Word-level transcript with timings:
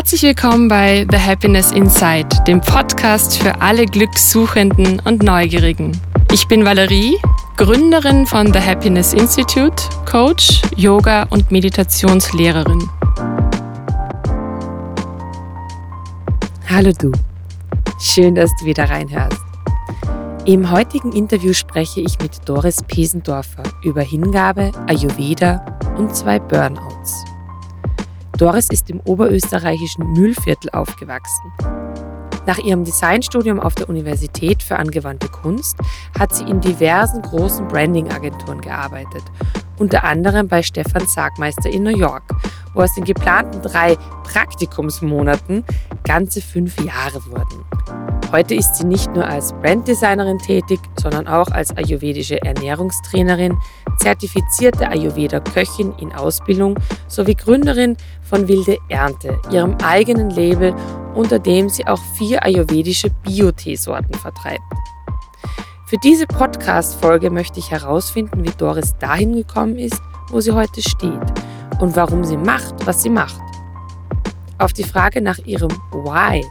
Herzlich 0.00 0.22
willkommen 0.22 0.66
bei 0.66 1.06
The 1.10 1.18
Happiness 1.18 1.72
Inside, 1.72 2.28
dem 2.46 2.62
Podcast 2.62 3.36
für 3.36 3.60
alle 3.60 3.84
Glückssuchenden 3.84 4.98
und 5.00 5.22
Neugierigen. 5.22 5.92
Ich 6.32 6.48
bin 6.48 6.64
Valerie, 6.64 7.18
Gründerin 7.58 8.24
von 8.24 8.50
The 8.50 8.60
Happiness 8.60 9.12
Institute, 9.12 9.76
Coach, 10.10 10.62
Yoga 10.74 11.24
und 11.24 11.50
Meditationslehrerin. 11.50 12.88
Hallo 16.66 16.92
du, 16.98 17.12
schön, 18.00 18.34
dass 18.34 18.50
du 18.58 18.64
wieder 18.64 18.88
reinhörst. 18.88 19.42
Im 20.46 20.70
heutigen 20.70 21.12
Interview 21.12 21.52
spreche 21.52 22.00
ich 22.00 22.18
mit 22.20 22.48
Doris 22.48 22.82
Pesendorfer 22.84 23.64
über 23.84 24.00
Hingabe, 24.00 24.72
Ayurveda 24.86 25.78
und 25.98 26.16
zwei 26.16 26.38
Burnouts. 26.38 27.22
Doris 28.40 28.68
ist 28.70 28.88
im 28.88 29.00
oberösterreichischen 29.00 30.14
Mühlviertel 30.14 30.70
aufgewachsen. 30.70 31.52
Nach 32.46 32.56
ihrem 32.56 32.84
Designstudium 32.84 33.60
auf 33.60 33.74
der 33.74 33.90
Universität 33.90 34.62
für 34.62 34.76
angewandte 34.76 35.28
Kunst 35.28 35.76
hat 36.18 36.34
sie 36.34 36.44
in 36.44 36.58
diversen 36.62 37.20
großen 37.20 37.68
Branding-Agenturen 37.68 38.62
gearbeitet, 38.62 39.24
unter 39.78 40.04
anderem 40.04 40.48
bei 40.48 40.62
Stefan 40.62 41.06
Sargmeister 41.06 41.68
in 41.68 41.82
New 41.82 41.94
York, 41.94 42.22
wo 42.72 42.80
aus 42.80 42.94
den 42.94 43.04
geplanten 43.04 43.60
drei 43.60 43.96
Praktikumsmonaten 44.24 45.62
ganze 46.04 46.40
fünf 46.40 46.82
Jahre 46.82 47.22
wurden. 47.26 47.62
Heute 48.32 48.54
ist 48.54 48.76
sie 48.76 48.86
nicht 48.86 49.12
nur 49.12 49.26
als 49.26 49.52
Branddesignerin 49.54 50.38
tätig, 50.38 50.78
sondern 51.00 51.26
auch 51.26 51.48
als 51.48 51.76
ayurvedische 51.76 52.40
Ernährungstrainerin, 52.40 53.58
zertifizierte 53.98 54.88
Ayurveda-Köchin 54.88 55.92
in 55.98 56.12
Ausbildung 56.12 56.76
sowie 57.08 57.34
Gründerin 57.34 57.96
von 58.30 58.46
Wilde 58.46 58.78
Ernte, 58.88 59.38
ihrem 59.50 59.76
eigenen 59.82 60.30
Label, 60.30 60.72
unter 61.14 61.40
dem 61.40 61.68
sie 61.68 61.86
auch 61.86 62.00
vier 62.16 62.44
ayurvedische 62.44 63.10
Bio-Teesorten 63.24 64.14
vertreibt. 64.14 64.62
Für 65.86 65.98
diese 65.98 66.28
Podcast-Folge 66.28 67.30
möchte 67.30 67.58
ich 67.58 67.72
herausfinden, 67.72 68.44
wie 68.44 68.52
Doris 68.56 68.94
dahin 69.00 69.34
gekommen 69.34 69.76
ist, 69.76 70.00
wo 70.28 70.40
sie 70.40 70.52
heute 70.52 70.80
steht 70.80 71.20
und 71.80 71.96
warum 71.96 72.22
sie 72.22 72.36
macht, 72.36 72.86
was 72.86 73.02
sie 73.02 73.10
macht. 73.10 73.40
Auf 74.58 74.72
die 74.72 74.84
Frage 74.84 75.20
nach 75.20 75.38
ihrem 75.38 75.72
Why 75.90 76.44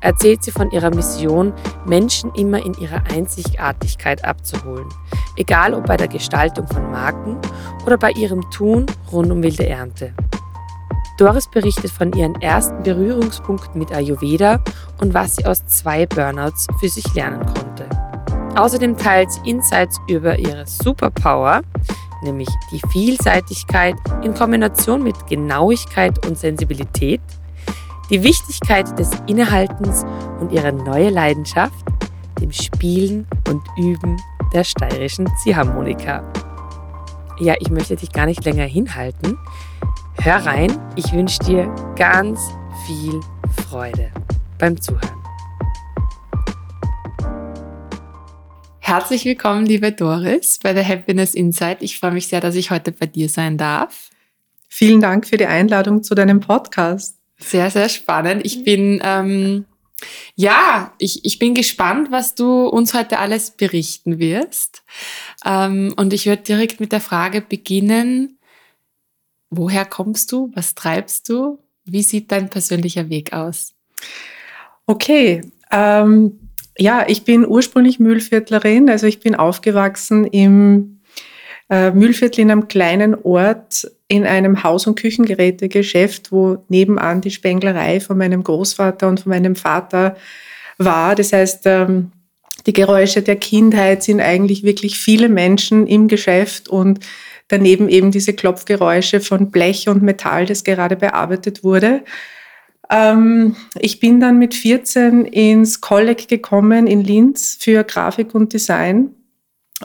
erzählt 0.00 0.42
sie 0.42 0.52
von 0.52 0.70
ihrer 0.70 0.94
Mission, 0.94 1.52
Menschen 1.84 2.32
immer 2.34 2.64
in 2.64 2.72
ihrer 2.74 3.02
Einzigartigkeit 3.12 4.24
abzuholen, 4.24 4.88
egal 5.36 5.74
ob 5.74 5.84
bei 5.84 5.98
der 5.98 6.08
Gestaltung 6.08 6.66
von 6.66 6.90
Marken 6.90 7.36
oder 7.84 7.98
bei 7.98 8.12
ihrem 8.12 8.48
Tun 8.50 8.86
rund 9.12 9.30
um 9.30 9.42
wilde 9.42 9.68
Ernte. 9.68 10.14
Doris 11.16 11.48
berichtet 11.48 11.90
von 11.90 12.12
ihren 12.12 12.34
ersten 12.42 12.82
Berührungspunkten 12.82 13.78
mit 13.78 13.90
Ayurveda 13.90 14.62
und 15.00 15.14
was 15.14 15.36
sie 15.36 15.46
aus 15.46 15.64
zwei 15.66 16.04
Burnouts 16.06 16.66
für 16.78 16.88
sich 16.88 17.14
lernen 17.14 17.40
konnte. 17.46 17.88
Außerdem 18.54 18.96
teilt 18.96 19.32
sie 19.32 19.50
Insights 19.50 19.98
über 20.08 20.38
ihre 20.38 20.66
Superpower, 20.66 21.62
nämlich 22.22 22.48
die 22.70 22.80
Vielseitigkeit 22.90 23.94
in 24.22 24.34
Kombination 24.34 25.02
mit 25.02 25.26
Genauigkeit 25.26 26.26
und 26.26 26.38
Sensibilität, 26.38 27.20
die 28.10 28.22
Wichtigkeit 28.22 28.98
des 28.98 29.10
Innehaltens 29.26 30.04
und 30.40 30.52
ihre 30.52 30.72
neue 30.72 31.08
Leidenschaft, 31.08 31.84
dem 32.40 32.52
Spielen 32.52 33.26
und 33.48 33.62
Üben 33.78 34.20
der 34.52 34.64
steirischen 34.64 35.28
Ziehharmonika. 35.42 36.22
Ja, 37.38 37.54
ich 37.58 37.70
möchte 37.70 37.96
dich 37.96 38.12
gar 38.12 38.26
nicht 38.26 38.44
länger 38.44 38.64
hinhalten. 38.64 39.38
Hör 40.18 40.36
rein, 40.44 40.76
ich 40.96 41.12
wünsche 41.12 41.38
dir 41.40 41.72
ganz 41.96 42.40
viel 42.86 43.20
Freude 43.68 44.10
beim 44.58 44.80
Zuhören. 44.80 45.22
Herzlich 48.80 49.24
willkommen, 49.24 49.66
liebe 49.66 49.92
Doris, 49.92 50.58
bei 50.60 50.72
der 50.72 50.86
Happiness 50.86 51.34
Insight. 51.34 51.80
Ich 51.80 51.98
freue 51.98 52.12
mich 52.12 52.28
sehr, 52.28 52.40
dass 52.40 52.56
ich 52.56 52.70
heute 52.70 52.90
bei 52.92 53.06
dir 53.06 53.28
sein 53.28 53.56
darf. 53.56 54.10
Vielen 54.68 55.00
Dank 55.00 55.26
für 55.26 55.36
die 55.36 55.46
Einladung 55.46 56.02
zu 56.02 56.14
deinem 56.14 56.40
Podcast. 56.40 57.18
Sehr, 57.38 57.70
sehr 57.70 57.88
spannend. 57.88 58.44
Ich 58.44 58.64
bin, 58.64 59.00
ähm, 59.04 59.64
ja, 60.34 60.92
ich, 60.98 61.24
ich 61.24 61.38
bin 61.38 61.54
gespannt, 61.54 62.10
was 62.10 62.34
du 62.34 62.66
uns 62.66 62.94
heute 62.94 63.18
alles 63.18 63.52
berichten 63.52 64.18
wirst. 64.18 64.82
Ähm, 65.44 65.94
und 65.96 66.12
ich 66.12 66.26
würde 66.26 66.42
direkt 66.42 66.80
mit 66.80 66.92
der 66.92 67.00
Frage 67.00 67.42
beginnen, 67.42 68.35
woher 69.50 69.84
kommst 69.84 70.32
du? 70.32 70.50
Was 70.54 70.74
treibst 70.74 71.28
du? 71.28 71.58
Wie 71.84 72.02
sieht 72.02 72.32
dein 72.32 72.50
persönlicher 72.50 73.08
Weg 73.08 73.32
aus? 73.32 73.74
Okay, 74.86 75.40
ähm, 75.70 76.50
ja, 76.78 77.04
ich 77.08 77.24
bin 77.24 77.46
ursprünglich 77.46 77.98
Mühlviertlerin, 77.98 78.90
also 78.90 79.06
ich 79.06 79.20
bin 79.20 79.34
aufgewachsen 79.34 80.24
im 80.26 81.00
äh, 81.70 81.90
Mühlviertel 81.90 82.40
in 82.40 82.50
einem 82.50 82.68
kleinen 82.68 83.14
Ort 83.14 83.90
in 84.08 84.24
einem 84.24 84.62
Haus- 84.62 84.86
und 84.86 84.98
Küchengerätegeschäft, 84.98 86.30
wo 86.30 86.58
nebenan 86.68 87.20
die 87.20 87.32
Spenglerei 87.32 87.98
von 87.98 88.16
meinem 88.16 88.44
Großvater 88.44 89.08
und 89.08 89.20
von 89.20 89.30
meinem 89.30 89.56
Vater 89.56 90.16
war. 90.78 91.16
Das 91.16 91.32
heißt, 91.32 91.62
ähm, 91.66 92.12
die 92.66 92.72
Geräusche 92.72 93.22
der 93.22 93.36
Kindheit 93.36 94.02
sind 94.02 94.20
eigentlich 94.20 94.62
wirklich 94.62 94.98
viele 94.98 95.28
Menschen 95.28 95.86
im 95.86 96.08
Geschäft 96.08 96.68
und 96.68 97.00
daneben 97.48 97.88
eben 97.88 98.10
diese 98.10 98.32
Klopfgeräusche 98.32 99.20
von 99.20 99.50
Blech 99.50 99.88
und 99.88 100.02
Metall, 100.02 100.46
das 100.46 100.64
gerade 100.64 100.96
bearbeitet 100.96 101.64
wurde. 101.64 102.02
Ähm, 102.90 103.56
ich 103.78 104.00
bin 104.00 104.20
dann 104.20 104.38
mit 104.38 104.54
14 104.54 105.24
ins 105.24 105.80
Kolleg 105.80 106.28
gekommen 106.28 106.86
in 106.86 107.02
Linz 107.02 107.56
für 107.58 107.84
Grafik 107.84 108.34
und 108.34 108.52
Design 108.52 109.10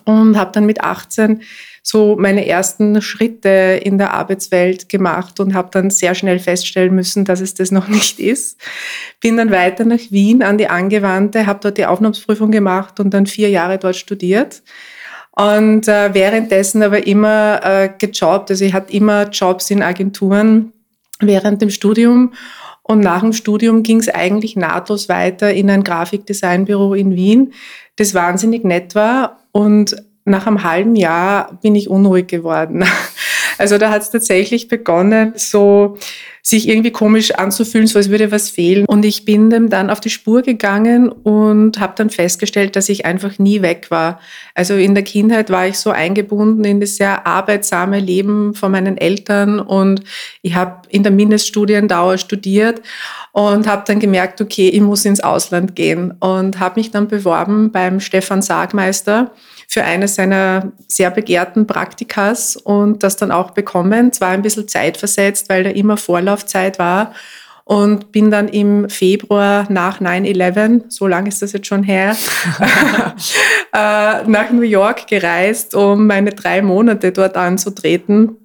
und 0.05 0.38
habe 0.38 0.51
dann 0.53 0.66
mit 0.66 0.81
18 0.81 1.41
so 1.83 2.16
meine 2.16 2.45
ersten 2.45 3.01
Schritte 3.01 3.79
in 3.83 3.97
der 3.97 4.13
Arbeitswelt 4.13 4.88
gemacht 4.88 5.39
und 5.39 5.55
habe 5.55 5.69
dann 5.72 5.89
sehr 5.89 6.13
schnell 6.13 6.38
feststellen 6.38 6.93
müssen, 6.93 7.25
dass 7.25 7.41
es 7.41 7.55
das 7.55 7.72
noch 7.72 7.88
nicht 7.89 8.19
ist. 8.19 8.59
Bin 9.19 9.38
dann 9.38 9.51
weiter 9.51 9.83
nach 9.83 9.99
Wien 10.11 10.43
an 10.43 10.57
die 10.57 10.67
Angewandte, 10.67 11.47
habe 11.47 11.59
dort 11.61 11.78
die 11.78 11.85
Aufnahmsprüfung 11.85 12.51
gemacht 12.51 12.99
und 12.99 13.13
dann 13.13 13.25
vier 13.25 13.49
Jahre 13.49 13.79
dort 13.79 13.95
studiert. 13.95 14.61
Und 15.36 15.88
äh, 15.88 16.14
währenddessen 16.14 16.84
aber 16.84 17.08
immer 17.08 17.62
äh, 17.64 17.90
gejobbt. 17.97 18.52
Also 18.52 18.66
ich 18.66 18.74
hatte 18.74 18.94
immer 18.94 19.30
Jobs 19.30 19.69
in 19.72 19.81
Agenturen 19.81 20.74
während 21.19 21.62
dem 21.62 21.69
Studium. 21.69 22.34
Und 22.84 23.00
nach 23.00 23.22
dem 23.22 23.31
Studium 23.31 23.84
ging 23.84 24.00
es 24.00 24.09
eigentlich 24.09 24.56
nahtlos 24.56 25.08
weiter 25.08 25.53
in 25.53 25.70
ein 25.70 25.84
Grafikdesignbüro 25.84 26.94
in 26.94 27.16
Wien, 27.16 27.53
das 27.96 28.14
wahnsinnig 28.14 28.66
nett 28.66 28.96
war. 28.96 29.40
Und 29.52 29.96
nach 30.31 30.47
einem 30.47 30.64
halben 30.64 30.96
Jahr 30.96 31.59
bin 31.62 31.75
ich 31.75 31.90
unruhig 31.90 32.28
geworden. 32.28 32.86
Also 33.58 33.78
da 33.78 33.92
hat 33.92 34.02
es 34.02 34.09
tatsächlich 34.09 34.69
begonnen, 34.69 35.34
so 35.36 35.96
sich 36.44 36.68
irgendwie 36.68 36.92
komisch 36.92 37.31
anzufühlen, 37.31 37.86
so 37.86 38.00
als 38.00 38.09
würde 38.09 38.31
was 38.31 38.50
fehlen. 38.50 38.86
Und 38.86 39.06
ich 39.06 39.25
bin 39.25 39.52
dem 39.52 39.70
dann 39.70 39.91
auf 39.91 40.00
die 40.00 40.09
Spur 40.09 40.41
gegangen 40.41 41.09
und 41.09 41.80
habe 41.80 41.94
dann 41.96 42.09
festgestellt, 42.09 42.75
dass 42.75 42.90
ich 42.90 43.06
einfach 43.06 43.38
nie 43.38 43.62
weg 43.62 43.91
war. 43.91 44.20
Also 44.56 44.75
in 44.75 44.96
der 44.96 45.03
Kindheit 45.03 45.52
war 45.52 45.68
ich 45.68 45.78
so 45.78 45.91
eingebunden 45.91 46.64
in 46.64 46.81
das 46.81 46.97
sehr 46.97 47.28
arbeitsame 47.28 48.00
Leben 48.00 48.56
von 48.56 48.72
meinen 48.72 48.97
Eltern 48.97 49.59
und 49.59 50.02
ich 50.41 50.56
habe 50.56 50.81
in 50.90 51.03
der 51.03 51.12
Mindeststudiendauer 51.12 52.18
studiert 52.18 52.81
und 53.31 53.68
habe 53.68 53.84
dann 53.86 54.00
gemerkt, 54.00 54.41
okay, 54.41 54.70
ich 54.70 54.81
muss 54.81 55.06
ins 55.06 55.22
Ausland 55.22 55.75
gehen 55.75 56.12
und 56.20 56.59
habe 56.59 56.80
mich 56.80 56.90
dann 56.90 57.08
beworben 57.08 57.72
beim 57.72 58.00
Stefan 58.00 58.41
Sargmeister 58.41 59.31
für 59.72 59.86
eines 59.86 60.16
seiner 60.16 60.74
sehr 60.90 61.12
begehrten 61.12 61.66
Praktikas 61.66 62.58
und 62.58 63.04
das 63.04 63.16
dann 63.16 63.32
auch 63.32 63.52
bekommen. 63.52 64.12
Zwar 64.12 64.32
ein 64.32 64.42
bisschen 64.42 64.68
zeitversetzt, 64.68 65.48
weil 65.48 65.64
da 65.64 65.70
immer 65.70 65.96
Vorlaufzeit 65.96 66.78
war 66.78 67.14
und 67.64 68.12
bin 68.12 68.29
dann 68.32 68.50
im 68.50 68.90
Februar 68.90 69.66
nach 69.70 70.02
9-11, 70.02 70.90
so 70.90 71.08
lange 71.08 71.29
ist 71.29 71.41
das 71.41 71.53
jetzt 71.53 71.68
schon 71.68 71.84
her, 71.84 72.18
äh, 73.73 74.23
nach 74.28 74.52
New 74.52 74.62
York 74.64 75.08
gereist, 75.08 75.74
um 75.74 76.06
meine 76.06 76.32
drei 76.32 76.62
Monate 76.62 77.14
dort 77.14 77.38
anzutreten 77.38 78.41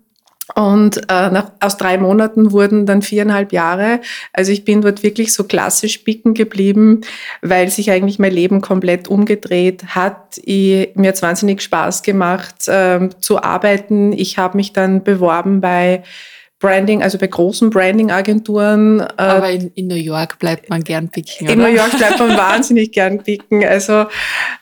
und 0.54 0.98
äh, 1.08 1.30
nach, 1.30 1.50
aus 1.60 1.76
drei 1.76 1.98
Monaten 1.98 2.52
wurden 2.52 2.86
dann 2.86 3.02
viereinhalb 3.02 3.52
Jahre. 3.52 4.00
Also 4.32 4.52
ich 4.52 4.64
bin 4.64 4.80
dort 4.80 5.02
wirklich 5.02 5.32
so 5.32 5.44
klassisch 5.44 6.04
bicken 6.04 6.34
geblieben, 6.34 7.00
weil 7.42 7.68
sich 7.68 7.90
eigentlich 7.90 8.18
mein 8.18 8.32
Leben 8.32 8.60
komplett 8.60 9.08
umgedreht 9.08 9.82
hat. 9.88 10.38
Ich, 10.44 10.94
mir 10.94 11.08
hat 11.08 11.22
wahnsinnig 11.22 11.62
Spaß 11.62 12.02
gemacht 12.02 12.68
äh, 12.68 13.08
zu 13.20 13.42
arbeiten. 13.42 14.12
Ich 14.12 14.38
habe 14.38 14.56
mich 14.56 14.72
dann 14.72 15.02
beworben 15.02 15.60
bei 15.60 16.04
Branding, 16.58 17.02
also 17.02 17.18
bei 17.18 17.26
großen 17.26 17.68
Branding-Agenturen. 17.68 19.00
Äh, 19.00 19.04
Aber 19.16 19.50
in, 19.50 19.70
in, 19.74 19.88
New 19.88 19.94
York 19.94 20.38
bleibt 20.38 20.70
man 20.70 20.82
gern 20.82 21.10
picken, 21.10 21.48
In 21.48 21.58
New 21.58 21.66
York 21.66 21.96
bleibt 21.98 22.18
man 22.18 22.30
wahnsinnig 22.36 22.92
gern 22.92 23.22
picken. 23.22 23.62
Also 23.62 24.06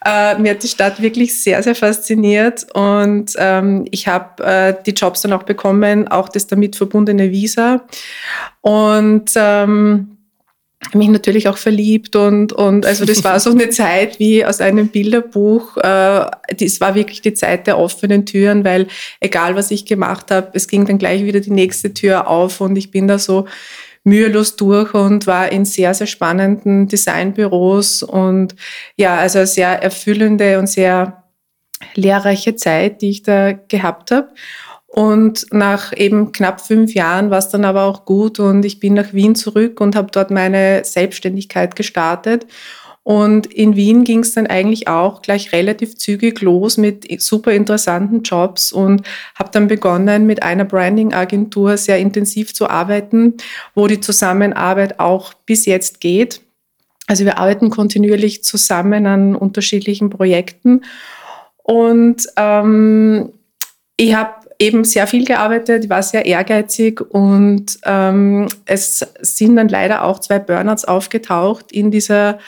äh, 0.04 0.36
mir 0.38 0.52
hat 0.52 0.62
die 0.64 0.68
Stadt 0.68 1.00
wirklich 1.00 1.40
sehr, 1.40 1.62
sehr 1.62 1.76
fasziniert 1.76 2.66
und 2.74 3.32
ähm, 3.38 3.86
ich 3.92 4.08
habe 4.08 4.42
äh, 4.42 4.74
die 4.84 4.90
Jobs 4.90 5.22
dann 5.22 5.32
auch 5.32 5.44
bekommen, 5.44 6.08
auch 6.08 6.28
das 6.28 6.48
damit 6.48 6.74
verbundene 6.74 7.30
Visa. 7.30 7.84
Und 8.60 9.30
ähm, 9.36 10.13
mich 10.92 11.08
natürlich 11.08 11.48
auch 11.48 11.56
verliebt 11.56 12.16
und, 12.16 12.52
und 12.52 12.84
also 12.84 13.04
das 13.04 13.24
war 13.24 13.40
so 13.40 13.50
eine 13.50 13.68
Zeit 13.70 14.18
wie 14.18 14.44
aus 14.44 14.60
einem 14.60 14.88
Bilderbuch. 14.88 15.76
Äh, 15.78 16.26
das 16.58 16.80
war 16.80 16.94
wirklich 16.94 17.22
die 17.22 17.34
Zeit 17.34 17.66
der 17.66 17.78
offenen 17.78 18.26
Türen, 18.26 18.64
weil 18.64 18.86
egal 19.20 19.56
was 19.56 19.70
ich 19.70 19.86
gemacht 19.86 20.30
habe, 20.30 20.50
es 20.52 20.68
ging 20.68 20.84
dann 20.84 20.98
gleich 20.98 21.24
wieder 21.24 21.40
die 21.40 21.50
nächste 21.52 21.94
Tür 21.94 22.28
auf 22.28 22.60
und 22.60 22.76
ich 22.76 22.90
bin 22.90 23.08
da 23.08 23.18
so 23.18 23.46
mühelos 24.04 24.56
durch 24.56 24.94
und 24.94 25.26
war 25.26 25.50
in 25.50 25.64
sehr, 25.64 25.94
sehr 25.94 26.06
spannenden 26.06 26.88
Designbüros 26.88 28.02
und 28.02 28.54
ja, 28.96 29.16
also 29.16 29.38
eine 29.38 29.46
sehr 29.46 29.82
erfüllende 29.82 30.58
und 30.58 30.68
sehr 30.68 31.24
lehrreiche 31.94 32.54
Zeit, 32.54 33.02
die 33.02 33.10
ich 33.10 33.22
da 33.22 33.52
gehabt 33.52 34.10
habe. 34.10 34.28
Und 34.96 35.46
nach 35.50 35.92
eben 35.96 36.30
knapp 36.30 36.60
fünf 36.60 36.94
Jahren 36.94 37.28
war 37.28 37.38
es 37.38 37.48
dann 37.48 37.64
aber 37.64 37.82
auch 37.82 38.04
gut 38.04 38.38
und 38.38 38.64
ich 38.64 38.78
bin 38.78 38.94
nach 38.94 39.12
Wien 39.12 39.34
zurück 39.34 39.80
und 39.80 39.96
habe 39.96 40.06
dort 40.12 40.30
meine 40.30 40.84
Selbstständigkeit 40.84 41.74
gestartet. 41.74 42.46
Und 43.02 43.46
in 43.52 43.74
Wien 43.74 44.04
ging 44.04 44.20
es 44.20 44.34
dann 44.34 44.46
eigentlich 44.46 44.86
auch 44.86 45.20
gleich 45.20 45.52
relativ 45.52 45.96
zügig 45.96 46.40
los 46.42 46.76
mit 46.76 47.08
super 47.20 47.50
interessanten 47.50 48.22
Jobs 48.22 48.70
und 48.70 49.04
habe 49.34 49.50
dann 49.50 49.66
begonnen, 49.66 50.26
mit 50.26 50.44
einer 50.44 50.64
Branding-Agentur 50.64 51.76
sehr 51.76 51.98
intensiv 51.98 52.54
zu 52.54 52.70
arbeiten, 52.70 53.34
wo 53.74 53.88
die 53.88 53.98
Zusammenarbeit 53.98 55.00
auch 55.00 55.34
bis 55.44 55.66
jetzt 55.66 56.00
geht. 56.00 56.40
Also 57.08 57.24
wir 57.24 57.38
arbeiten 57.38 57.68
kontinuierlich 57.68 58.44
zusammen 58.44 59.08
an 59.08 59.34
unterschiedlichen 59.34 60.08
Projekten. 60.08 60.82
Und 61.64 62.28
ähm, 62.36 63.32
ich 63.96 64.14
habe 64.14 64.43
eben 64.58 64.84
sehr 64.84 65.06
viel 65.06 65.24
gearbeitet, 65.24 65.88
war 65.88 66.02
sehr 66.02 66.26
ehrgeizig 66.26 67.00
und 67.00 67.78
ähm, 67.84 68.48
es 68.66 69.06
sind 69.20 69.56
dann 69.56 69.68
leider 69.68 70.04
auch 70.04 70.18
zwei 70.20 70.38
Burnouts 70.38 70.84
aufgetaucht 70.84 71.72
in 71.72 71.90
dieser 71.90 72.38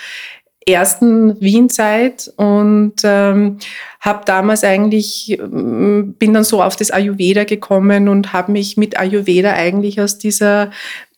ersten 0.69 1.41
Wien-Zeit 1.41 2.33
und 2.37 2.95
ähm, 3.05 3.59
habe 4.01 4.23
damals 4.25 4.65
eigentlich, 4.65 5.39
ähm, 5.39 6.15
bin 6.19 6.35
dann 6.35 6.45
so 6.45 6.63
auf 6.63 6.75
das 6.75 6.91
Ayurveda 6.91 7.45
gekommen 7.45 8.09
und 8.09 8.33
habe 8.33 8.53
mich 8.53 8.77
mit 8.77 8.99
Ayurveda 8.99 9.53
eigentlich 9.53 10.01
aus 10.01 10.19
dieser 10.19 10.71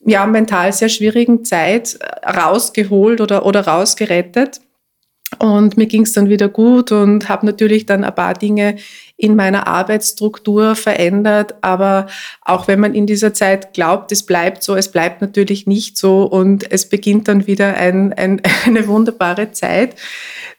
ja, 0.05 0.27
mental 0.27 0.73
sehr 0.73 0.89
schwierigen 0.91 1.45
Zeit 1.45 1.99
rausgeholt 2.25 3.21
oder, 3.21 3.47
oder 3.47 3.67
rausgerettet. 3.67 4.61
Und 5.39 5.77
mir 5.77 5.87
ging 5.87 6.03
es 6.03 6.13
dann 6.13 6.31
wieder 6.31 6.49
gut 6.49 6.91
und 6.91 7.29
habe 7.29 7.45
natürlich 7.45 7.85
dann 7.85 8.03
ein 8.03 8.15
paar 8.15 8.33
Dinge 8.33 8.77
in 9.19 9.37
meiner 9.37 9.67
Arbeitsstruktur 9.67 10.75
verändert. 10.75 11.57
Aber 11.61 12.07
auch 12.41 12.67
wenn 12.67 12.81
man 12.81 12.95
in 12.95 13.07
dieser 13.07 13.35
Zeit 13.35 13.75
glaubt, 13.75 14.11
es 14.11 14.25
bleibt 14.25 14.63
so, 14.63 14.75
es 14.75 14.91
bleibt 14.91 15.21
natürlich 15.21 15.67
nicht 15.67 15.99
so 15.99 16.23
und 16.23 16.71
es 16.73 16.89
beginnt 16.89 17.29
dann 17.29 17.47
wieder 17.47 17.77
ein, 17.77 18.15
ein, 18.15 18.41
eine 18.67 18.87
wunderbare 18.87 19.53
Zeit. 19.53 19.97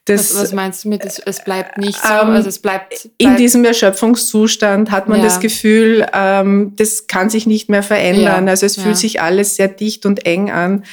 Das, 0.06 0.36
was, 0.36 0.44
was, 0.44 0.54
meinst 0.54 0.86
du 0.86 0.90
mit, 0.90 1.04
es, 1.04 1.20
es 1.20 1.44
bleibt 1.44 1.78
nicht 1.78 2.00
so? 2.00 2.08
Ähm, 2.08 2.30
also 2.30 2.50
es 2.50 2.60
bleibt, 2.60 2.90
bleibt, 2.90 3.10
In 3.18 3.38
diesem 3.38 3.66
Erschöpfungszustand 3.66 4.92
hat 4.92 5.08
man 5.08 5.20
ja. 5.20 5.26
das 5.26 5.40
Gefühl, 5.40 6.06
ähm, 6.14 6.74
das 6.78 7.08
kann 7.08 7.30
sich 7.30 7.48
nicht 7.48 7.70
mehr 7.70 7.84
verändern. 7.84 8.46
Ja. 8.46 8.52
Also 8.52 8.66
es 8.66 8.76
ja. 8.76 8.84
fühlt 8.84 8.98
sich 8.98 9.22
alles 9.22 9.56
sehr 9.56 9.68
dicht 9.68 10.06
und 10.06 10.26
eng 10.26 10.52
an. 10.52 10.84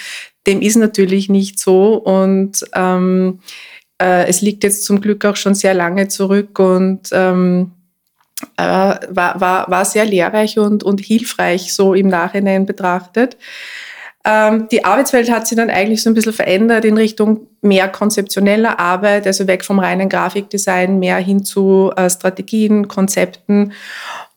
Dem 0.47 0.63
ist 0.63 0.77
natürlich 0.77 1.29
nicht 1.29 1.59
so 1.59 1.95
und 1.95 2.65
ähm, 2.75 3.41
äh, 4.01 4.27
es 4.29 4.43
liegt 4.43 4.65
jetzt 4.65 4.85
zum 4.85 5.01
Glück 5.01 5.25
auch 5.25 5.37
schon 5.37 5.55
sehr 5.55 5.75
lange 5.75 6.09
zurück 6.09 6.59
und 6.59 7.09
ähm, 7.13 7.73
äh, 8.57 8.63
war, 8.63 9.41
war, 9.41 9.71
war 9.71 9.85
sehr 9.85 10.05
lehrreich 10.05 10.59
und, 10.59 10.83
und 10.83 11.01
hilfreich 11.01 11.75
so 11.75 11.95
im 11.95 12.09
Nachhinein 12.09 12.67
betrachtet. 12.67 13.37
Ähm, 14.25 14.67
die 14.73 14.85
Arbeitswelt 14.85 15.31
hat 15.31 15.47
sich 15.47 15.57
dann 15.57 15.71
eigentlich 15.71 16.03
so 16.03 16.11
ein 16.11 16.15
bisschen 16.15 16.33
verändert 16.33 16.85
in 16.85 16.97
Richtung 16.97 17.47
mehr 17.63 17.89
konzeptioneller 17.89 18.81
Arbeit, 18.81 19.27
also 19.27 19.47
weg 19.47 19.65
vom 19.65 19.79
reinen 19.79 20.09
Grafikdesign, 20.09 20.99
mehr 20.99 21.19
hin 21.19 21.45
zu 21.45 21.93
äh, 21.97 22.11
Strategien, 22.11 22.89
Konzepten 22.89 23.73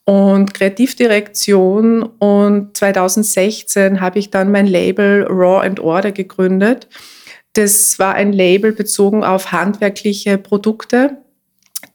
und 0.09 0.53
Kreativdirektion. 0.53 2.03
Und 2.03 2.75
2016 2.77 4.01
habe 4.01 4.19
ich 4.19 4.29
dann 4.29 4.51
mein 4.51 4.67
Label 4.67 5.25
Raw 5.29 5.65
and 5.65 5.79
Order 5.79 6.11
gegründet 6.11 6.87
das 7.53 7.99
war 7.99 8.13
ein 8.15 8.31
Label 8.31 8.71
bezogen 8.71 9.23
auf 9.23 9.51
handwerkliche 9.51 10.37
Produkte, 10.37 11.17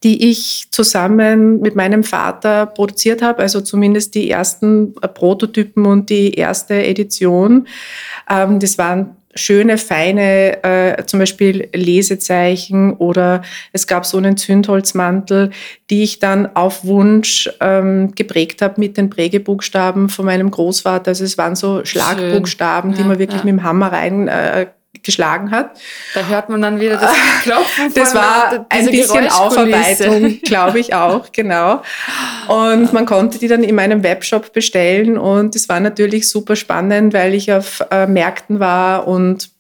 die 0.03 0.31
ich 0.31 0.67
zusammen 0.71 1.61
mit 1.61 1.77
meinem 1.77 2.05
Vater 2.05 2.67
produziert 2.67 3.23
habe, 3.23 3.41
also 3.41 3.61
zumindest 3.61 4.15
die 4.15 4.31
ersten 4.31 4.95
Prototypen 4.95 5.87
und 5.87 6.11
die 6.11 6.35
erste 6.35 6.85
Edition. 6.85 7.67
Ähm, 8.29 8.59
das 8.59 8.79
waren 8.79 9.17
schöne, 9.35 9.79
feine, 9.79 10.63
äh, 10.63 11.05
zum 11.07 11.21
Beispiel 11.21 11.69
Lesezeichen 11.75 12.93
oder 12.95 13.43
es 13.73 13.87
gab 13.87 14.07
so 14.07 14.19
einen 14.19 14.37
Zündholzmantel, 14.37 15.51
die 15.91 16.03
ich 16.03 16.19
dann 16.19 16.55
auf 16.55 16.85
Wunsch 16.85 17.51
ähm, 17.61 18.15
geprägt 18.15 18.63
habe 18.63 18.81
mit 18.81 18.97
den 18.97 19.11
Prägebuchstaben 19.11 20.09
von 20.09 20.25
meinem 20.25 20.51
Großvater. 20.51 21.09
Also 21.09 21.25
es 21.25 21.39
waren 21.39 21.57
so 21.57 21.85
Schlagbuchstaben, 21.85 22.93
ja, 22.93 22.97
die 22.97 23.05
man 23.05 23.19
wirklich 23.19 23.41
ja. 23.41 23.45
mit 23.45 23.53
dem 23.53 23.63
Hammer 23.63 23.93
rein 23.93 24.29
äh, 24.29 24.67
geschlagen 25.03 25.51
hat. 25.51 25.71
Da 26.15 26.27
hört 26.27 26.49
man 26.49 26.63
dann 26.63 26.81
wieder 26.81 26.97
das 26.97 27.13
Klopfen. 27.43 27.93
das 27.95 28.15
war 28.15 28.67
ein 28.69 28.87
bisschen 28.87 29.29
Aufarbeitung, 29.29 30.41
glaube 30.45 30.81
ich 30.81 30.95
auch, 30.95 31.33
genau. 31.33 31.83
Und 32.49 32.93
man 32.93 33.07
konnte 33.07 33.39
die 33.39 33.49
dann 33.49 33.65
in 33.65 33.75
meinem 33.75 34.03
Webshop 34.03 34.53
bestellen 34.53 35.19
und 35.19 35.55
es 35.57 35.69
war 35.69 35.81
natürlich 35.81 36.29
super 36.29 36.57
spannend, 36.57 37.15
weil 37.15 37.35
ich 37.35 37.53
auf 37.53 37.85
äh, 37.91 38.07
Märkten 38.07 38.61
war 38.61 39.07
und 39.07 39.54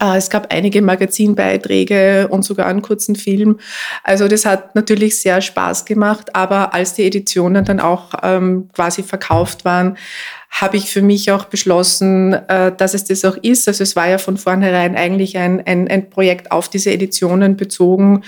es 0.00 0.30
gab 0.30 0.52
einige 0.52 0.82
Magazinbeiträge 0.82 2.26
und 2.28 2.44
sogar 2.44 2.66
einen 2.66 2.82
kurzen 2.82 3.14
Film. 3.14 3.60
Also 4.02 4.26
das 4.26 4.44
hat 4.44 4.74
natürlich 4.74 5.20
sehr 5.20 5.40
Spaß 5.40 5.84
gemacht, 5.84 6.34
aber 6.34 6.74
als 6.74 6.94
die 6.94 7.04
Editionen 7.04 7.64
dann 7.64 7.78
auch 7.78 8.10
ähm, 8.22 8.68
quasi 8.74 9.04
verkauft 9.04 9.64
waren, 9.64 9.96
habe 10.50 10.76
ich 10.76 10.90
für 10.90 11.02
mich 11.02 11.30
auch 11.30 11.44
beschlossen, 11.44 12.32
äh, 12.32 12.74
dass 12.76 12.94
es 12.94 13.04
das 13.04 13.24
auch 13.24 13.36
ist. 13.36 13.68
Also 13.68 13.84
es 13.84 13.94
war 13.94 14.08
ja 14.08 14.18
von 14.18 14.36
vornherein 14.36 14.96
eigentlich 14.96 15.38
ein, 15.38 15.64
ein, 15.64 15.86
ein 15.88 16.10
Projekt 16.10 16.50
auf 16.50 16.68
diese 16.68 16.90
Editionen 16.90 17.56
bezogen 17.56 18.22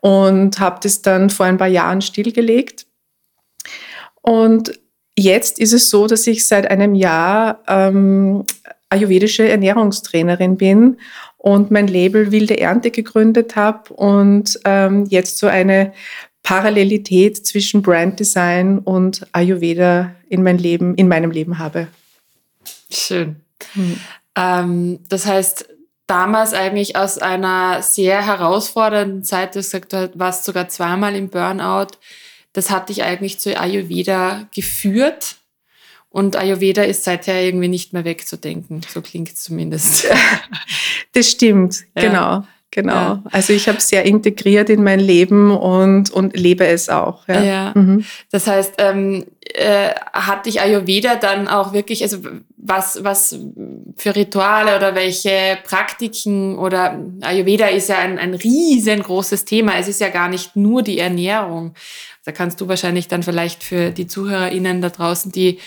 und 0.00 0.58
habe 0.58 0.80
das 0.82 1.02
dann 1.02 1.30
vor 1.30 1.46
ein 1.46 1.58
paar 1.58 1.68
Jahren 1.68 2.02
stillgelegt. 2.02 2.86
Und 4.22 4.80
jetzt 5.16 5.60
ist 5.60 5.72
es 5.72 5.88
so, 5.88 6.06
dass 6.06 6.26
ich 6.26 6.46
seit 6.46 6.68
einem 6.68 6.94
Jahr 6.94 7.62
ähm, 7.68 8.44
ayurvedische 8.90 9.48
Ernährungstrainerin 9.48 10.56
bin 10.56 10.98
und 11.38 11.70
mein 11.70 11.88
Label 11.88 12.32
Wilde 12.32 12.58
Ernte 12.58 12.90
gegründet 12.90 13.56
habe 13.56 13.92
und 13.94 14.58
ähm, 14.64 15.06
jetzt 15.08 15.38
so 15.38 15.46
eine 15.46 15.92
Parallelität 16.42 17.44
zwischen 17.44 17.82
Brand 17.82 18.20
Design 18.20 18.78
und 18.78 19.26
Ayurveda 19.32 20.14
in 20.28 20.42
mein 20.42 20.58
Leben, 20.58 20.94
in 20.94 21.08
meinem 21.08 21.32
Leben 21.32 21.58
habe. 21.58 21.88
Schön. 22.90 23.36
Hm. 23.72 24.00
Ähm, 24.36 24.98
das 25.08 25.26
heißt, 25.26 25.68
damals 26.06 26.54
eigentlich 26.54 26.96
aus 26.96 27.18
einer 27.18 27.82
sehr 27.82 28.24
herausfordernden 28.24 29.24
Zeit, 29.24 29.54
du 29.54 29.58
hast 29.58 29.72
gesagt, 29.72 29.92
du 29.92 30.10
warst 30.14 30.44
sogar 30.44 30.68
zweimal 30.68 31.16
im 31.16 31.28
Burnout, 31.28 31.98
das 32.52 32.70
hat 32.70 32.88
dich 32.88 33.02
eigentlich 33.02 33.40
zu 33.40 33.58
Ayurveda 33.58 34.48
geführt. 34.54 35.36
Und 36.16 36.34
Ayurveda 36.34 36.82
ist 36.82 37.04
seither 37.04 37.42
irgendwie 37.42 37.68
nicht 37.68 37.92
mehr 37.92 38.06
wegzudenken. 38.06 38.80
So 38.88 39.02
klingt 39.02 39.28
es 39.28 39.42
zumindest. 39.42 40.08
Das 41.12 41.30
stimmt, 41.30 41.84
ja. 41.94 42.02
genau. 42.02 42.44
Genau. 42.70 42.92
Ja. 42.92 43.22
Also 43.32 43.54
ich 43.54 43.68
habe 43.68 43.78
es 43.78 43.88
sehr 43.88 44.04
integriert 44.04 44.68
in 44.68 44.82
mein 44.82 45.00
Leben 45.00 45.50
und, 45.50 46.10
und 46.10 46.36
lebe 46.36 46.66
es 46.66 46.90
auch. 46.90 47.26
Ja. 47.26 47.42
ja. 47.42 47.72
Mhm. 47.74 48.04
Das 48.30 48.46
heißt, 48.46 48.74
ähm, 48.78 49.24
äh, 49.54 49.92
hat 50.12 50.44
dich 50.44 50.60
Ayurveda 50.60 51.16
dann 51.16 51.48
auch 51.48 51.72
wirklich, 51.72 52.02
also 52.02 52.18
was, 52.58 53.02
was 53.02 53.38
für 53.96 54.14
Rituale 54.14 54.76
oder 54.76 54.94
welche 54.94 55.56
Praktiken 55.64 56.58
oder 56.58 56.98
Ayurveda 57.22 57.68
ist 57.68 57.88
ja 57.88 57.98
ein, 57.98 58.18
ein 58.18 58.34
riesengroßes 58.34 59.46
Thema. 59.46 59.78
Es 59.78 59.88
ist 59.88 60.00
ja 60.02 60.10
gar 60.10 60.28
nicht 60.28 60.54
nur 60.54 60.82
die 60.82 60.98
Ernährung. 60.98 61.72
Da 62.26 62.32
kannst 62.32 62.60
du 62.60 62.68
wahrscheinlich 62.68 63.08
dann 63.08 63.22
vielleicht 63.22 63.62
für 63.62 63.90
die 63.90 64.06
ZuhörerInnen 64.06 64.82
da 64.82 64.90
draußen, 64.90 65.32
die 65.32 65.60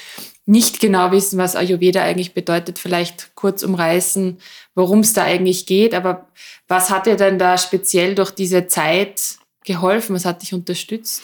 nicht 0.50 0.80
genau 0.80 1.12
wissen, 1.12 1.38
was 1.38 1.56
Ayurveda 1.56 2.02
eigentlich 2.02 2.34
bedeutet, 2.34 2.80
vielleicht 2.80 3.36
kurz 3.36 3.62
umreißen, 3.62 4.40
worum 4.74 5.02
es 5.02 5.14
da 5.14 5.24
eigentlich 5.24 5.68
geht. 5.68 5.94
Aber 5.94 6.26
was 6.68 6.90
hat 6.90 7.06
dir 7.06 7.18
denn 7.18 7.38
da 7.38 7.60
speziell 7.60 8.16
durch 8.16 8.32
diese 8.32 8.66
Zeit 8.66 9.38
geholfen? 9.64 10.16
Was 10.16 10.26
hat 10.26 10.42
dich 10.42 10.56
unterstützt? 10.56 11.22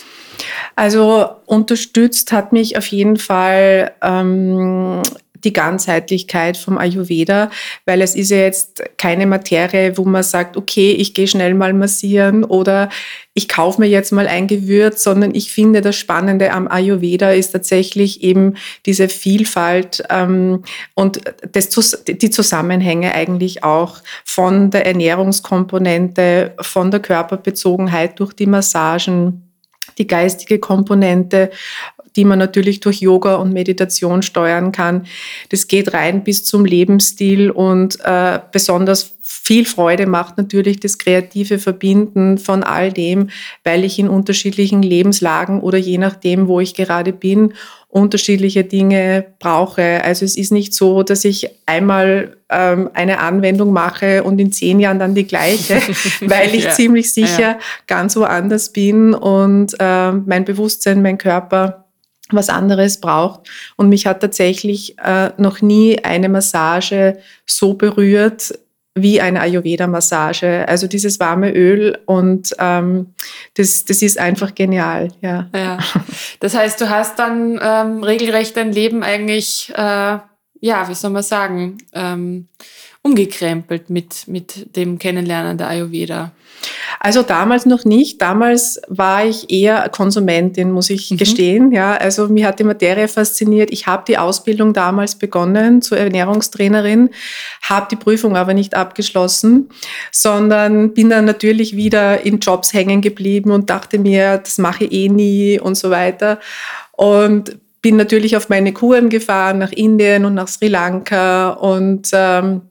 Also 0.76 1.28
unterstützt 1.48 2.32
hat 2.34 2.54
mich 2.54 2.78
auf 2.78 2.86
jeden 2.86 3.18
Fall 3.18 3.96
ähm, 4.04 5.02
die 5.46 5.54
Ganzheitlichkeit 5.54 6.58
vom 6.58 6.78
Ayurveda, 6.78 7.50
weil 7.86 8.02
es 8.02 8.16
ist 8.16 8.32
ja 8.32 8.38
jetzt 8.38 8.84
keine 8.98 9.28
Materie, 9.28 9.98
wo 9.98 10.04
man 10.04 10.24
sagt, 10.24 10.58
okay, 10.58 10.92
ich 10.92 11.14
gehe 11.14 11.28
schnell 11.28 11.54
mal 11.54 11.74
massieren 11.74 12.44
oder 12.44 12.90
ich 13.34 13.50
kaufe 13.50 13.82
mir 13.82 13.88
jetzt 13.88 14.12
mal 14.12 14.28
ein 14.28 14.48
Gewürz, 14.48 15.04
sondern 15.04 15.36
ich 15.36 15.52
finde, 15.52 15.82
das 15.82 15.98
Spannende 15.98 16.52
am 16.54 16.68
Ayurveda 16.68 17.32
ist 17.32 17.52
tatsächlich 17.52 18.24
eben 18.24 18.56
diese 18.86 19.10
Vielfalt 19.10 20.04
ähm, 20.10 20.64
und 20.94 21.20
das, 21.52 22.04
die 22.08 22.30
Zusammenhänge 22.30 23.14
eigentlich 23.14 23.64
auch 23.64 23.98
von 24.24 24.72
der 24.72 24.86
Ernährungskomponente, 24.86 26.54
von 26.62 26.92
der 26.92 27.02
Körperbezogenheit 27.02 28.20
durch 28.20 28.34
die 28.34 28.48
Massagen 28.48 29.42
die 29.98 30.08
geistige 30.08 30.60
Komponente, 30.60 31.52
die 32.16 32.26
man 32.26 32.40
natürlich 32.40 32.80
durch 32.80 33.02
Yoga 33.02 33.36
und 33.36 33.54
Meditation 33.54 34.22
steuern 34.22 34.72
kann. 34.72 35.06
Das 35.50 35.68
geht 35.68 35.94
rein 35.94 36.24
bis 36.24 36.44
zum 36.44 36.66
Lebensstil 36.66 37.52
und 37.52 38.00
äh, 38.04 38.40
besonders 38.52 39.16
viel 39.22 39.66
Freude 39.66 40.08
macht 40.08 40.38
natürlich 40.38 40.80
das 40.80 40.98
kreative 40.98 41.60
Verbinden 41.60 42.40
von 42.40 42.64
all 42.64 42.92
dem, 42.92 43.30
weil 43.64 43.84
ich 43.84 44.00
in 44.00 44.10
unterschiedlichen 44.10 44.82
Lebenslagen 44.82 45.62
oder 45.62 45.78
je 45.78 46.00
nachdem, 46.00 46.48
wo 46.48 46.60
ich 46.60 46.74
gerade 46.74 47.14
bin, 47.14 47.54
unterschiedliche 47.88 48.64
Dinge 48.64 49.26
brauche. 49.40 50.04
Also 50.04 50.26
es 50.26 50.36
ist 50.36 50.52
nicht 50.52 50.74
so, 50.74 51.04
dass 51.04 51.24
ich 51.26 51.48
einmal 51.66 52.38
ähm, 52.50 52.90
eine 52.94 53.20
Anwendung 53.20 53.72
mache 53.72 54.24
und 54.24 54.38
in 54.40 54.52
zehn 54.52 54.80
Jahren 54.80 55.00
dann 55.00 55.16
die 55.16 55.28
gleiche, 55.28 55.80
weil 56.22 56.54
ich 56.54 56.66
ja. 56.66 56.72
ziemlich 56.72 57.14
sicher 57.14 57.40
ja. 57.40 57.60
ganz 57.88 58.16
woanders 58.16 58.74
bin 58.74 59.14
und 59.14 59.76
äh, 59.80 60.12
mein 60.12 60.44
Bewusstsein, 60.44 61.02
mein 61.02 61.18
Körper 61.18 61.85
was 62.32 62.50
anderes 62.50 63.00
braucht. 63.00 63.42
Und 63.76 63.90
mich 63.90 64.08
hat 64.08 64.22
tatsächlich 64.22 64.98
äh, 65.00 65.32
noch 65.38 65.62
nie 65.62 66.04
eine 66.04 66.30
Massage 66.30 67.18
so 67.46 67.74
berührt 67.74 68.54
wie 68.98 69.20
eine 69.20 69.42
Ayurveda-Massage. 69.42 70.66
Also 70.68 70.88
dieses 70.88 71.20
warme 71.20 71.52
Öl 71.52 71.98
und 72.06 72.56
ähm, 72.60 73.14
das, 73.56 73.84
das 73.84 74.02
ist 74.02 74.18
einfach 74.18 74.56
genial. 74.56 75.10
Ja. 75.22 75.50
ja. 75.54 75.78
Das 76.40 76.56
heißt, 76.56 76.80
du 76.80 76.90
hast 76.90 77.20
dann 77.20 77.60
ähm, 77.62 78.04
regelrecht 78.04 78.56
dein 78.56 78.72
Leben 78.72 79.04
eigentlich, 79.04 79.72
äh, 79.76 80.18
ja, 80.62 80.88
wie 80.88 80.94
soll 80.94 81.12
man 81.12 81.24
sagen, 81.24 81.78
ähm, 81.94 82.48
umgekrempelt 83.06 83.92
mit, 83.92 84.28
mit 84.28 84.76
dem 84.76 84.98
Kennenlernen 84.98 85.60
der 85.60 85.68
Ayurveda. 85.68 86.32
Also 87.00 87.22
damals 87.22 87.68
noch 87.68 87.86
nicht. 87.86 88.20
Damals 88.20 88.82
war 88.88 89.24
ich 89.24 89.52
eher 89.52 89.88
Konsumentin, 89.90 90.72
muss 90.72 90.90
ich 90.90 91.12
mhm. 91.12 91.18
gestehen. 91.18 91.72
Ja, 91.72 91.94
also 91.94 92.30
mir 92.30 92.48
hat 92.48 92.58
die 92.58 92.64
Materie 92.64 93.08
fasziniert. 93.08 93.70
Ich 93.72 93.86
habe 93.86 94.06
die 94.08 94.18
Ausbildung 94.18 94.74
damals 94.74 95.14
begonnen 95.20 95.84
zur 95.84 96.00
Ernährungstrainerin, 96.00 97.12
habe 97.62 97.88
die 97.92 97.96
Prüfung 97.96 98.36
aber 98.36 98.56
nicht 98.56 98.74
abgeschlossen, 98.74 99.70
sondern 100.12 100.96
bin 100.96 101.12
dann 101.12 101.26
natürlich 101.26 101.76
wieder 101.76 102.26
in 102.26 102.40
Jobs 102.40 102.74
hängen 102.74 103.02
geblieben 103.02 103.52
und 103.52 103.70
dachte 103.70 104.00
mir, 104.00 104.40
das 104.40 104.58
mache 104.58 104.86
ich 104.86 104.92
eh 104.92 105.10
nie 105.10 105.60
und 105.60 105.76
so 105.76 105.92
weiter. 105.92 106.40
Und 106.94 107.56
bin 107.84 107.98
natürlich 107.98 108.36
auf 108.36 108.50
meine 108.50 108.74
Kuren 108.74 109.10
gefahren 109.10 109.60
nach 109.60 109.72
Indien 109.72 110.26
und 110.26 110.34
nach 110.34 110.48
Sri 110.48 110.70
Lanka 110.70 111.50
und 111.50 112.10
ähm, 112.14 112.62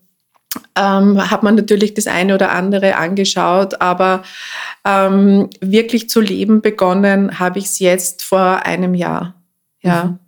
ähm, 0.77 1.31
hat 1.31 1.43
man 1.43 1.55
natürlich 1.55 1.95
das 1.95 2.07
eine 2.07 2.35
oder 2.35 2.53
andere 2.53 2.97
angeschaut, 2.97 3.81
aber 3.81 4.23
ähm, 4.85 5.51
wirklich 5.61 6.09
zu 6.09 6.21
leben 6.21 6.61
begonnen 6.61 7.39
habe 7.39 7.59
ich 7.59 7.67
es 7.67 7.79
jetzt 7.79 8.23
vor 8.23 8.65
einem 8.65 8.95
Jahr. 8.95 9.35
Ja. 9.83 10.05
Mhm. 10.05 10.19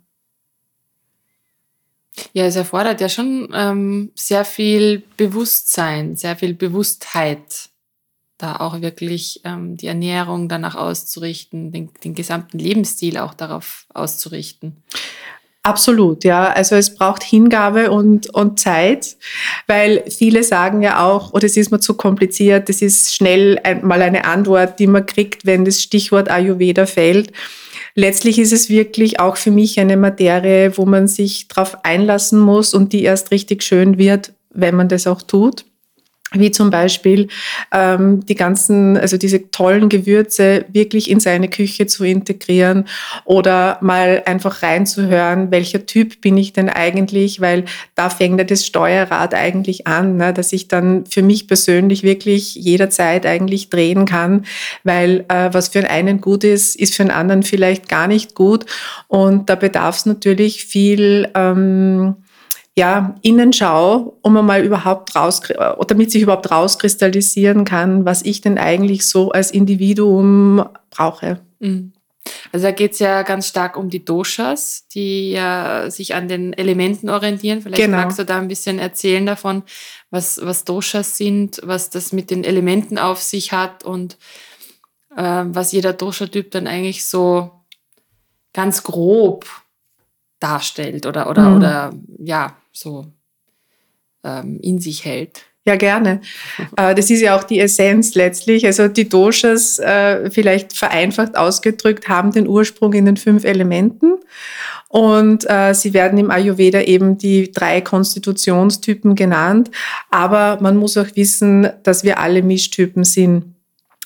Ja, 2.33 2.45
es 2.45 2.55
erfordert 2.55 2.99
ja 2.99 3.09
schon 3.09 3.49
ähm, 3.53 4.11
sehr 4.15 4.43
viel 4.43 5.03
Bewusstsein, 5.17 6.15
sehr 6.15 6.35
viel 6.35 6.53
Bewusstheit, 6.53 7.69
da 8.37 8.57
auch 8.57 8.81
wirklich 8.81 9.41
ähm, 9.43 9.77
die 9.77 9.87
Ernährung 9.87 10.49
danach 10.49 10.75
auszurichten, 10.75 11.71
den, 11.71 11.91
den 12.03 12.15
gesamten 12.15 12.59
Lebensstil 12.59 13.17
auch 13.17 13.33
darauf 13.33 13.85
auszurichten. 13.93 14.83
Absolut, 15.67 16.23
ja. 16.23 16.47
Also 16.47 16.75
es 16.75 16.95
braucht 16.95 17.23
Hingabe 17.23 17.91
und, 17.91 18.33
und 18.33 18.57
Zeit, 18.57 19.17
weil 19.67 20.01
viele 20.09 20.43
sagen 20.43 20.81
ja 20.81 21.05
auch, 21.05 21.33
oh, 21.33 21.39
es 21.41 21.57
ist 21.57 21.71
mir 21.71 21.81
zu 21.81 21.95
kompliziert, 21.95 22.69
das 22.69 22.81
ist 22.81 23.13
schnell 23.13 23.59
mal 23.81 24.01
eine 24.01 24.23
Antwort, 24.23 24.79
die 24.79 24.87
man 24.87 25.05
kriegt, 25.05 25.45
wenn 25.45 25.65
das 25.65 25.81
Stichwort 25.81 26.31
Ayurveda 26.31 26.85
fällt. 26.85 27.33
Letztlich 27.95 28.39
ist 28.39 28.53
es 28.53 28.69
wirklich 28.69 29.19
auch 29.19 29.35
für 29.35 29.51
mich 29.51 29.77
eine 29.77 29.97
Materie, 29.97 30.77
wo 30.77 30.85
man 30.85 31.09
sich 31.09 31.49
darauf 31.49 31.83
einlassen 31.83 32.39
muss 32.39 32.73
und 32.73 32.93
die 32.93 33.03
erst 33.03 33.31
richtig 33.31 33.61
schön 33.61 33.97
wird, 33.97 34.31
wenn 34.51 34.73
man 34.73 34.87
das 34.87 35.05
auch 35.05 35.21
tut 35.21 35.65
wie 36.33 36.51
zum 36.51 36.69
Beispiel 36.69 37.29
ähm, 37.71 38.25
die 38.25 38.35
ganzen, 38.35 38.97
also 38.97 39.17
diese 39.17 39.49
tollen 39.49 39.87
Gewürze 39.87 40.65
wirklich 40.73 41.09
in 41.09 41.21
seine 41.21 41.47
Küche 41.47 41.87
zu 41.87 42.03
integrieren 42.03 42.85
oder 43.23 43.77
mal 43.81 44.23
einfach 44.25 44.61
reinzuhören, 44.61 45.51
welcher 45.51 45.85
Typ 45.85 46.19
bin 46.19 46.35
ich 46.35 46.51
denn 46.51 46.67
eigentlich, 46.67 47.39
weil 47.39 47.63
da 47.95 48.09
fängt 48.09 48.39
ja 48.39 48.43
das 48.43 48.65
Steuerrad 48.65 49.33
eigentlich 49.33 49.87
an, 49.87 50.17
ne, 50.17 50.33
dass 50.33 50.51
ich 50.51 50.67
dann 50.67 51.05
für 51.05 51.21
mich 51.21 51.47
persönlich 51.47 52.03
wirklich 52.03 52.55
jederzeit 52.55 53.25
eigentlich 53.25 53.69
drehen 53.69 54.05
kann, 54.05 54.45
weil 54.83 55.23
äh, 55.29 55.53
was 55.53 55.69
für 55.69 55.89
einen 55.89 56.19
gut 56.19 56.43
ist, 56.43 56.75
ist 56.75 56.95
für 56.95 57.03
einen 57.03 57.11
anderen 57.11 57.43
vielleicht 57.43 57.87
gar 57.87 58.07
nicht 58.07 58.35
gut. 58.35 58.65
Und 59.07 59.49
da 59.49 59.55
bedarf 59.55 59.97
es 59.99 60.05
natürlich 60.05 60.65
viel 60.65 61.29
ähm, 61.35 62.15
ja, 62.77 63.15
Innenschau, 63.23 64.19
um 64.21 64.33
mal 64.33 64.63
überhaupt 64.63 65.15
raus, 65.15 65.41
damit 65.87 66.11
sich 66.11 66.21
überhaupt 66.21 66.51
rauskristallisieren 66.51 67.65
kann, 67.65 68.05
was 68.05 68.23
ich 68.23 68.41
denn 68.41 68.59
eigentlich 68.59 69.07
so 69.07 69.31
als 69.31 69.49
Individuum 69.49 70.63
brauche. 70.91 71.39
Mhm. 71.59 71.93
Also 72.51 72.67
da 72.67 72.71
geht 72.71 72.91
es 72.91 72.99
ja 72.99 73.23
ganz 73.23 73.47
stark 73.47 73.77
um 73.77 73.89
die 73.89 74.05
Doshas, 74.05 74.85
die 74.93 75.31
ja 75.31 75.89
sich 75.89 76.13
an 76.13 76.27
den 76.27 76.53
Elementen 76.53 77.09
orientieren. 77.09 77.61
Vielleicht 77.61 77.81
genau. 77.81 77.97
magst 77.97 78.19
du 78.19 78.25
da 78.25 78.37
ein 78.37 78.47
bisschen 78.47 78.77
erzählen 78.77 79.25
davon, 79.25 79.63
was, 80.11 80.39
was 80.43 80.63
Doshas 80.63 81.17
sind, 81.17 81.59
was 81.63 81.89
das 81.89 82.11
mit 82.13 82.29
den 82.29 82.43
Elementen 82.43 82.99
auf 82.99 83.23
sich 83.23 83.53
hat 83.53 83.85
und 83.85 84.17
äh, 85.15 85.45
was 85.47 85.71
jeder 85.71 85.93
Dosha-Typ 85.93 86.51
dann 86.51 86.67
eigentlich 86.67 87.05
so 87.05 87.49
ganz 88.53 88.83
grob 88.83 89.45
darstellt 90.39 91.07
oder, 91.07 91.29
oder, 91.29 91.49
mhm. 91.49 91.57
oder 91.57 91.93
ja, 92.19 92.55
so 92.79 93.05
ähm, 94.23 94.59
in 94.61 94.79
sich 94.79 95.05
hält. 95.05 95.45
Ja, 95.67 95.75
gerne. 95.75 96.21
Äh, 96.75 96.93
das 96.95 97.09
ist 97.09 97.21
ja 97.21 97.35
auch 97.35 97.43
die 97.43 97.59
Essenz 97.59 98.13
letztlich. 98.13 98.65
Also 98.65 98.87
die 98.87 99.09
Doshas, 99.09 99.79
äh, 99.79 100.29
vielleicht 100.29 100.73
vereinfacht 100.73 101.35
ausgedrückt, 101.35 102.07
haben 102.07 102.31
den 102.31 102.47
Ursprung 102.47 102.93
in 102.93 103.05
den 103.05 103.17
fünf 103.17 103.43
Elementen. 103.45 104.17
Und 104.89 105.49
äh, 105.49 105.73
sie 105.73 105.93
werden 105.93 106.19
im 106.19 106.29
Ayurveda 106.29 106.81
eben 106.81 107.17
die 107.17 107.51
drei 107.51 107.81
Konstitutionstypen 107.81 109.15
genannt. 109.15 109.71
Aber 110.09 110.59
man 110.61 110.77
muss 110.77 110.97
auch 110.97 111.07
wissen, 111.15 111.69
dass 111.83 112.03
wir 112.03 112.19
alle 112.19 112.43
Mischtypen 112.43 113.03
sind. 113.03 113.56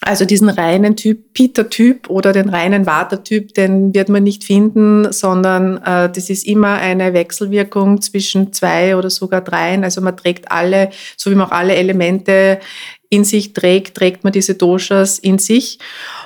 Also 0.04 0.26
diesen 0.26 0.50
reinen 0.50 0.96
Typ, 0.96 1.34
Peter-Typ 1.34 2.10
oder 2.10 2.34
den 2.34 2.50
reinen 2.50 2.88
Water-Typ, 2.88 3.54
den 3.54 3.94
wird 3.94 4.10
man 4.10 4.24
nicht 4.24 4.44
finden, 4.44 5.14
sondern 5.14 5.78
äh, 5.78 6.12
das 6.12 6.32
ist 6.32 6.48
immer 6.48 6.74
eine 6.74 7.14
Wechselwirkung 7.14 8.02
zwischen 8.02 8.52
zwei 8.52 8.96
oder 8.96 9.12
sogar 9.12 9.42
dreien. 9.42 9.84
Also 9.84 10.02
man 10.02 10.18
trägt 10.18 10.52
alle, 10.52 10.90
so 11.18 11.30
wie 11.30 11.36
man 11.36 11.48
auch 11.48 11.52
alle 11.52 11.76
Elemente 11.76 12.60
in 13.12 13.24
sich 13.24 13.54
trägt, 13.54 13.96
trägt 13.96 14.24
man 14.24 14.34
diese 14.34 14.56
Doshas 14.56 15.20
in 15.20 15.38
sich. 15.38 15.78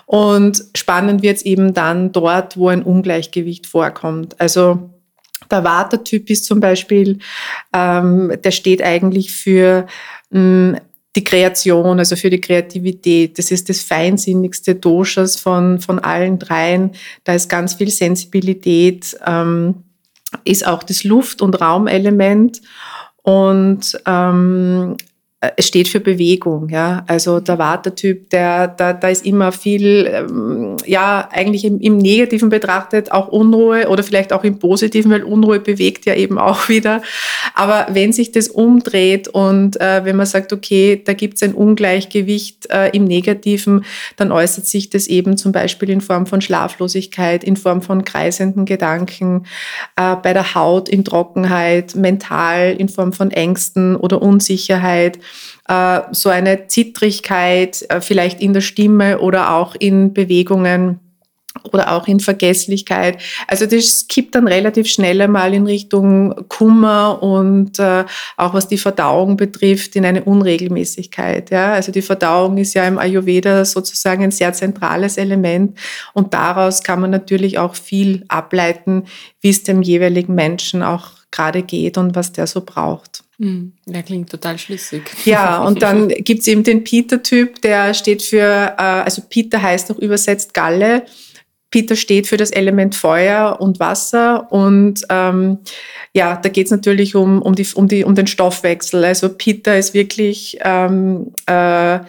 Und 0.06 0.64
spannend 0.74 1.22
wird 1.22 1.38
es 1.38 1.44
eben 1.44 1.74
dann 1.74 2.14
dort, 2.14 2.56
wo 2.56 2.70
ein 2.70 2.82
Ungleichgewicht 2.82 3.68
vorkommt. 3.68 4.40
Also 4.40 4.90
der 5.52 5.66
Water-Typ 5.66 6.30
ist 6.30 6.46
zum 6.46 6.62
Beispiel, 6.62 7.20
ähm, 7.74 8.32
der 8.42 8.52
steht 8.52 8.82
eigentlich 8.82 9.34
für 9.34 9.86
mh, 10.30 10.80
die 11.16 11.24
Kreation, 11.24 12.00
also 12.00 12.16
für 12.16 12.30
die 12.30 12.42
Kreativität. 12.42 13.38
Das 13.38 13.52
ist 13.52 13.70
das 13.70 13.82
feinsinnigste 13.82 14.76
Doshas 14.76 15.38
von, 15.38 15.80
von 15.80 16.00
allen 16.00 16.40
dreien. 16.40 16.92
Da 17.24 17.34
ist 17.34 17.50
ganz 17.50 17.76
viel 17.76 17.90
Sensibilität, 17.90 19.18
ähm, 19.26 19.84
ist 20.44 20.68
auch 20.68 20.84
das 20.84 21.04
Luft- 21.04 21.42
und 21.42 21.60
Raumelement. 21.62 22.62
Und 23.22 24.00
ähm, 24.06 24.98
äh, 25.00 25.04
es 25.58 25.68
steht 25.68 25.88
für 25.88 26.00
Bewegung, 26.00 26.70
ja. 26.70 27.04
Also 27.08 27.40
der 27.40 27.58
Vata-Typ, 27.58 28.30
der, 28.30 28.68
da, 28.68 28.94
da 28.94 29.10
ist 29.10 29.26
immer 29.26 29.52
viel, 29.52 30.10
ähm, 30.12 30.78
ja, 30.86 31.28
eigentlich 31.32 31.66
im, 31.66 31.80
im 31.80 31.98
Negativen 31.98 32.50
betrachtet 32.50 33.12
auch 33.12 33.28
Unruhe 33.30 33.88
oder 33.88 34.04
vielleicht 34.04 34.34
auch 34.34 34.44
im 34.44 34.60
Positiven, 34.60 35.12
weil 35.12 35.24
Unruhe 35.24 35.60
bewegt 35.60 36.06
ja 36.06 36.16
eben 36.16 36.38
auch 36.38 36.70
wieder. 36.70 37.02
Aber 37.54 37.88
wenn 37.90 38.14
sich 38.14 38.32
das 38.32 38.48
umdreht 38.48 39.28
und 39.28 39.80
äh, 39.80 40.06
wenn 40.06 40.16
man 40.16 40.26
sagt, 40.26 40.54
okay, 40.54 41.02
da 41.04 41.14
gibt 41.14 41.36
es 41.36 41.44
ein 41.44 41.54
Ungleichgewicht 41.54 42.68
äh, 42.72 42.90
im 42.90 43.06
Negativen, 43.06 43.86
dann 44.18 44.32
äußert 44.32 44.68
sich 44.68 44.90
das 44.90 45.08
eben 45.08 45.38
zum 45.38 45.52
Beispiel 45.52 45.90
in 45.90 46.02
Form 46.02 46.26
von 46.26 46.42
Schlaflosigkeit, 46.42 47.44
in 47.44 47.58
Form 47.58 47.82
von 47.82 48.06
kreisenden 48.06 48.66
Gedanken, 48.66 49.46
äh, 49.96 50.16
bei 50.16 50.34
der 50.34 50.56
Haut 50.56 50.90
in 50.90 51.04
Trockenheit, 51.04 51.96
mental 51.96 52.76
in 52.78 52.90
Form 52.90 53.14
von 53.14 53.32
Ängsten 53.32 53.96
oder 53.96 54.22
Unsicherheit, 54.22 55.20
äh, 55.68 56.02
so 56.12 56.30
eine 56.30 56.68
Zittrigkeit 56.68 57.86
äh, 57.90 58.02
vielleicht 58.02 58.42
in 58.42 58.54
der 58.54 58.62
Stimme 58.62 59.20
oder 59.20 59.54
auch 59.54 59.76
in 59.76 60.14
Bewegungen 60.14 61.00
oder 61.72 61.94
auch 61.94 62.08
in 62.08 62.20
Vergesslichkeit. 62.20 63.22
Also 63.48 63.66
das 63.66 64.08
kippt 64.08 64.36
dann 64.36 64.48
relativ 64.48 64.88
schnell 64.88 65.22
einmal 65.22 65.54
in 65.54 65.66
Richtung 65.66 66.48
Kummer 66.50 67.22
und 67.22 67.80
äh, 67.80 68.06
auch 68.38 68.54
was 68.54 68.68
die 68.68 68.78
Verdauung 68.78 69.38
betrifft, 69.38 69.96
in 69.96 70.06
eine 70.06 70.24
Unregelmäßigkeit. 70.24 71.52
Ja? 71.52 71.74
Also 71.74 71.92
die 71.92 72.02
Verdauung 72.02 72.58
ist 72.58 72.74
ja 72.74 72.88
im 72.88 72.98
Ayurveda 72.98 73.66
sozusagen 73.66 74.24
ein 74.24 74.32
sehr 74.32 74.54
zentrales 74.54 75.18
Element 75.18 75.78
und 76.14 76.34
daraus 76.34 76.84
kann 76.84 77.02
man 77.02 77.12
natürlich 77.12 77.58
auch 77.58 77.76
viel 77.76 78.26
ableiten, 78.28 79.06
wie 79.42 79.50
es 79.50 79.64
dem 79.64 79.82
jeweiligen 79.82 80.36
Menschen 80.36 80.84
auch 80.84 81.12
gerade 81.32 81.64
geht 81.64 81.98
und 81.98 82.16
was 82.16 82.32
der 82.32 82.48
so 82.48 82.62
braucht. 82.62 83.25
Hm, 83.38 83.74
der 83.86 84.04
klingt 84.04 84.30
total 84.30 84.58
schlüssig. 84.58 85.04
Ja, 85.26 85.62
und 85.66 85.82
dann 85.82 86.10
gibt 86.10 86.42
es 86.42 86.48
eben 86.48 86.64
den 86.64 86.84
Peter-Typ, 86.84 87.62
der 87.62 87.94
steht 87.94 88.24
für, 88.24 88.76
äh, 88.78 88.82
also 88.82 89.22
Peter 89.30 89.62
heißt 89.62 89.92
auch 89.92 90.00
übersetzt 90.00 90.54
Galle. 90.54 91.04
Peter 91.70 91.98
steht 91.98 92.28
für 92.28 92.38
das 92.38 92.52
Element 92.52 92.96
Feuer 92.96 93.58
und 93.60 93.82
Wasser 93.82 94.50
und 94.52 95.02
ähm, 95.10 95.58
ja, 96.14 96.38
da 96.38 96.48
geht 96.48 96.68
es 96.68 96.72
natürlich 96.72 97.16
um, 97.16 97.42
um, 97.42 97.56
die, 97.56 97.68
um, 97.74 97.90
die, 97.90 98.06
um 98.06 98.16
den 98.16 98.28
Stoffwechsel. 98.28 99.04
Also 99.04 99.28
Peter 99.28 99.78
ist 99.78 99.94
wirklich 99.94 100.58
ähm, 100.62 101.34
äh, 101.48 102.00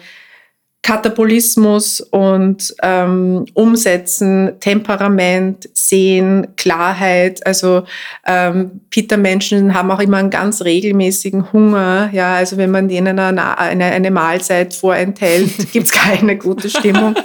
Katabolismus 0.83 1.99
und 1.99 2.73
ähm, 2.81 3.45
Umsetzen, 3.53 4.53
Temperament, 4.61 5.69
Sehen, 5.73 6.47
Klarheit. 6.55 7.45
Also 7.45 7.83
ähm, 8.25 8.79
Peter-Menschen 8.89 9.73
haben 9.73 9.91
auch 9.91 9.99
immer 9.99 10.17
einen 10.17 10.29
ganz 10.29 10.61
regelmäßigen 10.61 11.51
Hunger. 11.51 12.09
Ja, 12.13 12.35
also 12.35 12.57
wenn 12.57 12.71
man 12.71 12.87
denen 12.87 13.19
eine, 13.19 13.57
eine, 13.57 13.85
eine 13.85 14.11
Mahlzeit 14.11 14.73
vorenthält, 14.73 15.71
gibt 15.73 15.87
es 15.87 15.91
keine 15.91 16.37
gute 16.37 16.69
Stimmung. 16.69 17.15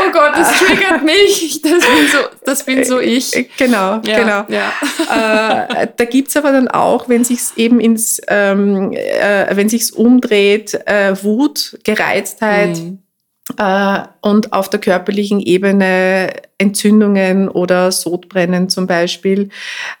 Oh 0.00 0.12
Gott, 0.12 0.32
das 0.36 0.58
triggert 0.58 1.02
mich. 1.04 1.60
Das 1.62 1.72
bin 1.72 2.08
so, 2.10 2.18
das 2.44 2.64
bin 2.64 2.84
so 2.84 3.00
ich. 3.00 3.48
Genau, 3.56 4.00
ja, 4.04 4.18
genau. 4.18 4.44
Ja. 4.48 4.72
Äh, 5.82 5.88
da 5.96 6.04
gibt 6.04 6.28
es 6.28 6.36
aber 6.36 6.52
dann 6.52 6.68
auch, 6.68 7.08
wenn 7.08 7.24
sich 7.24 7.40
eben 7.56 7.80
ins, 7.80 8.20
ähm, 8.28 8.92
äh, 8.92 9.54
wenn 9.56 9.68
sich's 9.68 9.90
umdreht, 9.90 10.74
äh, 10.86 11.14
Wut, 11.22 11.78
Gereiztheit, 11.84 12.76
mhm. 12.76 13.01
Äh, 13.58 14.02
und 14.20 14.52
auf 14.52 14.70
der 14.70 14.80
körperlichen 14.80 15.40
Ebene 15.40 16.32
Entzündungen 16.62 17.48
oder 17.48 17.90
Sodbrennen 17.90 18.68
zum 18.68 18.86
Beispiel, 18.86 19.48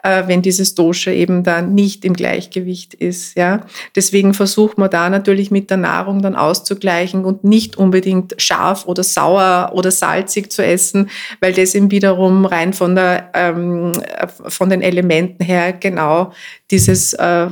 äh, 0.04 0.22
wenn 0.26 0.42
dieses 0.42 0.76
Dosha 0.76 1.10
eben 1.10 1.42
dann 1.42 1.74
nicht 1.74 2.04
im 2.04 2.14
Gleichgewicht 2.14 2.94
ist. 2.94 3.36
Ja. 3.36 3.66
Deswegen 3.96 4.32
versucht 4.32 4.78
man 4.78 4.88
da 4.88 5.10
natürlich 5.10 5.50
mit 5.50 5.70
der 5.70 5.78
Nahrung 5.78 6.22
dann 6.22 6.36
auszugleichen 6.36 7.24
und 7.24 7.42
nicht 7.42 7.76
unbedingt 7.76 8.34
scharf 8.40 8.86
oder 8.86 9.02
sauer 9.02 9.72
oder 9.74 9.90
salzig 9.90 10.52
zu 10.52 10.64
essen, 10.64 11.10
weil 11.40 11.52
das 11.52 11.74
eben 11.74 11.90
wiederum 11.90 12.46
rein 12.46 12.72
von, 12.72 12.94
der, 12.94 13.30
ähm, 13.34 13.92
von 14.30 14.70
den 14.70 14.82
Elementen 14.82 15.44
her 15.44 15.72
genau 15.72 16.32
dieses 16.70 17.12
äh, 17.14 17.48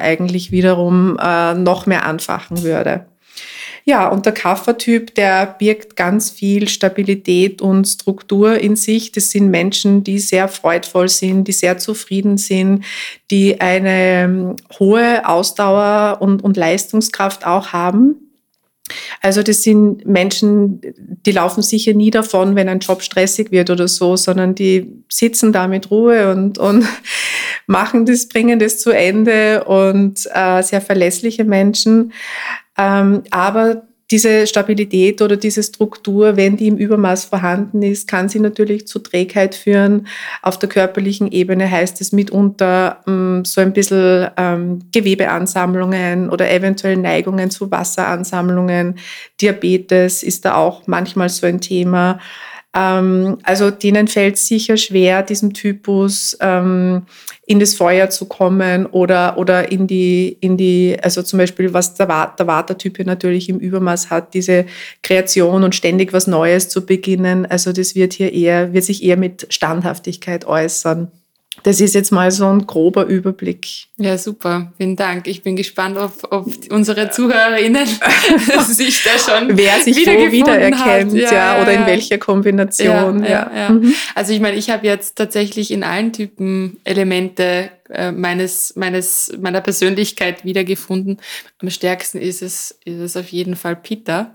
eigentlich 0.00 0.50
wiederum 0.50 1.18
äh, 1.22 1.54
noch 1.54 1.86
mehr 1.86 2.06
anfachen 2.06 2.62
würde. 2.62 3.06
Ja, 3.88 4.06
und 4.08 4.26
der 4.26 4.34
Kaffertyp, 4.34 5.14
der 5.14 5.46
birgt 5.46 5.96
ganz 5.96 6.28
viel 6.28 6.68
Stabilität 6.68 7.62
und 7.62 7.86
Struktur 7.86 8.58
in 8.58 8.76
sich. 8.76 9.12
Das 9.12 9.30
sind 9.30 9.48
Menschen, 9.48 10.04
die 10.04 10.18
sehr 10.18 10.48
freudvoll 10.48 11.08
sind, 11.08 11.48
die 11.48 11.52
sehr 11.52 11.78
zufrieden 11.78 12.36
sind, 12.36 12.84
die 13.30 13.62
eine 13.62 14.24
ähm, 14.24 14.56
hohe 14.78 15.26
Ausdauer 15.26 16.18
und, 16.20 16.44
und 16.44 16.58
Leistungskraft 16.58 17.46
auch 17.46 17.68
haben. 17.68 18.27
Also 19.20 19.42
das 19.42 19.62
sind 19.62 20.06
Menschen, 20.06 20.80
die 21.26 21.32
laufen 21.32 21.62
sicher 21.62 21.94
nie 21.94 22.10
davon, 22.10 22.56
wenn 22.56 22.68
ein 22.68 22.80
Job 22.80 23.02
stressig 23.02 23.50
wird 23.50 23.70
oder 23.70 23.88
so, 23.88 24.16
sondern 24.16 24.54
die 24.54 24.92
sitzen 25.08 25.52
da 25.52 25.66
mit 25.66 25.90
Ruhe 25.90 26.30
und, 26.30 26.58
und 26.58 26.86
machen 27.66 28.06
das, 28.06 28.28
bringen 28.28 28.58
das 28.58 28.78
zu 28.78 28.90
Ende 28.90 29.64
und 29.64 30.26
äh, 30.32 30.62
sehr 30.62 30.80
verlässliche 30.80 31.44
Menschen. 31.44 32.12
Ähm, 32.76 33.22
aber 33.30 33.87
diese 34.10 34.46
Stabilität 34.46 35.20
oder 35.20 35.36
diese 35.36 35.62
Struktur, 35.62 36.36
wenn 36.36 36.56
die 36.56 36.68
im 36.68 36.78
Übermaß 36.78 37.26
vorhanden 37.26 37.82
ist, 37.82 38.08
kann 38.08 38.28
sie 38.30 38.40
natürlich 38.40 38.86
zu 38.86 39.00
Trägheit 39.00 39.54
führen. 39.54 40.06
Auf 40.40 40.58
der 40.58 40.70
körperlichen 40.70 41.30
Ebene 41.30 41.70
heißt 41.70 42.00
es 42.00 42.12
mitunter 42.12 43.02
ähm, 43.06 43.44
so 43.44 43.60
ein 43.60 43.74
bisschen 43.74 44.28
ähm, 44.38 44.80
Gewebeansammlungen 44.92 46.30
oder 46.30 46.50
eventuell 46.50 46.96
Neigungen 46.96 47.50
zu 47.50 47.70
Wasseransammlungen. 47.70 48.94
Diabetes 49.42 50.22
ist 50.22 50.46
da 50.46 50.54
auch 50.54 50.86
manchmal 50.86 51.28
so 51.28 51.46
ein 51.46 51.60
Thema. 51.60 52.18
Ähm, 52.74 53.38
also 53.44 53.70
denen 53.70 54.08
fällt 54.08 54.36
sicher 54.36 54.76
schwer, 54.76 55.22
diesem 55.22 55.54
Typus 55.54 56.36
ähm, 56.40 57.06
in 57.46 57.60
das 57.60 57.74
Feuer 57.74 58.10
zu 58.10 58.26
kommen 58.26 58.84
oder, 58.86 59.38
oder 59.38 59.72
in 59.72 59.86
die, 59.86 60.36
in 60.40 60.58
die, 60.58 60.96
also 61.02 61.22
zum 61.22 61.38
Beispiel, 61.38 61.72
was 61.72 61.94
der, 61.94 62.34
der 62.38 62.46
Vata-Typ 62.46 62.98
natürlich 63.06 63.48
im 63.48 63.58
Übermaß 63.58 64.10
hat, 64.10 64.34
diese 64.34 64.66
Kreation 65.02 65.64
und 65.64 65.74
ständig 65.74 66.12
was 66.12 66.26
Neues 66.26 66.68
zu 66.68 66.84
beginnen. 66.84 67.46
Also 67.46 67.72
das 67.72 67.94
wird 67.94 68.12
hier 68.12 68.32
eher, 68.32 68.74
wird 68.74 68.84
sich 68.84 69.02
eher 69.02 69.16
mit 69.16 69.46
Standhaftigkeit 69.48 70.44
äußern. 70.46 71.10
Das 71.68 71.82
ist 71.82 71.94
jetzt 71.94 72.12
mal 72.12 72.30
so 72.30 72.46
ein 72.46 72.66
grober 72.66 73.04
Überblick. 73.04 73.66
Ja, 73.98 74.16
super. 74.16 74.72
Vielen 74.78 74.96
Dank. 74.96 75.28
Ich 75.28 75.42
bin 75.42 75.54
gespannt, 75.54 75.98
ob, 75.98 76.12
ob 76.30 76.46
unsere 76.70 77.10
Zuhörerinnen 77.10 77.86
sich 78.66 79.02
da 79.02 79.18
schon 79.18 79.54
Wer 79.54 79.78
sich 79.80 79.94
wo 80.06 80.32
wiedererkennt, 80.32 81.12
ja, 81.12 81.30
ja, 81.30 81.60
oder 81.60 81.74
in 81.74 81.84
welcher 81.84 82.16
Kombination. 82.16 83.22
Ja, 83.22 83.50
ja. 83.54 83.68
Mhm. 83.68 83.92
Also 84.14 84.32
ich 84.32 84.40
meine, 84.40 84.56
ich 84.56 84.70
habe 84.70 84.86
jetzt 84.86 85.16
tatsächlich 85.16 85.70
in 85.70 85.84
allen 85.84 86.14
Typen 86.14 86.80
Elemente 86.84 87.70
äh, 87.90 88.12
meines, 88.12 88.74
meines, 88.74 89.36
meiner 89.38 89.60
Persönlichkeit 89.60 90.46
wiedergefunden. 90.46 91.18
Am 91.60 91.68
stärksten 91.68 92.16
ist 92.16 92.40
es, 92.40 92.78
ist 92.86 92.98
es 92.98 93.14
auf 93.14 93.28
jeden 93.28 93.56
Fall 93.56 93.76
Peter. 93.76 94.34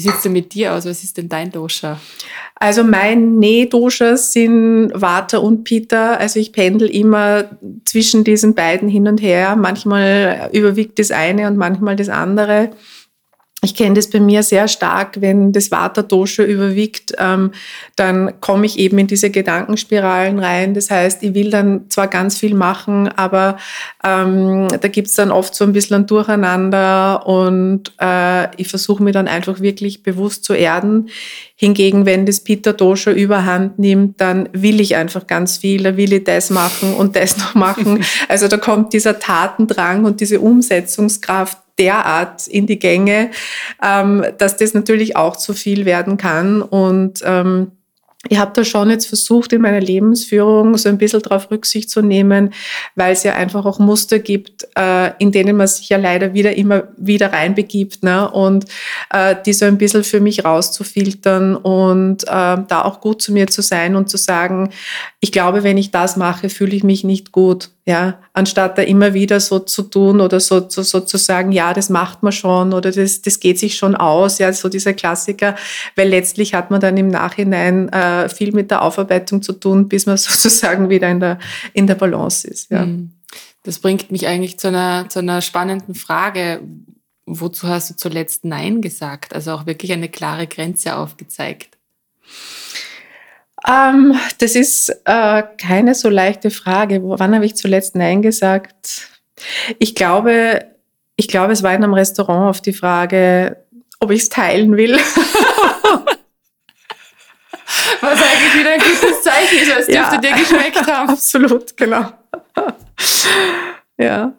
Wie 0.00 0.04
sieht 0.04 0.14
es 0.14 0.22
denn 0.22 0.32
mit 0.32 0.54
dir 0.54 0.72
aus? 0.72 0.86
Was 0.86 1.04
ist 1.04 1.18
denn 1.18 1.28
dein 1.28 1.52
Dosha? 1.52 2.00
Also 2.54 2.82
mein 2.84 3.38
Nee-Doshas 3.38 4.32
sind 4.32 4.92
Vata 4.94 5.36
und 5.36 5.64
Pitta. 5.64 6.14
Also 6.14 6.40
ich 6.40 6.52
pendel 6.52 6.88
immer 6.88 7.50
zwischen 7.84 8.24
diesen 8.24 8.54
beiden 8.54 8.88
hin 8.88 9.06
und 9.08 9.20
her. 9.20 9.56
Manchmal 9.56 10.48
überwiegt 10.54 10.98
das 10.98 11.10
eine 11.10 11.48
und 11.48 11.58
manchmal 11.58 11.96
das 11.96 12.08
andere 12.08 12.70
ich 13.62 13.74
kenne 13.74 13.94
das 13.94 14.08
bei 14.08 14.20
mir 14.20 14.42
sehr 14.42 14.68
stark, 14.68 15.20
wenn 15.20 15.52
das 15.52 15.70
Vata-Dosha 15.70 16.42
überwiegt, 16.44 17.12
ähm, 17.18 17.52
dann 17.94 18.40
komme 18.40 18.64
ich 18.64 18.78
eben 18.78 18.98
in 18.98 19.06
diese 19.06 19.28
Gedankenspiralen 19.28 20.38
rein. 20.38 20.72
Das 20.72 20.90
heißt, 20.90 21.22
ich 21.22 21.34
will 21.34 21.50
dann 21.50 21.90
zwar 21.90 22.08
ganz 22.08 22.38
viel 22.38 22.54
machen, 22.54 23.08
aber 23.08 23.58
ähm, 24.02 24.68
da 24.68 24.88
gibt's 24.88 25.14
dann 25.14 25.30
oft 25.30 25.54
so 25.54 25.64
ein 25.64 25.74
bisschen 25.74 25.96
ein 25.96 26.06
Durcheinander 26.06 27.26
und 27.26 27.92
äh, 28.00 28.54
ich 28.56 28.68
versuche 28.68 29.02
mir 29.02 29.12
dann 29.12 29.28
einfach 29.28 29.60
wirklich 29.60 30.02
bewusst 30.02 30.44
zu 30.44 30.54
erden. 30.54 31.10
Hingegen, 31.54 32.06
wenn 32.06 32.24
das 32.24 32.40
Pitta-Dosha 32.40 33.10
überhand 33.10 33.78
nimmt, 33.78 34.22
dann 34.22 34.48
will 34.52 34.80
ich 34.80 34.96
einfach 34.96 35.26
ganz 35.26 35.58
viel, 35.58 35.82
da 35.82 35.98
will 35.98 36.14
ich 36.14 36.24
das 36.24 36.48
machen 36.48 36.94
und 36.94 37.14
das 37.14 37.36
noch 37.36 37.54
machen. 37.54 38.04
Also 38.28 38.48
da 38.48 38.58
kommt 38.58 38.92
dieser 38.92 39.18
Tatendrang 39.18 40.04
und 40.04 40.20
diese 40.20 40.40
Umsetzungskraft 40.40 41.58
derart 41.78 42.46
in 42.46 42.66
die 42.66 42.78
Gänge, 42.78 43.30
ähm, 43.82 44.24
dass 44.38 44.56
das 44.56 44.74
natürlich 44.74 45.16
auch 45.16 45.36
zu 45.36 45.54
viel 45.54 45.84
werden 45.84 46.16
kann. 46.16 46.62
Und 46.62 47.20
ähm, 47.24 47.72
ich 48.28 48.38
habe 48.38 48.52
da 48.54 48.64
schon 48.64 48.90
jetzt 48.90 49.06
versucht, 49.06 49.54
in 49.54 49.62
meiner 49.62 49.80
Lebensführung 49.80 50.76
so 50.76 50.90
ein 50.90 50.98
bisschen 50.98 51.22
darauf 51.22 51.50
Rücksicht 51.50 51.88
zu 51.88 52.02
nehmen, 52.02 52.52
weil 52.94 53.14
es 53.14 53.22
ja 53.22 53.34
einfach 53.34 53.64
auch 53.64 53.78
Muster 53.78 54.18
gibt, 54.18 54.68
äh, 54.76 55.12
in 55.18 55.32
denen 55.32 55.56
man 55.56 55.66
sich 55.66 55.88
ja 55.88 55.96
leider 55.96 56.34
wieder 56.34 56.54
immer 56.54 56.88
wieder 56.98 57.32
reinbegibt 57.32 58.02
ne? 58.02 58.30
und 58.30 58.66
äh, 59.08 59.36
die 59.46 59.54
so 59.54 59.64
ein 59.64 59.78
bisschen 59.78 60.04
für 60.04 60.20
mich 60.20 60.44
rauszufiltern 60.44 61.56
und 61.56 62.24
äh, 62.24 62.26
da 62.26 62.82
auch 62.84 63.00
gut 63.00 63.22
zu 63.22 63.32
mir 63.32 63.46
zu 63.46 63.62
sein 63.62 63.96
und 63.96 64.10
zu 64.10 64.18
sagen, 64.18 64.68
ich 65.20 65.32
glaube, 65.32 65.62
wenn 65.62 65.78
ich 65.78 65.90
das 65.90 66.18
mache, 66.18 66.50
fühle 66.50 66.76
ich 66.76 66.84
mich 66.84 67.04
nicht 67.04 67.32
gut. 67.32 67.70
Ja, 67.90 68.20
anstatt 68.34 68.78
da 68.78 68.82
immer 68.82 69.14
wieder 69.14 69.40
so 69.40 69.58
zu 69.58 69.82
tun 69.82 70.20
oder 70.20 70.38
so, 70.38 70.68
so, 70.68 70.82
so 70.82 71.00
zu 71.00 71.16
sagen, 71.16 71.50
ja, 71.50 71.74
das 71.74 71.88
macht 71.88 72.22
man 72.22 72.30
schon 72.30 72.72
oder 72.72 72.92
das, 72.92 73.20
das 73.20 73.40
geht 73.40 73.58
sich 73.58 73.76
schon 73.76 73.96
aus, 73.96 74.38
ja, 74.38 74.52
so 74.52 74.68
dieser 74.68 74.92
Klassiker, 74.92 75.56
weil 75.96 76.08
letztlich 76.08 76.54
hat 76.54 76.70
man 76.70 76.80
dann 76.80 76.96
im 76.96 77.08
Nachhinein 77.08 77.88
äh, 77.88 78.28
viel 78.28 78.52
mit 78.52 78.70
der 78.70 78.82
Aufarbeitung 78.82 79.42
zu 79.42 79.54
tun, 79.54 79.88
bis 79.88 80.06
man 80.06 80.16
sozusagen 80.18 80.88
wieder 80.88 81.10
in 81.10 81.18
der, 81.18 81.40
in 81.72 81.88
der 81.88 81.96
Balance 81.96 82.46
ist. 82.46 82.70
Ja. 82.70 82.86
Mhm. 82.86 83.10
Das 83.64 83.80
bringt 83.80 84.12
mich 84.12 84.28
eigentlich 84.28 84.56
zu 84.60 84.68
einer, 84.68 85.08
zu 85.08 85.18
einer 85.18 85.42
spannenden 85.42 85.96
Frage. 85.96 86.60
Wozu 87.26 87.66
hast 87.66 87.90
du 87.90 87.96
zuletzt 87.96 88.44
Nein 88.44 88.82
gesagt? 88.82 89.34
Also 89.34 89.50
auch 89.50 89.66
wirklich 89.66 89.92
eine 89.92 90.08
klare 90.08 90.46
Grenze 90.46 90.96
aufgezeigt. 90.96 91.76
Ähm, 93.68 94.18
das 94.38 94.54
ist 94.54 94.88
äh, 95.04 95.42
keine 95.58 95.94
so 95.94 96.08
leichte 96.08 96.50
Frage. 96.50 97.00
Wann 97.02 97.34
habe 97.34 97.44
ich 97.44 97.56
zuletzt 97.56 97.94
Nein 97.94 98.22
gesagt? 98.22 99.08
Ich 99.78 99.94
glaube, 99.94 100.64
ich 101.16 101.28
glaube, 101.28 101.52
es 101.52 101.62
war 101.62 101.74
in 101.74 101.84
einem 101.84 101.94
Restaurant 101.94 102.48
auf 102.48 102.60
die 102.60 102.72
Frage, 102.72 103.64
ob 103.98 104.10
ich 104.10 104.22
es 104.22 104.28
teilen 104.28 104.76
will. 104.76 104.98
Was 108.00 108.22
eigentlich 108.22 108.54
wieder 108.54 108.70
ein 108.72 108.80
gutes 108.80 109.22
Zeichen 109.22 109.58
ist, 109.62 109.72
als 109.72 109.86
dürfte 109.86 110.14
ja, 110.14 110.20
dir 110.20 110.32
geschmeckt 110.32 110.86
haben. 110.86 111.10
Absolut, 111.10 111.76
genau. 111.76 112.10
ja. 113.98 114.32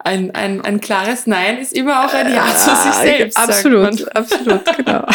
Ein, 0.00 0.34
ein, 0.34 0.60
ein 0.62 0.80
klares 0.80 1.26
Nein 1.26 1.58
ist 1.58 1.72
immer 1.72 2.04
auch 2.04 2.12
ein 2.12 2.32
Ja 2.32 2.54
zu 2.56 2.74
sich 2.74 2.92
selbst. 2.94 3.38
Absolut, 3.38 4.16
absolut, 4.16 4.76
genau. 4.76 5.06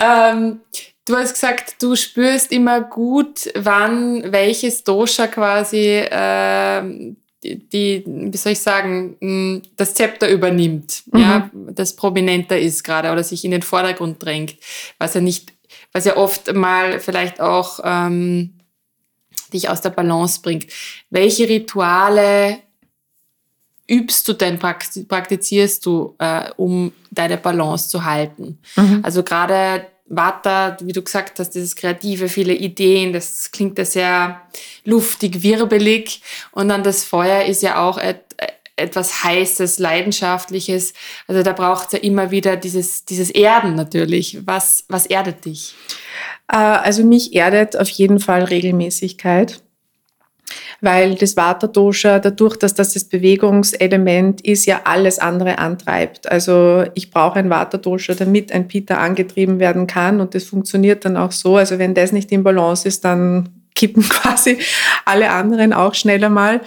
ähm, 0.00 0.60
du 1.06 1.16
hast 1.16 1.34
gesagt, 1.34 1.82
du 1.82 1.96
spürst 1.96 2.52
immer 2.52 2.82
gut, 2.82 3.50
wann 3.54 4.30
welches 4.32 4.84
Dosha 4.84 5.26
quasi 5.28 5.98
äh, 5.98 7.14
die, 7.42 8.02
wie 8.06 8.36
soll 8.36 8.52
ich 8.52 8.60
sagen, 8.60 9.62
das 9.76 9.94
Zepter 9.94 10.28
übernimmt, 10.28 11.04
mhm. 11.12 11.20
ja, 11.20 11.50
das 11.70 11.94
prominenter 11.94 12.58
ist 12.58 12.82
gerade 12.82 13.12
oder 13.12 13.22
sich 13.22 13.44
in 13.44 13.52
den 13.52 13.62
Vordergrund 13.62 14.22
drängt, 14.22 14.56
was 14.98 15.14
ja 15.14 15.20
nicht, 15.20 15.52
was 15.92 16.04
ja 16.04 16.16
oft 16.16 16.52
mal 16.54 16.98
vielleicht 16.98 17.40
auch 17.40 17.80
ähm, 17.84 18.54
dich 19.52 19.68
aus 19.68 19.80
der 19.80 19.90
Balance 19.90 20.40
bringt. 20.42 20.66
Welche 21.10 21.48
Rituale 21.48 22.58
übst 23.88 24.26
du 24.26 24.32
denn, 24.32 24.58
praktizierst 24.58 25.86
du, 25.86 26.16
äh, 26.18 26.50
um 26.56 26.92
deine 27.12 27.36
Balance 27.36 27.88
zu 27.88 28.04
halten? 28.04 28.58
Mhm. 28.74 29.00
Also 29.04 29.22
gerade 29.22 29.86
Vata, 30.08 30.76
wie 30.80 30.92
du 30.92 31.02
gesagt 31.02 31.38
hast, 31.40 31.50
dieses 31.50 31.74
Kreative, 31.74 32.28
viele 32.28 32.54
Ideen, 32.54 33.12
das 33.12 33.50
klingt 33.50 33.76
ja 33.78 33.84
sehr 33.84 34.40
luftig, 34.84 35.42
wirbelig. 35.42 36.22
Und 36.52 36.68
dann 36.68 36.82
das 36.82 37.04
Feuer 37.04 37.44
ist 37.44 37.62
ja 37.62 37.82
auch 37.84 37.98
et, 37.98 38.20
etwas 38.76 39.24
Heißes, 39.24 39.78
Leidenschaftliches. 39.78 40.92
Also 41.26 41.42
da 41.42 41.52
braucht 41.52 41.86
es 41.86 41.92
ja 41.92 41.98
immer 42.00 42.30
wieder 42.30 42.56
dieses, 42.56 43.04
dieses 43.04 43.30
Erden 43.30 43.74
natürlich. 43.74 44.38
Was, 44.44 44.84
was 44.88 45.06
erdet 45.06 45.44
dich? 45.44 45.74
Äh, 46.48 46.56
also 46.56 47.02
mich 47.02 47.34
erdet 47.34 47.76
auf 47.76 47.88
jeden 47.88 48.20
Fall 48.20 48.44
Regelmäßigkeit, 48.44 49.60
weil 50.80 51.14
das 51.14 51.36
Vata-Dosha, 51.36 52.18
dadurch, 52.18 52.56
dass 52.56 52.74
das 52.74 52.92
das 52.94 53.04
Bewegungselement 53.04 54.40
ist, 54.40 54.66
ja 54.66 54.82
alles 54.84 55.18
andere 55.18 55.58
antreibt. 55.58 56.30
Also 56.30 56.84
ich 56.94 57.10
brauche 57.10 57.38
ein 57.38 57.50
Vata-Dosha, 57.50 58.14
damit 58.14 58.52
ein 58.52 58.68
Pitta 58.68 58.96
angetrieben 58.96 59.58
werden 59.58 59.86
kann 59.86 60.20
und 60.20 60.34
das 60.34 60.44
funktioniert 60.44 61.04
dann 61.04 61.16
auch 61.16 61.32
so. 61.32 61.56
Also 61.56 61.78
wenn 61.78 61.94
das 61.94 62.12
nicht 62.12 62.32
in 62.32 62.42
Balance 62.42 62.86
ist, 62.86 63.04
dann 63.04 63.48
kippen 63.74 64.02
quasi 64.08 64.58
alle 65.04 65.30
anderen 65.30 65.72
auch 65.72 65.94
schneller 65.94 66.28
mal. 66.28 66.60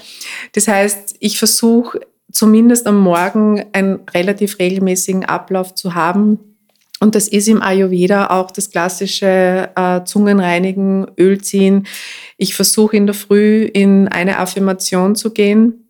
Das 0.54 0.68
heißt, 0.68 1.16
ich 1.20 1.40
versuche 1.40 2.00
zumindest 2.32 2.88
am 2.88 3.00
Morgen 3.00 3.66
einen 3.74 4.02
relativ 4.14 4.60
regelmäßigen 4.60 5.26
Ablauf 5.26 5.76
zu 5.76 5.96
haben, 5.96 6.40
und 7.02 7.16
das 7.16 7.28
ist 7.28 7.48
im 7.48 7.62
Ayurveda 7.62 8.28
auch 8.28 8.52
das 8.52 8.72
klassische 8.72 9.70
äh, 9.76 10.04
Zungenreinigen, 10.04 11.08
Ölziehen. 11.18 11.88
Ich 12.38 12.56
versuche 12.56 12.98
in 12.98 13.06
der 13.06 13.16
Früh 13.16 13.64
in 13.64 14.08
eine 14.10 14.38
Affirmation 14.38 15.16
zu 15.16 15.32
gehen 15.32 15.86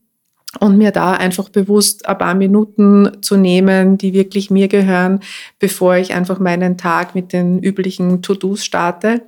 und 0.59 0.77
mir 0.77 0.91
da 0.91 1.13
einfach 1.13 1.49
bewusst 1.49 2.07
ein 2.07 2.17
paar 2.17 2.35
Minuten 2.35 3.21
zu 3.21 3.37
nehmen, 3.37 3.97
die 3.97 4.13
wirklich 4.13 4.51
mir 4.51 4.67
gehören, 4.67 5.21
bevor 5.57 5.95
ich 5.95 6.13
einfach 6.13 6.39
meinen 6.39 6.77
Tag 6.77 7.15
mit 7.15 7.33
den 7.33 7.59
üblichen 7.59 8.21
To-Dos 8.21 8.63
starte. 8.63 9.23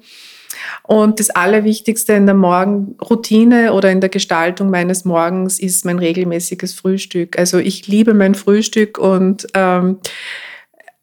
Und 0.83 1.19
das 1.19 1.29
Allerwichtigste 1.31 2.13
in 2.13 2.25
der 2.25 2.35
Morgenroutine 2.35 3.73
oder 3.73 3.91
in 3.91 4.01
der 4.01 4.09
Gestaltung 4.09 4.69
meines 4.69 5.05
Morgens 5.05 5.59
ist 5.59 5.85
mein 5.85 5.97
regelmäßiges 5.97 6.73
Frühstück. 6.73 7.39
Also 7.39 7.57
ich 7.57 7.87
liebe 7.87 8.13
mein 8.13 8.35
Frühstück 8.35 8.97
und 8.97 9.47
ähm, 9.55 9.97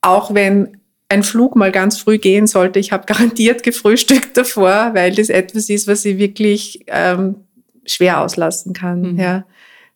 auch 0.09 0.35
wenn 0.35 0.79
ein 1.09 1.23
Flug 1.23 1.57
mal 1.57 1.73
ganz 1.73 1.99
früh 1.99 2.19
gehen 2.19 2.47
sollte, 2.47 2.79
ich 2.79 2.93
habe 2.93 3.07
garantiert 3.13 3.63
gefrühstückt 3.63 4.37
davor, 4.37 4.91
weil 4.95 5.15
das 5.15 5.29
etwas 5.29 5.69
ist, 5.69 5.87
was 5.87 6.05
ich 6.05 6.19
wirklich 6.19 6.85
ähm, 6.87 7.37
schwer 7.87 8.21
auslassen 8.21 8.73
kann. 8.73 9.13
Mhm. 9.13 9.19
Ja. 9.19 9.45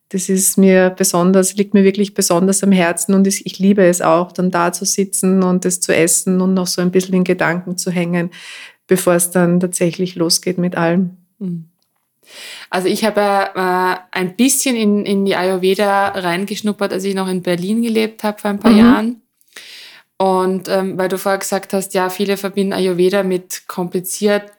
Das 0.08 0.28
ist 0.28 0.58
mir 0.58 0.90
besonders, 0.90 1.54
liegt 1.54 1.72
mir 1.72 1.84
wirklich 1.84 2.12
besonders 2.12 2.62
am 2.62 2.72
Herzen 2.72 3.14
und 3.14 3.26
ich, 3.26 3.46
ich 3.46 3.58
liebe 3.58 3.82
es 3.82 4.02
auch, 4.02 4.32
dann 4.32 4.50
da 4.50 4.70
zu 4.72 4.84
sitzen 4.84 5.42
und 5.42 5.64
es 5.64 5.80
zu 5.80 5.94
essen 5.94 6.42
und 6.42 6.52
noch 6.52 6.66
so 6.66 6.82
ein 6.82 6.90
bisschen 6.90 7.14
in 7.14 7.24
Gedanken 7.24 7.78
zu 7.78 7.90
hängen, 7.90 8.30
bevor 8.86 9.14
es 9.14 9.30
dann 9.30 9.58
tatsächlich 9.58 10.14
losgeht 10.14 10.58
mit 10.58 10.76
allem. 10.76 11.16
Mhm. 11.38 11.64
Also 12.68 12.88
ich 12.88 13.04
habe 13.04 13.20
äh, 13.20 13.96
ein 14.10 14.36
bisschen 14.36 14.76
in, 14.76 15.06
in 15.06 15.24
die 15.24 15.34
Ayurveda 15.34 16.08
reingeschnuppert, 16.08 16.92
als 16.92 17.04
ich 17.04 17.14
noch 17.14 17.28
in 17.28 17.42
Berlin 17.42 17.82
gelebt 17.82 18.22
habe 18.22 18.38
vor 18.38 18.50
ein 18.50 18.60
paar 18.60 18.72
mhm. 18.72 18.78
Jahren. 18.78 19.21
Und 20.22 20.68
ähm, 20.68 20.96
weil 20.98 21.08
du 21.08 21.18
vorher 21.18 21.40
gesagt 21.40 21.72
hast, 21.72 21.94
ja, 21.94 22.08
viele 22.08 22.36
verbinden 22.36 22.74
Ayurveda 22.74 23.24
mit 23.24 23.66
kompliziert, 23.66 24.52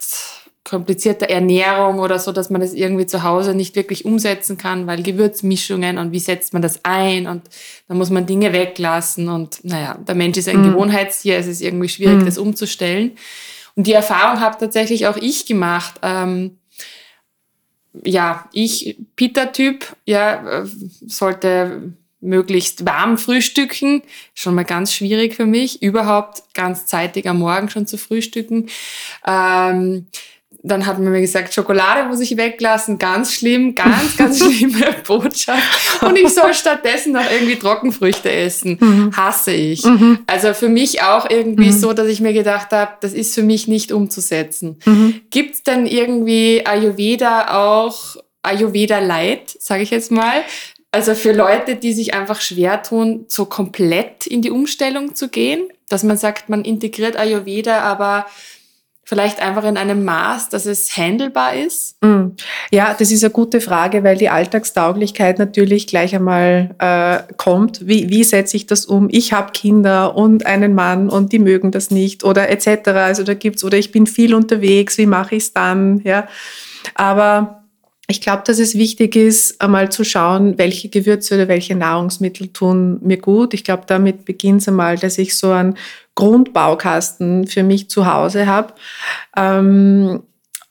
komplizierter 0.66 1.30
Ernährung 1.30 2.00
oder 2.00 2.20
so, 2.20 2.34
dass 2.34 2.50
man 2.50 2.60
das 2.60 2.74
irgendwie 2.74 3.06
zu 3.06 3.24
Hause 3.24 3.56
nicht 3.56 3.74
wirklich 3.78 4.04
umsetzen 4.04 4.58
kann, 4.58 4.88
weil 4.88 5.04
Gewürzmischungen 5.04 6.00
und 6.00 6.12
wie 6.12 6.20
setzt 6.20 6.52
man 6.52 6.62
das 6.62 6.84
ein 6.84 7.28
und 7.28 7.44
dann 7.88 7.98
muss 7.98 8.10
man 8.10 8.26
Dinge 8.26 8.52
weglassen 8.52 9.30
und 9.30 9.64
naja, 9.64 9.98
der 10.06 10.16
Mensch 10.16 10.38
ist 10.38 10.50
ein 10.50 10.60
mhm. 10.60 10.72
Gewohnheitstier, 10.74 11.38
es 11.38 11.48
ist 11.48 11.62
irgendwie 11.62 11.88
schwierig, 11.88 12.20
mhm. 12.20 12.26
das 12.26 12.38
umzustellen. 12.38 13.14
Und 13.76 13.88
die 13.88 13.94
Erfahrung 13.94 14.42
habe 14.42 14.58
tatsächlich 14.60 15.08
auch 15.08 15.16
ich 15.16 15.46
gemacht. 15.46 15.94
Ähm, 16.02 16.58
ja, 18.04 18.50
ich, 18.52 18.98
Peter-Typ, 19.16 19.86
ja, 20.04 20.64
äh, 20.64 20.66
sollte 21.08 21.94
möglichst 22.24 22.86
warm 22.86 23.18
frühstücken. 23.18 24.02
Schon 24.34 24.56
mal 24.56 24.66
ganz 24.66 24.94
schwierig 24.94 25.36
für 25.36 25.46
mich, 25.46 25.82
überhaupt 25.82 26.44
ganz 26.54 26.86
zeitig 26.86 27.28
am 27.28 27.40
Morgen 27.40 27.70
schon 27.70 27.86
zu 27.86 27.98
frühstücken. 27.98 28.70
Ähm, 29.28 30.08
dann 30.66 30.86
hat 30.86 30.98
man 30.98 31.12
mir 31.12 31.20
gesagt, 31.20 31.54
Schokolade 31.54 32.08
muss 32.08 32.22
ich 32.22 32.38
weglassen, 32.38 32.98
ganz 32.98 33.34
schlimm, 33.34 33.76
ganz, 33.76 34.16
ganz 34.16 34.40
schlimme 34.44 34.96
Botschaft. 35.06 36.02
Und 36.02 36.18
ich 36.18 36.30
soll 36.30 36.54
stattdessen 36.54 37.12
noch 37.12 37.30
irgendwie 37.30 37.58
Trockenfrüchte 37.58 38.32
essen. 38.32 38.80
Mhm. 38.94 39.16
Hasse 39.16 39.52
ich. 39.52 39.84
Mhm. 39.84 40.20
Also 40.28 40.54
für 40.54 40.68
mich 40.68 41.02
auch 41.02 41.30
irgendwie 41.30 41.68
mhm. 41.68 41.72
so, 41.72 41.94
dass 41.94 42.08
ich 42.08 42.20
mir 42.20 42.34
gedacht 42.34 42.72
habe, 42.72 42.92
das 43.02 43.14
ist 43.14 43.34
für 43.34 43.42
mich 43.42 43.68
nicht 43.68 43.92
umzusetzen. 43.92 44.78
Mhm. 44.86 45.22
Gibt 45.30 45.56
es 45.56 45.64
denn 45.64 45.86
irgendwie 45.86 46.66
Ayurveda 46.66 47.56
auch, 47.56 48.18
Ayurveda 48.42 49.00
Light, 49.00 49.56
sage 49.60 49.84
ich 49.84 49.90
jetzt 49.90 50.12
mal, 50.12 50.44
also 50.94 51.16
für 51.16 51.32
Leute, 51.32 51.76
die 51.76 51.92
sich 51.92 52.14
einfach 52.14 52.40
schwer 52.40 52.84
tun, 52.84 53.26
so 53.28 53.46
komplett 53.46 54.28
in 54.28 54.44
die 54.44 54.52
Umstellung 54.52 55.16
zu 55.16 55.28
gehen, 55.28 55.68
dass 55.90 56.04
man 56.04 56.18
sagt, 56.18 56.50
man 56.50 56.64
integriert 56.64 57.18
Ayurveda, 57.18 57.80
aber 57.80 58.28
vielleicht 59.04 59.42
einfach 59.42 59.64
in 59.64 59.76
einem 59.76 60.06
Maß, 60.06 60.50
dass 60.50 60.68
es 60.68 60.96
handelbar 60.96 61.56
ist? 61.56 62.02
Mm. 62.04 62.36
Ja, 62.70 62.96
das 62.98 63.10
ist 63.10 63.24
eine 63.24 63.34
gute 63.34 63.60
Frage, 63.60 64.04
weil 64.04 64.18
die 64.18 64.30
Alltagstauglichkeit 64.30 65.40
natürlich 65.40 65.88
gleich 65.88 66.14
einmal 66.14 66.76
äh, 66.78 67.34
kommt. 67.38 67.88
Wie, 67.88 68.10
wie 68.10 68.24
setze 68.24 68.56
ich 68.56 68.68
das 68.68 68.86
um? 68.86 69.08
Ich 69.10 69.34
habe 69.34 69.52
Kinder 69.52 70.16
und 70.16 70.46
einen 70.46 70.76
Mann 70.76 71.10
und 71.10 71.32
die 71.32 71.40
mögen 71.40 71.72
das 71.72 71.90
nicht 71.90 72.24
oder 72.24 72.52
etc. 72.52 72.90
Also 72.90 73.24
da 73.24 73.34
gibt's 73.34 73.64
oder 73.64 73.80
ich 73.80 73.92
bin 73.92 74.06
viel 74.06 74.36
unterwegs. 74.36 75.00
Wie 75.00 75.08
mache 75.08 75.36
ich 75.36 75.44
es 75.44 75.54
dann? 75.54 76.02
Ja, 76.04 76.28
aber 76.94 77.63
ich 78.08 78.20
glaube, 78.20 78.44
dass 78.46 78.60
es 78.60 78.76
wichtig 78.76 79.16
ist, 79.16 79.62
einmal 79.62 79.92
zu 79.92 80.04
schauen, 80.04 80.58
welche 80.58 80.90
Gewürze 80.90 81.36
oder 81.36 81.48
welche 81.48 81.76
Nahrungsmittel 81.76 82.50
tun 82.50 83.00
mir 83.02 83.18
gut. 83.18 83.54
Ich 83.54 83.64
glaube, 83.64 83.84
damit 83.88 84.26
beginnt 84.26 84.62
es 84.62 84.68
einmal, 84.68 84.98
dass 84.98 85.18
ich 85.18 85.38
so 85.38 85.52
einen 85.52 85.78
Grundbaukasten 86.16 87.48
für 87.48 87.64
mich 87.64 87.90
zu 87.90 88.06
Hause 88.06 88.46
habe. 88.46 88.74
Ähm, 89.38 90.24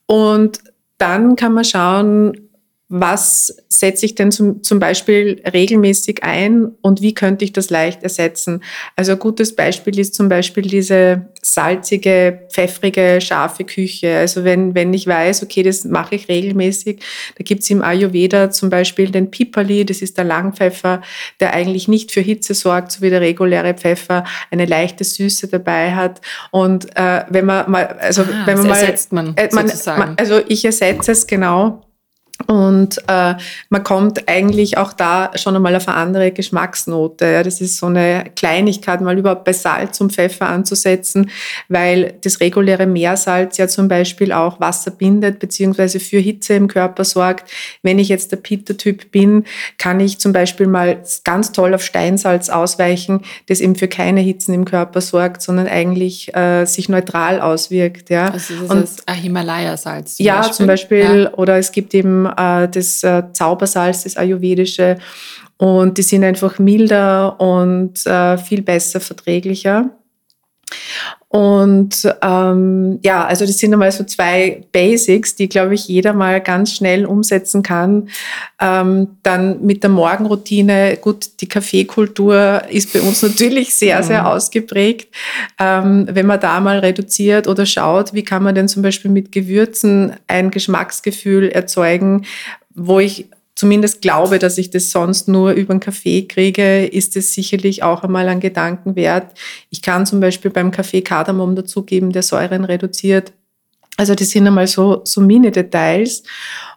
und 0.07 0.59
dann 0.99 1.37
kann 1.37 1.55
man 1.55 1.65
schauen, 1.65 2.49
was 2.95 3.57
setze 3.69 4.05
ich 4.05 4.15
denn 4.15 4.31
zum, 4.31 4.63
zum 4.63 4.79
Beispiel 4.79 5.43
regelmäßig 5.51 6.23
ein 6.23 6.73
und 6.83 7.01
wie 7.01 7.15
könnte 7.15 7.43
ich 7.47 7.55
das 7.55 7.71
leicht 7.71 8.03
ersetzen? 8.03 8.63
Also 8.97 9.13
ein 9.13 9.19
gutes 9.19 9.57
Beispiel 9.57 9.99
ist 9.99 10.15
zum 10.15 10.29
Beispiel 10.29 10.65
diese 10.65 11.32
salzige, 11.45 12.47
pfeffrige, 12.51 13.21
scharfe 13.21 13.65
Küche. 13.65 14.17
Also 14.17 14.45
wenn, 14.45 14.77
wenn 14.77 14.95
ich 14.95 15.09
weiß, 15.09 15.43
okay, 15.43 15.65
das 15.65 15.85
mache 15.85 16.15
ich 16.15 16.29
regelmäßig, 16.29 17.01
da 17.37 17.43
gibt 17.43 17.65
es 17.65 17.71
im 17.71 17.83
Ayurveda 17.83 18.51
zum 18.51 18.71
Beispiel 18.71 19.11
den 19.11 19.31
Pipali, 19.31 19.85
das 19.85 20.03
ist 20.03 20.17
der 20.17 20.25
Langpfeffer, 20.25 21.03
der 21.41 21.53
eigentlich 21.53 21.89
nicht 21.89 22.13
für 22.13 22.21
Hitze 22.21 22.55
sorgt, 22.55 22.93
so 22.93 23.03
wie 23.03 23.11
der 23.11 23.21
reguläre 23.21 23.75
Pfeffer, 23.75 24.25
eine 24.53 24.67
leichte 24.67 25.03
Süße 25.03 25.49
dabei 25.49 25.95
hat. 25.95 26.21
Und 26.53 26.97
äh, 26.97 27.25
wenn 27.29 27.45
man 27.45 27.69
mal, 27.69 27.87
also 28.01 28.23
ah, 28.23 28.47
wenn 28.47 28.59
man 28.59 28.69
mal, 28.69 28.81
ersetzt 28.81 29.13
man, 29.13 29.37
äh, 29.37 29.49
man, 29.53 29.71
man, 29.87 30.15
also 30.19 30.41
ich 30.47 30.65
ersetze 30.65 31.11
es 31.11 31.27
genau 31.27 31.83
und 32.47 32.99
äh, 33.09 33.35
man 33.69 33.85
kommt 33.85 34.29
eigentlich 34.29 34.79
auch 34.79 34.93
da 34.93 35.31
schon 35.35 35.57
einmal 35.57 35.77
auf 35.77 35.89
eine 35.89 35.97
andere 35.97 36.31
Geschmacksnote. 36.33 37.27
Ja. 37.27 37.43
Das 37.43 37.61
ist 37.61 37.79
so 37.79 37.87
eine 37.87 38.25
Kleinigkeit, 38.37 39.01
mal 39.01 39.19
überhaupt 39.19 39.45
bei 39.45 39.53
Salz 39.53 40.01
und 40.01 40.13
Pfeffer 40.13 40.49
anzusetzen, 40.49 41.31
weil 41.69 42.15
das 42.23 42.41
reguläre 42.41 42.87
Meersalz 42.87 43.59
ja 43.59 43.69
zum 43.69 43.89
Beispiel 43.89 44.33
auch 44.33 44.61
Wasser 44.61 44.91
bindet, 44.91 45.39
beziehungsweise 45.39 46.01
für 46.01 46.19
Hitze 46.19 46.55
im 46.55 46.69
Körper 46.69 47.05
sorgt. 47.05 47.51
Wenn 47.83 47.99
ich 47.99 48.09
jetzt 48.09 48.33
der 48.33 48.39
Pitta-Typ 48.39 49.11
bin, 49.11 49.45
kann 49.79 50.01
ich 50.01 50.19
zum 50.19 50.33
Beispiel 50.33 50.67
mal 50.67 51.03
ganz 51.25 51.53
toll 51.53 51.75
auf 51.75 51.83
Steinsalz 51.83 52.49
ausweichen, 52.49 53.23
das 53.47 53.61
eben 53.61 53.77
für 53.77 53.89
keine 53.89 54.21
Hitzen 54.21 54.55
im 54.55 54.65
Körper 54.65 55.01
sorgt, 55.01 55.43
sondern 55.43 55.67
eigentlich 55.67 56.35
äh, 56.35 56.65
sich 56.65 56.89
neutral 56.89 57.41
auswirkt. 57.41 58.11
Ja. 58.11 58.31
Also 58.31 58.55
das 58.55 58.71
und, 58.71 59.15
Himalaya-Salz. 59.15 60.19
Ja, 60.19 60.39
Beispiel. 60.39 60.55
zum 60.55 60.67
Beispiel. 60.67 61.23
Ja. 61.25 61.35
Oder 61.35 61.59
es 61.59 61.73
gibt 61.73 61.95
eben 61.95 62.27
äh, 62.37 62.69
das 62.69 63.03
äh, 63.03 63.25
Zaubersalz, 63.33 64.05
das 64.05 64.17
Ayurvedische. 64.17 64.99
Und 65.57 65.99
die 65.99 66.03
sind 66.03 66.25
einfach 66.25 66.59
milder 66.59 67.41
und 67.41 68.05
äh, 68.07 68.37
viel 68.39 68.63
besser 68.63 69.01
verträglicher. 69.01 69.91
Und 71.33 72.15
ähm, 72.21 72.99
ja, 73.03 73.25
also 73.25 73.47
das 73.47 73.57
sind 73.57 73.73
einmal 73.73 73.91
so 73.91 74.05
zwei 74.05 74.65
Basics, 74.71 75.35
die, 75.35 75.49
glaube 75.49 75.73
ich, 75.73 75.89
jeder 75.89 76.13
mal 76.13 76.43
ganz 76.43 76.75
schnell 76.75 77.07
umsetzen 77.07 77.63
kann. 77.63 78.11
Ähm, 78.61 79.17
dann 79.23 79.65
mit 79.65 79.83
der 79.83 79.89
Morgenroutine, 79.89 80.99
gut, 81.01 81.41
die 81.41 81.49
Kaffeekultur 81.49 82.65
ist 82.69 82.93
bei 82.93 83.01
uns 83.01 83.23
natürlich 83.23 83.75
sehr, 83.75 84.03
sehr 84.03 84.21
mhm. 84.21 84.27
ausgeprägt. 84.27 85.09
Ähm, 85.59 86.07
wenn 86.11 86.27
man 86.27 86.39
da 86.39 86.61
mal 86.61 86.81
reduziert 86.81 87.49
oder 87.49 87.65
schaut, 87.65 88.13
wie 88.13 88.25
kann 88.25 88.43
man 88.43 88.55
denn 88.55 88.69
zum 88.69 88.83
Beispiel 88.83 89.11
mit 89.11 89.33
Gewürzen 89.33 90.13
ein 90.27 90.51
Geschmacksgefühl 90.51 91.49
erzeugen, 91.49 92.27
wo 92.75 93.01
ich 93.01 93.27
zumindest 93.63 94.03
glaube, 94.03 94.41
dass 94.41 94.59
ich 94.59 94.71
das 94.71 94.91
sonst 94.91 95.29
nur 95.29 95.53
über 95.53 95.71
einen 95.71 95.79
Kaffee 95.79 96.27
kriege, 96.27 96.85
ist 96.85 97.17
es 97.17 97.33
sicherlich 97.33 97.85
auch 97.85 98.03
einmal 98.03 98.29
ein 98.29 98.41
Gedanken 98.41 98.97
wert. 98.97 99.39
Ich 99.71 99.83
kann 99.83 100.05
zum 100.05 100.19
Beispiel 100.19 100.51
beim 100.51 100.73
Kaffee 100.73 101.01
Kardamom 101.01 101.55
dazugeben, 101.55 102.11
der 102.11 102.25
Säuren 102.25 102.65
reduziert. 102.65 103.33
Also 103.97 104.17
das 104.17 104.31
sind 104.31 104.49
einmal 104.49 104.67
so, 104.67 105.03
so 105.05 105.21
Mini-Details. 105.21 106.25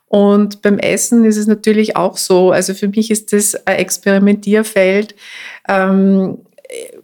Und 0.05 0.61
beim 0.61 0.77
Essen 0.77 1.25
ist 1.25 1.37
es 1.37 1.47
natürlich 1.47 1.95
auch 1.95 2.17
so. 2.17 2.51
Also 2.51 2.75
für 2.75 2.89
mich 2.89 3.09
ist 3.09 3.33
das 3.33 3.55
ein 3.65 3.77
Experimentierfeld. 3.77 5.15
Ähm, 5.67 6.37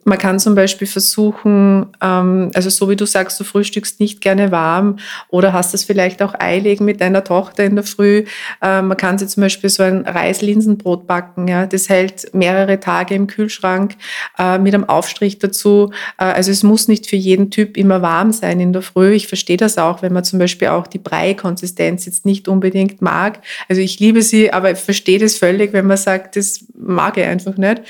man 0.04 0.18
kann 0.18 0.40
zum 0.40 0.56
Beispiel 0.56 0.88
versuchen, 0.88 1.88
ähm, 2.02 2.52
also 2.54 2.70
so 2.70 2.90
wie 2.90 2.96
du 2.96 3.06
sagst, 3.06 3.40
du 3.40 3.44
frühstückst 3.44 4.00
nicht 4.00 4.22
gerne 4.22 4.52
warm 4.52 4.98
oder 5.30 5.54
hast 5.54 5.74
es 5.74 5.84
vielleicht 5.84 6.22
auch 6.22 6.34
eilig 6.40 6.80
mit 6.80 7.02
deiner 7.02 7.24
Tochter 7.24 7.64
in 7.64 7.76
der 7.76 7.84
Früh. 7.84 8.26
Äh, 8.62 8.82
man 8.82 8.98
kann 8.98 9.18
sich 9.18 9.30
zum 9.30 9.42
Beispiel 9.42 9.70
so 9.70 9.84
ein 9.84 10.06
Reislinsenbrot 10.06 11.06
backen. 11.06 11.48
Ja? 11.48 11.66
Das 11.66 11.90
hält 11.90 12.34
mehrere 12.34 12.80
Tage 12.80 13.14
im 13.14 13.28
Kühlschrank 13.28 13.96
äh, 14.40 14.58
mit 14.58 14.74
einem 14.74 14.90
Aufstrich 14.90 15.40
dazu. 15.40 15.92
Äh, 16.18 16.26
also 16.26 16.52
es 16.52 16.64
muss 16.64 16.88
nicht 16.88 17.08
für 17.08 17.16
jeden 17.16 17.52
Typ 17.52 17.78
immer 17.78 18.02
warm 18.02 18.32
sein 18.32 18.60
in 18.60 18.74
der 18.74 18.82
Früh. 18.82 19.14
Ich 19.14 19.28
verstehe 19.28 19.58
das 19.58 19.78
auch, 19.78 20.02
wenn 20.02 20.14
man 20.14 20.24
zum 20.24 20.40
Beispiel 20.40 20.70
auch 20.70 20.88
die 20.88 21.00
Brei-Konsistenz 21.00 22.06
jetzt 22.06 22.26
nicht 22.26 22.48
unbedingt 22.48 23.02
mag. 23.02 23.40
Also 23.70 23.82
ich 23.82 24.00
liebe 24.00 24.22
sie, 24.24 24.52
aber 24.52 24.72
ich 24.72 24.80
verstehe 24.80 25.20
das 25.20 25.38
völlig, 25.38 25.74
wenn 25.74 25.86
man 25.86 25.98
sagt, 25.98 26.36
das 26.36 26.66
mag 26.74 27.18
ich 27.18 27.26
einfach 27.26 27.58
nicht 27.58 27.82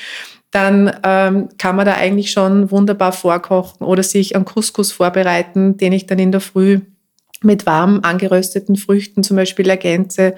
dann 0.51 0.93
ähm, 1.03 1.49
kann 1.57 1.75
man 1.75 1.85
da 1.85 1.95
eigentlich 1.95 2.31
schon 2.31 2.71
wunderbar 2.71 3.13
vorkochen 3.13 3.85
oder 3.85 4.03
sich 4.03 4.35
einen 4.35 4.45
Couscous 4.45 4.91
vorbereiten, 4.91 5.77
den 5.77 5.93
ich 5.93 6.05
dann 6.05 6.19
in 6.19 6.31
der 6.31 6.41
Früh 6.41 6.81
mit 7.43 7.65
warm 7.65 8.01
angerösteten 8.03 8.75
Früchten 8.75 9.23
zum 9.23 9.37
Beispiel 9.37 9.69
ergänze 9.69 10.35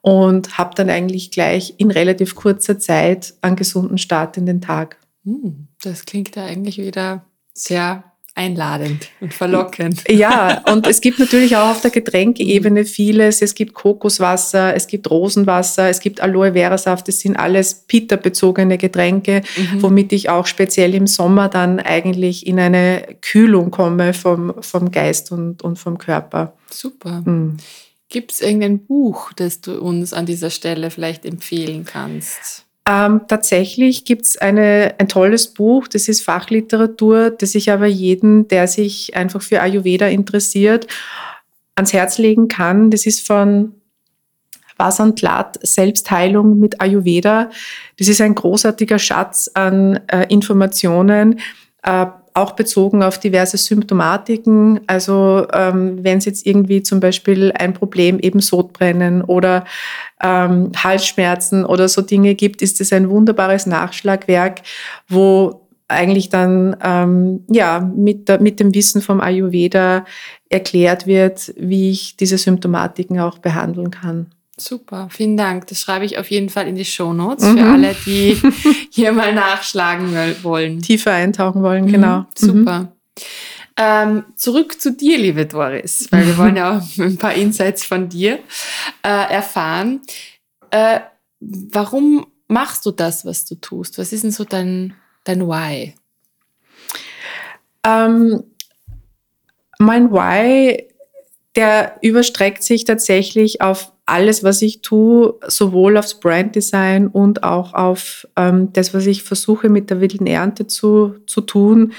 und 0.00 0.58
habe 0.58 0.74
dann 0.74 0.90
eigentlich 0.90 1.30
gleich 1.30 1.74
in 1.78 1.90
relativ 1.90 2.34
kurzer 2.34 2.78
Zeit 2.78 3.34
einen 3.42 3.56
gesunden 3.56 3.98
Start 3.98 4.36
in 4.36 4.46
den 4.46 4.60
Tag. 4.60 4.96
Hm, 5.24 5.68
das 5.82 6.04
klingt 6.04 6.34
ja 6.34 6.44
eigentlich 6.44 6.78
wieder 6.78 7.24
sehr 7.54 8.11
einladend 8.34 9.08
und 9.20 9.34
verlockend. 9.34 10.04
Ja, 10.12 10.62
und 10.70 10.86
es 10.86 11.00
gibt 11.00 11.18
natürlich 11.18 11.56
auch 11.56 11.70
auf 11.70 11.80
der 11.80 11.90
Getränkeebene 11.90 12.84
vieles. 12.84 13.42
Es 13.42 13.54
gibt 13.54 13.74
Kokoswasser, 13.74 14.74
es 14.74 14.86
gibt 14.86 15.10
Rosenwasser, 15.10 15.88
es 15.88 16.00
gibt 16.00 16.20
Aloe 16.20 16.52
Vera 16.52 16.78
Saft. 16.78 17.08
Das 17.08 17.20
sind 17.20 17.36
alles 17.36 17.74
Pita-bezogene 17.86 18.78
Getränke, 18.78 19.42
mhm. 19.56 19.82
womit 19.82 20.12
ich 20.12 20.28
auch 20.28 20.46
speziell 20.46 20.94
im 20.94 21.06
Sommer 21.06 21.48
dann 21.48 21.80
eigentlich 21.80 22.46
in 22.46 22.58
eine 22.58 23.16
Kühlung 23.20 23.70
komme 23.70 24.14
vom, 24.14 24.54
vom 24.60 24.90
Geist 24.90 25.32
und, 25.32 25.62
und 25.62 25.78
vom 25.78 25.98
Körper. 25.98 26.54
Super. 26.70 27.22
Mhm. 27.24 27.56
Gibt 28.08 28.32
es 28.32 28.40
irgendein 28.42 28.84
Buch, 28.84 29.32
das 29.32 29.62
du 29.62 29.80
uns 29.80 30.12
an 30.12 30.26
dieser 30.26 30.50
Stelle 30.50 30.90
vielleicht 30.90 31.24
empfehlen 31.24 31.84
kannst? 31.84 32.66
Ähm, 32.88 33.20
tatsächlich 33.28 34.04
gibt 34.04 34.22
es 34.26 34.38
ein 34.38 35.08
tolles 35.08 35.54
Buch, 35.54 35.86
das 35.86 36.08
ist 36.08 36.24
Fachliteratur, 36.24 37.30
das 37.30 37.54
ich 37.54 37.70
aber 37.70 37.86
jeden, 37.86 38.48
der 38.48 38.66
sich 38.66 39.14
einfach 39.14 39.40
für 39.40 39.62
Ayurveda 39.62 40.08
interessiert, 40.08 40.88
ans 41.76 41.92
Herz 41.92 42.18
legen 42.18 42.48
kann. 42.48 42.90
Das 42.90 43.06
ist 43.06 43.24
von 43.24 43.74
Vasant 44.76 45.22
Lat, 45.22 45.60
Selbstheilung 45.62 46.58
mit 46.58 46.80
Ayurveda. 46.80 47.50
Das 47.98 48.08
ist 48.08 48.20
ein 48.20 48.34
großartiger 48.34 48.98
Schatz 48.98 49.48
an 49.54 50.00
äh, 50.08 50.26
Informationen. 50.28 51.38
Äh, 51.84 52.06
auch 52.34 52.52
bezogen 52.52 53.02
auf 53.02 53.18
diverse 53.18 53.56
Symptomatiken. 53.56 54.80
Also 54.86 55.46
ähm, 55.52 56.02
wenn 56.02 56.18
es 56.18 56.24
jetzt 56.24 56.46
irgendwie 56.46 56.82
zum 56.82 57.00
Beispiel 57.00 57.52
ein 57.52 57.74
Problem 57.74 58.18
eben 58.18 58.40
Sodbrennen 58.40 59.22
oder 59.22 59.64
ähm, 60.22 60.72
Halsschmerzen 60.76 61.64
oder 61.64 61.88
so 61.88 62.02
Dinge 62.02 62.34
gibt, 62.34 62.62
ist 62.62 62.80
es 62.80 62.92
ein 62.92 63.10
wunderbares 63.10 63.66
Nachschlagwerk, 63.66 64.62
wo 65.08 65.68
eigentlich 65.88 66.30
dann 66.30 66.76
ähm, 66.82 67.44
ja 67.50 67.80
mit, 67.80 68.28
der, 68.28 68.40
mit 68.40 68.60
dem 68.60 68.74
Wissen 68.74 69.02
vom 69.02 69.20
Ayurveda 69.20 70.04
erklärt 70.48 71.06
wird, 71.06 71.52
wie 71.56 71.90
ich 71.90 72.16
diese 72.16 72.38
Symptomatiken 72.38 73.20
auch 73.20 73.38
behandeln 73.38 73.90
kann. 73.90 74.32
Super, 74.58 75.08
vielen 75.10 75.36
Dank. 75.36 75.66
Das 75.68 75.80
schreibe 75.80 76.04
ich 76.04 76.18
auf 76.18 76.30
jeden 76.30 76.50
Fall 76.50 76.68
in 76.68 76.74
die 76.74 76.84
Show 76.84 77.12
Notes 77.14 77.44
mhm. 77.44 77.58
für 77.58 77.64
alle, 77.64 77.96
die 78.04 78.40
hier 78.90 79.12
mal 79.12 79.34
nachschlagen 79.34 80.14
wollen. 80.42 80.82
Tiefer 80.82 81.12
eintauchen 81.12 81.62
wollen, 81.62 81.86
genau. 81.86 82.18
Mhm, 82.18 82.26
super. 82.34 82.78
Mhm. 82.80 82.88
Ähm, 83.78 84.24
zurück 84.36 84.80
zu 84.80 84.92
dir, 84.92 85.16
liebe 85.16 85.46
Doris, 85.46 86.08
weil 86.10 86.26
wir 86.26 86.36
wollen 86.36 86.56
ja 86.56 86.78
auch 86.78 86.98
ein 86.98 87.16
paar 87.16 87.32
Insights 87.32 87.84
von 87.84 88.08
dir 88.08 88.38
äh, 89.02 89.32
erfahren. 89.32 90.02
Äh, 90.70 91.00
warum 91.40 92.26
machst 92.48 92.84
du 92.84 92.90
das, 92.90 93.24
was 93.24 93.46
du 93.46 93.54
tust? 93.54 93.98
Was 93.98 94.12
ist 94.12 94.24
denn 94.24 94.30
so 94.30 94.44
dein, 94.44 94.94
dein 95.24 95.48
Why? 95.48 95.94
Ähm, 97.84 98.44
mein 99.78 100.12
Why, 100.12 100.86
der 101.56 101.96
überstreckt 102.02 102.62
sich 102.62 102.84
tatsächlich 102.84 103.62
auf 103.62 103.91
alles, 104.06 104.42
was 104.42 104.62
ich 104.62 104.82
tue, 104.82 105.34
sowohl 105.46 105.96
aufs 105.96 106.18
Branddesign 106.18 107.06
und 107.06 107.44
auch 107.44 107.72
auf 107.74 108.26
ähm, 108.36 108.72
das, 108.72 108.94
was 108.94 109.06
ich 109.06 109.22
versuche 109.22 109.68
mit 109.68 109.90
der 109.90 110.00
wilden 110.00 110.26
Ernte 110.26 110.66
zu, 110.66 111.16
zu 111.26 111.40
tun, 111.40 111.92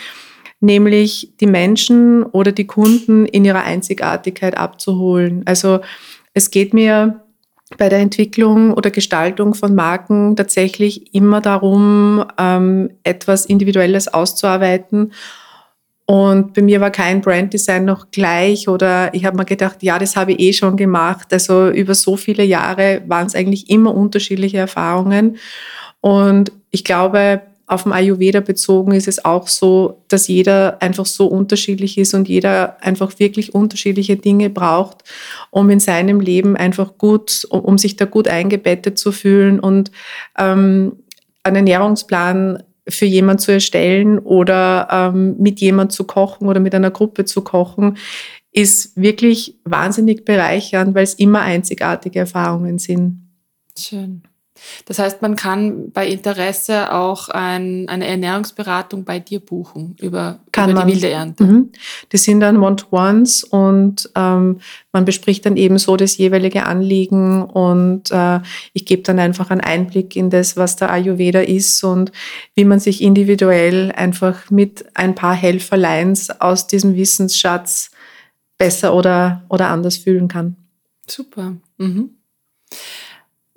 nämlich 0.59 1.33
die 1.39 1.47
Menschen 1.47 2.23
oder 2.23 2.51
die 2.51 2.67
Kunden 2.67 3.25
in 3.25 3.45
ihrer 3.45 3.63
Einzigartigkeit 3.63 4.57
abzuholen. 4.57 5.43
Also 5.45 5.79
es 6.33 6.51
geht 6.51 6.73
mir 6.73 7.21
bei 7.77 7.89
der 7.89 7.99
Entwicklung 7.99 8.73
oder 8.73 8.91
Gestaltung 8.91 9.53
von 9.53 9.73
Marken 9.73 10.35
tatsächlich 10.35 11.13
immer 11.15 11.41
darum, 11.41 12.25
ähm, 12.37 12.91
etwas 13.03 13.45
Individuelles 13.45 14.07
auszuarbeiten 14.07 15.11
und 16.05 16.53
bei 16.53 16.61
mir 16.61 16.81
war 16.81 16.91
kein 16.91 17.21
Branddesign 17.21 17.85
noch 17.85 18.11
gleich 18.11 18.67
oder 18.67 19.13
ich 19.13 19.23
habe 19.23 19.37
mir 19.37 19.45
gedacht, 19.45 19.81
ja, 19.83 19.97
das 19.97 20.17
habe 20.17 20.33
ich 20.33 20.39
eh 20.39 20.53
schon 20.53 20.75
gemacht. 20.75 21.31
Also 21.31 21.69
über 21.69 21.95
so 21.95 22.17
viele 22.17 22.43
Jahre 22.43 23.01
waren 23.07 23.27
es 23.27 23.35
eigentlich 23.35 23.69
immer 23.69 23.95
unterschiedliche 23.95 24.57
Erfahrungen. 24.57 25.37
Und 26.01 26.51
ich 26.71 26.83
glaube, 26.83 27.41
auf 27.67 27.83
dem 27.83 27.93
Ayurveda 27.93 28.41
bezogen 28.41 28.91
ist 28.91 29.07
es 29.07 29.23
auch 29.23 29.47
so, 29.47 30.03
dass 30.09 30.27
jeder 30.27 30.81
einfach 30.81 31.05
so 31.05 31.27
unterschiedlich 31.27 31.97
ist 31.97 32.13
und 32.13 32.27
jeder 32.27 32.83
einfach 32.83 33.17
wirklich 33.19 33.55
unterschiedliche 33.55 34.17
Dinge 34.17 34.49
braucht, 34.49 35.05
um 35.51 35.69
in 35.69 35.79
seinem 35.79 36.19
Leben 36.19 36.57
einfach 36.57 36.97
gut, 36.97 37.47
um, 37.49 37.61
um 37.61 37.77
sich 37.77 37.95
da 37.95 38.03
gut 38.03 38.27
eingebettet 38.27 38.99
zu 38.99 39.13
fühlen 39.13 39.61
und 39.61 39.91
ähm, 40.37 40.97
einen 41.43 41.55
Ernährungsplan 41.55 42.63
für 42.87 43.05
jemand 43.05 43.41
zu 43.41 43.51
erstellen 43.51 44.19
oder 44.19 44.87
ähm, 44.91 45.37
mit 45.37 45.61
jemand 45.61 45.91
zu 45.91 46.03
kochen 46.03 46.47
oder 46.47 46.59
mit 46.59 46.75
einer 46.75 46.91
Gruppe 46.91 47.25
zu 47.25 47.41
kochen, 47.41 47.97
ist 48.51 48.95
wirklich 48.95 49.59
wahnsinnig 49.63 50.25
bereichernd, 50.25 50.93
weil 50.93 51.03
es 51.03 51.15
immer 51.15 51.41
einzigartige 51.41 52.19
Erfahrungen 52.19 52.77
sind. 52.77 53.29
Schön. 53.77 54.23
Das 54.85 54.99
heißt, 54.99 55.21
man 55.21 55.35
kann 55.35 55.91
bei 55.91 56.07
Interesse 56.07 56.93
auch 56.93 57.29
ein, 57.29 57.87
eine 57.89 58.07
Ernährungsberatung 58.07 59.03
bei 59.03 59.19
dir 59.19 59.39
buchen 59.39 59.95
über, 59.99 60.39
kann 60.51 60.69
über 60.69 60.79
man. 60.79 60.87
die 60.87 60.95
wilde 60.95 61.09
Ernte. 61.09 61.43
Mhm. 61.43 61.71
Die 62.11 62.17
sind 62.17 62.39
dann 62.39 62.61
One-to-Ones 62.61 63.43
und 63.43 64.09
ähm, 64.15 64.59
man 64.91 65.05
bespricht 65.05 65.45
dann 65.45 65.57
eben 65.57 65.77
so 65.77 65.97
das 65.97 66.17
jeweilige 66.17 66.65
Anliegen 66.65 67.43
und 67.43 68.11
äh, 68.11 68.39
ich 68.73 68.85
gebe 68.85 69.03
dann 69.03 69.19
einfach 69.19 69.49
einen 69.49 69.61
Einblick 69.61 70.15
in 70.15 70.29
das, 70.29 70.57
was 70.57 70.75
der 70.75 70.91
Ayurveda 70.91 71.41
ist 71.41 71.83
und 71.83 72.11
wie 72.55 72.65
man 72.65 72.79
sich 72.79 73.01
individuell 73.01 73.91
einfach 73.91 74.49
mit 74.49 74.85
ein 74.95 75.15
paar 75.15 75.35
Helferleins 75.35 76.29
aus 76.41 76.67
diesem 76.67 76.95
Wissensschatz 76.95 77.91
besser 78.57 78.93
oder, 78.93 79.43
oder 79.49 79.69
anders 79.69 79.97
fühlen 79.97 80.27
kann. 80.27 80.55
Super. 81.07 81.57
Mhm. 81.77 82.11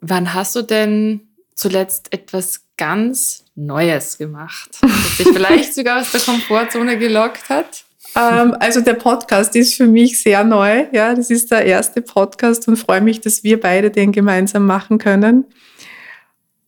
Wann 0.09 0.35
hast 0.35 0.55
du 0.55 0.63
denn 0.63 1.21
zuletzt 1.55 2.13
etwas 2.13 2.63
ganz 2.77 3.45
Neues 3.57 4.19
gemacht, 4.19 4.79
das 4.81 5.17
dich 5.17 5.29
vielleicht 5.29 5.75
sogar 5.75 6.01
aus 6.01 6.13
der 6.13 6.21
Komfortzone 6.21 6.97
gelockt 6.97 7.49
hat? 7.49 7.85
Ähm, 8.15 8.55
also 8.61 8.81
der 8.83 8.95
Podcast 8.95 9.57
ist 9.57 9.75
für 9.75 9.87
mich 9.87 10.23
sehr 10.23 10.45
neu. 10.45 10.87
Ja, 10.93 11.15
das 11.15 11.31
ist 11.31 11.51
der 11.51 11.65
erste 11.65 12.03
Podcast 12.03 12.69
und 12.69 12.77
freue 12.77 13.01
mich, 13.01 13.21
dass 13.21 13.43
wir 13.43 13.59
beide 13.59 13.91
den 13.91 14.13
gemeinsam 14.13 14.65
machen 14.67 14.99
können. 14.99 15.45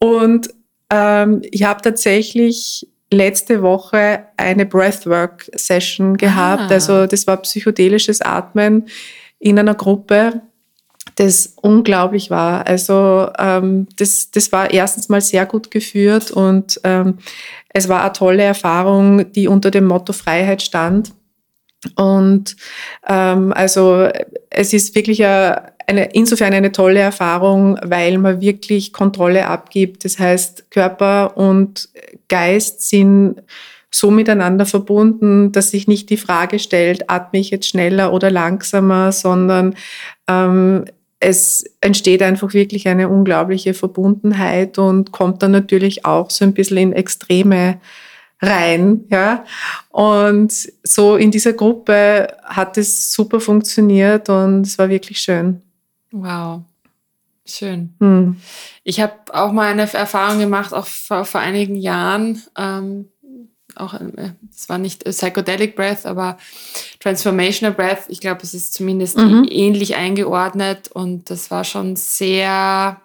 Und 0.01 0.49
ähm, 0.91 1.43
ich 1.51 1.63
habe 1.63 1.81
tatsächlich 1.81 2.89
letzte 3.13 3.63
Woche 3.63 4.25
eine 4.37 4.67
Breathwork-Session 4.67 6.17
gehabt. 6.17 6.63
Ah. 6.63 6.75
Also 6.75 7.07
das 7.07 7.27
war 7.29 7.37
psychedelisches 7.37 8.21
Atmen 8.21 8.89
in 9.39 9.59
einer 9.59 9.75
Gruppe 9.75 10.43
das 11.17 11.55
unglaublich 11.57 12.31
war. 12.31 12.67
Also 12.67 13.31
ähm, 13.39 13.87
das, 13.97 14.31
das 14.31 14.53
war 14.53 14.71
erstens 14.71 15.09
mal 15.09 15.21
sehr 15.21 15.47
gut 15.47 15.71
geführt 15.71 16.31
und 16.31 16.81
ähm, 16.85 17.19
es 17.69 17.89
war 17.89 18.03
eine 18.03 18.13
tolle 18.13 18.43
Erfahrung, 18.43 19.31
die 19.33 19.49
unter 19.49 19.71
dem 19.71 19.87
Motto 19.87 20.13
Freiheit 20.13 20.63
stand. 20.63 21.13
Und 21.95 22.57
ähm, 23.07 23.53
also 23.53 24.09
es 24.51 24.73
ist 24.73 24.95
wirklich 24.95 25.25
eine, 25.25 25.73
eine, 25.87 26.13
insofern 26.13 26.53
eine 26.53 26.73
tolle 26.73 27.01
Erfahrung, 27.01 27.79
weil 27.85 28.19
man 28.19 28.41
wirklich 28.41 28.93
Kontrolle 28.93 29.47
abgibt. 29.47 30.05
Das 30.05 30.19
heißt, 30.19 30.71
Körper 30.71 31.37
und 31.37 31.89
Geist 32.29 32.89
sind 32.89 33.43
so 33.91 34.11
miteinander 34.11 34.67
verbunden, 34.67 35.53
dass 35.53 35.71
sich 35.71 35.89
nicht 35.89 36.11
die 36.11 36.19
Frage 36.19 36.59
stellt, 36.59 37.09
atme 37.09 37.39
ich 37.39 37.51
jetzt 37.51 37.69
schneller 37.69 38.13
oder 38.13 38.31
langsamer, 38.31 39.13
sondern 39.13 39.77
ähm, 40.29 40.85
es 41.21 41.65
entsteht 41.81 42.23
einfach 42.23 42.55
wirklich 42.55 42.87
eine 42.89 43.09
unglaubliche 43.09 43.75
Verbundenheit 43.75 44.79
und 44.79 45.13
kommt 45.13 45.43
dann 45.43 45.51
natürlich 45.51 46.05
auch 46.05 46.31
so 46.31 46.45
ein 46.45 46.55
bisschen 46.55 46.79
in 46.79 46.93
Extreme 46.93 47.81
rein, 48.41 49.05
ja. 49.09 49.45
Und 49.91 50.53
so 50.85 51.17
in 51.17 51.31
dieser 51.31 51.55
Gruppe 51.55 52.37
hat 52.45 52.79
es 52.79 53.13
super 53.13 53.41
funktioniert 53.41 54.29
und 54.29 54.67
es 54.67 54.79
war 54.79 54.89
wirklich 54.89 55.19
schön. 55.19 55.61
Wow. 56.13 56.63
Schön. 57.45 57.95
Hm. 57.99 58.37
Ich 58.85 59.01
habe 59.01 59.15
auch 59.33 59.53
mal 59.53 59.73
eine 59.73 59.93
Erfahrung 59.93 60.39
gemacht, 60.39 60.75
auch 60.75 60.87
vor, 60.87 61.25
vor 61.25 61.41
einigen 61.41 61.77
Jahren. 61.77 62.43
Ähm, 62.57 63.09
auch, 63.81 63.95
äh, 63.95 64.33
es 64.55 64.69
war 64.69 64.79
nicht 64.79 65.05
Psychedelic 65.05 65.77
Breath, 65.77 66.05
aber 66.07 66.39
Transformational 67.01 67.75
Breath. 67.75 68.05
Ich 68.09 68.21
glaube, 68.21 68.41
es 68.43 68.55
ist 68.55 68.73
zumindest 68.75 69.17
Mhm. 69.19 69.47
ähnlich 69.51 69.97
eingeordnet 69.97 70.89
und 70.93 71.31
das 71.31 71.51
war 71.51 71.65
schon 71.65 71.97
sehr 71.97 73.01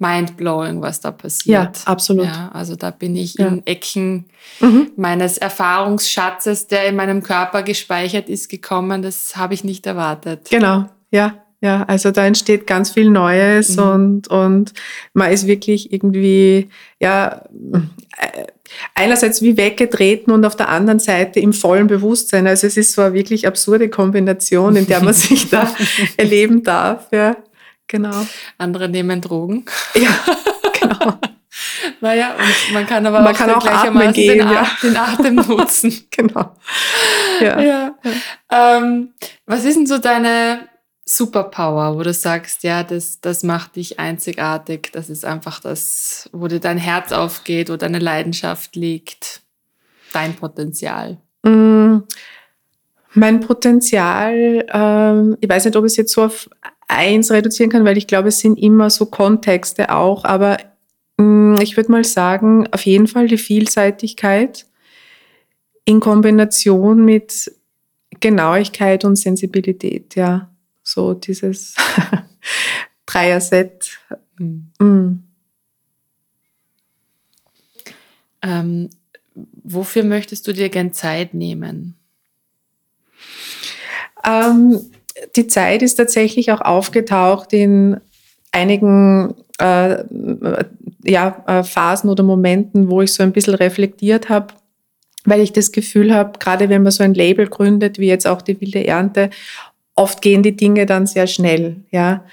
mindblowing, 0.00 0.80
was 0.80 1.00
da 1.00 1.10
passiert. 1.10 1.76
Ja, 1.78 1.82
absolut. 1.86 2.26
Ja, 2.26 2.50
also 2.52 2.76
da 2.76 2.90
bin 2.90 3.16
ich 3.16 3.34
Ja. 3.34 3.48
in 3.48 3.66
Ecken 3.66 4.26
Mhm. 4.60 4.92
meines 4.96 5.38
Erfahrungsschatzes, 5.38 6.68
der 6.68 6.86
in 6.86 6.94
meinem 6.96 7.22
Körper 7.22 7.62
gespeichert 7.64 8.28
ist, 8.28 8.48
gekommen. 8.48 9.02
Das 9.02 9.36
habe 9.36 9.54
ich 9.54 9.64
nicht 9.64 9.86
erwartet. 9.86 10.48
Genau, 10.50 10.86
ja. 11.10 11.34
Ja, 11.60 11.82
also 11.88 12.12
da 12.12 12.24
entsteht 12.24 12.68
ganz 12.68 12.92
viel 12.92 13.10
Neues 13.10 13.76
Mhm. 13.76 13.82
und, 13.82 14.28
und 14.28 14.72
man 15.12 15.32
ist 15.32 15.48
wirklich 15.48 15.92
irgendwie, 15.92 16.68
ja, 17.00 17.42
äh, 18.16 18.44
einerseits 18.94 19.42
wie 19.42 19.56
weggetreten 19.56 20.32
und 20.32 20.44
auf 20.44 20.56
der 20.56 20.68
anderen 20.68 20.98
Seite 20.98 21.40
im 21.40 21.52
vollen 21.52 21.86
Bewusstsein. 21.86 22.46
Also 22.46 22.66
es 22.66 22.76
ist 22.76 22.92
so 22.92 23.02
eine 23.02 23.14
wirklich 23.14 23.46
absurde 23.46 23.88
Kombination, 23.88 24.76
in 24.76 24.86
der 24.86 25.02
man 25.02 25.14
sich 25.14 25.50
da 25.50 25.72
erleben 26.16 26.62
darf, 26.62 27.08
ja. 27.12 27.36
Genau. 27.86 28.26
Andere 28.58 28.88
nehmen 28.88 29.20
Drogen. 29.20 29.64
Ja, 29.94 30.10
genau. 30.80 31.18
Naja, 32.00 32.34
und 32.34 32.74
man 32.74 32.86
kann 32.86 33.04
aber 33.06 33.20
Man 33.20 33.34
auch, 33.34 33.38
kann 33.38 33.50
auch 33.50 33.60
gleichermaßen 33.60 34.12
gehen, 34.12 34.38
den, 34.38 34.48
ja. 34.48 34.66
Den 34.82 34.96
Atem 34.96 35.34
nutzen. 35.48 36.06
Genau. 36.10 36.54
Ja. 37.40 37.60
ja. 37.60 37.94
Ähm, 38.50 39.14
was 39.46 39.64
ist 39.64 39.76
denn 39.76 39.86
so 39.86 39.98
deine 39.98 40.68
Superpower, 41.10 41.96
wo 41.96 42.02
du 42.02 42.12
sagst, 42.12 42.64
ja, 42.64 42.82
das, 42.82 43.22
das 43.22 43.42
macht 43.42 43.76
dich 43.76 43.98
einzigartig, 43.98 44.90
das 44.92 45.08
ist 45.08 45.24
einfach 45.24 45.58
das, 45.58 46.28
wo 46.34 46.48
dir 46.48 46.60
dein 46.60 46.76
Herz 46.76 47.12
aufgeht, 47.12 47.70
wo 47.70 47.76
deine 47.76 47.98
Leidenschaft 47.98 48.76
liegt, 48.76 49.40
dein 50.12 50.36
Potenzial. 50.36 51.16
Mm, 51.44 52.00
Mein 53.14 53.40
Potenzial, 53.40 54.66
ähm, 54.70 55.38
ich 55.40 55.48
weiß 55.48 55.64
nicht, 55.64 55.76
ob 55.76 55.86
ich 55.86 55.92
es 55.92 55.96
jetzt 55.96 56.12
so 56.12 56.24
auf 56.24 56.50
eins 56.88 57.30
reduzieren 57.30 57.70
kann, 57.70 57.86
weil 57.86 57.96
ich 57.96 58.06
glaube, 58.06 58.28
es 58.28 58.40
sind 58.40 58.58
immer 58.58 58.90
so 58.90 59.06
Kontexte 59.06 59.90
auch, 59.90 60.24
aber 60.24 60.58
mm, 61.16 61.54
ich 61.62 61.78
würde 61.78 61.90
mal 61.90 62.04
sagen, 62.04 62.68
auf 62.70 62.84
jeden 62.84 63.06
Fall 63.06 63.28
die 63.28 63.38
Vielseitigkeit 63.38 64.66
in 65.86 66.00
Kombination 66.00 67.02
mit 67.02 67.50
Genauigkeit 68.20 69.06
und 69.06 69.16
Sensibilität, 69.16 70.14
ja. 70.14 70.50
So 70.88 71.12
dieses 71.12 71.74
Dreier-Set. 73.06 73.98
Mm. 74.38 75.18
Ähm, 78.40 78.90
wofür 79.62 80.02
möchtest 80.02 80.46
du 80.46 80.54
dir 80.54 80.70
gern 80.70 80.94
Zeit 80.94 81.34
nehmen? 81.34 81.94
Ähm, 84.24 84.80
die 85.36 85.46
Zeit 85.46 85.82
ist 85.82 85.96
tatsächlich 85.96 86.52
auch 86.52 86.62
aufgetaucht 86.62 87.52
in 87.52 88.00
einigen 88.52 89.34
äh, 89.58 90.04
ja, 91.04 91.44
äh, 91.46 91.64
Phasen 91.64 92.08
oder 92.08 92.22
Momenten, 92.22 92.88
wo 92.88 93.02
ich 93.02 93.12
so 93.12 93.22
ein 93.22 93.32
bisschen 93.32 93.56
reflektiert 93.56 94.30
habe, 94.30 94.54
weil 95.26 95.42
ich 95.42 95.52
das 95.52 95.70
Gefühl 95.70 96.14
habe, 96.14 96.38
gerade 96.38 96.70
wenn 96.70 96.82
man 96.82 96.92
so 96.92 97.04
ein 97.04 97.12
Label 97.12 97.46
gründet, 97.46 97.98
wie 97.98 98.06
jetzt 98.06 98.26
auch 98.26 98.40
die 98.40 98.58
wilde 98.58 98.86
Ernte, 98.86 99.28
oft 99.98 100.22
gehen 100.22 100.42
die 100.42 100.56
Dinge 100.56 100.86
dann 100.86 101.06
sehr 101.06 101.26
schnell. 101.26 101.76
Ja? 101.90 102.24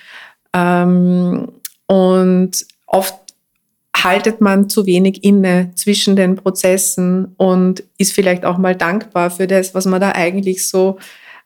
Ähm, 0.54 1.49
und 1.88 2.51
oft 2.86 3.15
haltet 3.95 4.39
man 4.39 4.69
zu 4.69 4.86
wenig 4.86 5.23
inne 5.23 5.71
zwischen 5.75 6.15
den 6.15 6.36
Prozessen 6.36 7.34
und 7.38 7.84
ist 7.97 8.13
vielleicht 8.13 8.45
auch 8.45 8.58
mal 8.58 8.75
dankbar 8.75 9.32
für 9.32 9.47
das, 9.47 9.73
was 9.73 9.86
man 9.86 9.99
da 9.99 10.12
eigentlich 10.12 10.67
so 10.67 10.97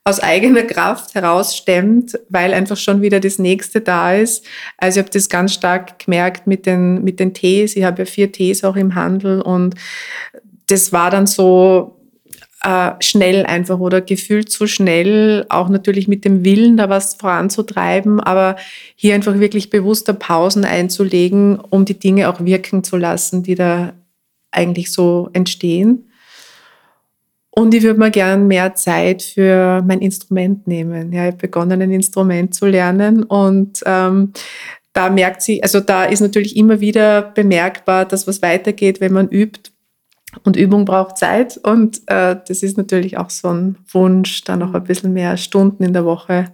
aus 0.04 0.20
eigener 0.20 0.64
Kraft 0.64 1.16
herausstemmt, 1.16 2.20
weil 2.30 2.54
einfach 2.54 2.78
schon 2.78 3.02
wieder 3.02 3.20
das 3.20 3.38
nächste 3.38 3.80
da 3.80 4.14
ist. 4.14 4.46
Also 4.78 5.00
ich 5.00 5.06
habe 5.06 5.14
das 5.14 5.30
ganz 5.30 5.54
stark 5.54 6.00
gemerkt 6.00 6.48
mit 6.48 6.66
den, 6.66 7.04
mit 7.04 7.20
den 7.20 7.34
Tees. 7.34 7.76
Ich 7.76 7.84
habe 7.84 8.00
ja 8.00 8.06
vier 8.06 8.32
Tees 8.32 8.64
auch 8.64 8.76
im 8.76 8.96
Handel 8.96 9.42
und 9.42 9.76
das 10.68 10.92
war 10.92 11.12
dann 11.12 11.28
so 11.28 11.99
äh, 12.64 12.92
schnell 13.00 13.46
einfach 13.46 13.80
oder 13.80 14.02
gefühlt 14.02 14.50
zu 14.50 14.68
schnell, 14.68 15.46
auch 15.50 15.70
natürlich 15.70 16.08
mit 16.08 16.26
dem 16.26 16.44
Willen, 16.44 16.78
da 16.78 16.90
was 16.90 17.14
voranzutreiben, 17.16 18.20
aber 18.20 18.58
hier 18.96 19.16
einfach 19.16 19.40
wirklich 19.40 19.70
bewusster 19.70 20.14
Pausen 20.14 20.66
einzulegen, 20.66 21.60
um 21.60 21.86
die 21.86 21.98
Dinge 21.98 22.30
auch 22.30 22.44
wirken 22.44 22.84
zu 22.84 22.98
lassen, 22.98 23.44
die 23.44 23.56
da 23.56 23.94
eigentlich 24.52 24.92
so 24.92 25.30
entstehen. 25.34 26.06
Und 27.52 27.74
ich 27.74 27.84
würde 27.84 28.00
mir 28.00 28.12
gern 28.12 28.48
mehr 28.48 28.76
Zeit 28.76 29.22
für 29.22 29.84
mein 29.86 30.00
Instrument 30.00 30.68
nehmen. 30.68 31.12
Ja, 31.12 31.24
ich 31.26 31.34
habe 31.34 31.38
begonnen, 31.38 31.82
ein 31.82 31.92
Instrument 31.92 32.54
zu 32.54 32.68
lernen 32.68 33.24
und 33.24 33.82
ähm, 33.86 34.34
da 34.94 35.10
merkt 35.10 35.42
sie, 35.42 35.62
also 35.64 35.80
da 35.80 36.06
ist 36.06 36.20
natürlich 36.20 36.56
immer 36.58 36.80
wieder 36.80 37.22
bemerkbar, 37.22 38.06
dass 38.06 38.28
was 38.28 38.42
weitergeht, 38.42 39.02
wenn 39.02 39.14
man 39.14 39.30
übt. 39.30 39.72
Und 40.44 40.56
Übung 40.56 40.86
braucht 40.86 41.18
Zeit. 41.18 41.58
Und 41.58 42.02
äh, 42.08 42.38
das 42.48 42.64
ist 42.64 42.78
natürlich 42.78 43.18
auch 43.18 43.30
so 43.30 43.50
ein 43.50 43.78
Wunsch, 43.92 44.44
da 44.44 44.56
noch 44.56 44.74
ein 44.74 44.84
bisschen 44.84 45.14
mehr 45.14 45.38
Stunden 45.38 45.84
in 45.84 45.94
der 45.94 46.06
Woche 46.06 46.54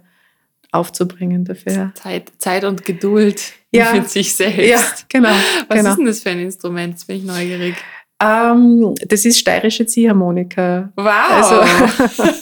aufzubringen 0.72 1.44
dafür. 1.44 1.92
Zeit, 1.94 2.32
Zeit 2.38 2.64
und 2.64 2.84
Geduld 2.84 3.52
ja. 3.70 3.92
mit 3.92 4.10
sich 4.10 4.34
selbst. 4.34 4.66
Ja, 4.66 4.80
genau. 5.08 5.34
Was 5.68 5.78
genau. 5.78 5.90
ist 5.90 5.96
denn 5.96 6.06
das 6.06 6.20
für 6.20 6.30
ein 6.30 6.40
Instrument? 6.40 6.94
Jetzt 6.94 7.06
bin 7.06 7.16
ich 7.16 7.24
neugierig. 7.24 7.74
Ähm, 8.18 8.94
das 9.06 9.26
ist 9.26 9.38
steirische 9.38 9.86
Ziehharmonika. 9.86 10.90
Wow! 10.96 11.06
Also, 11.06 11.60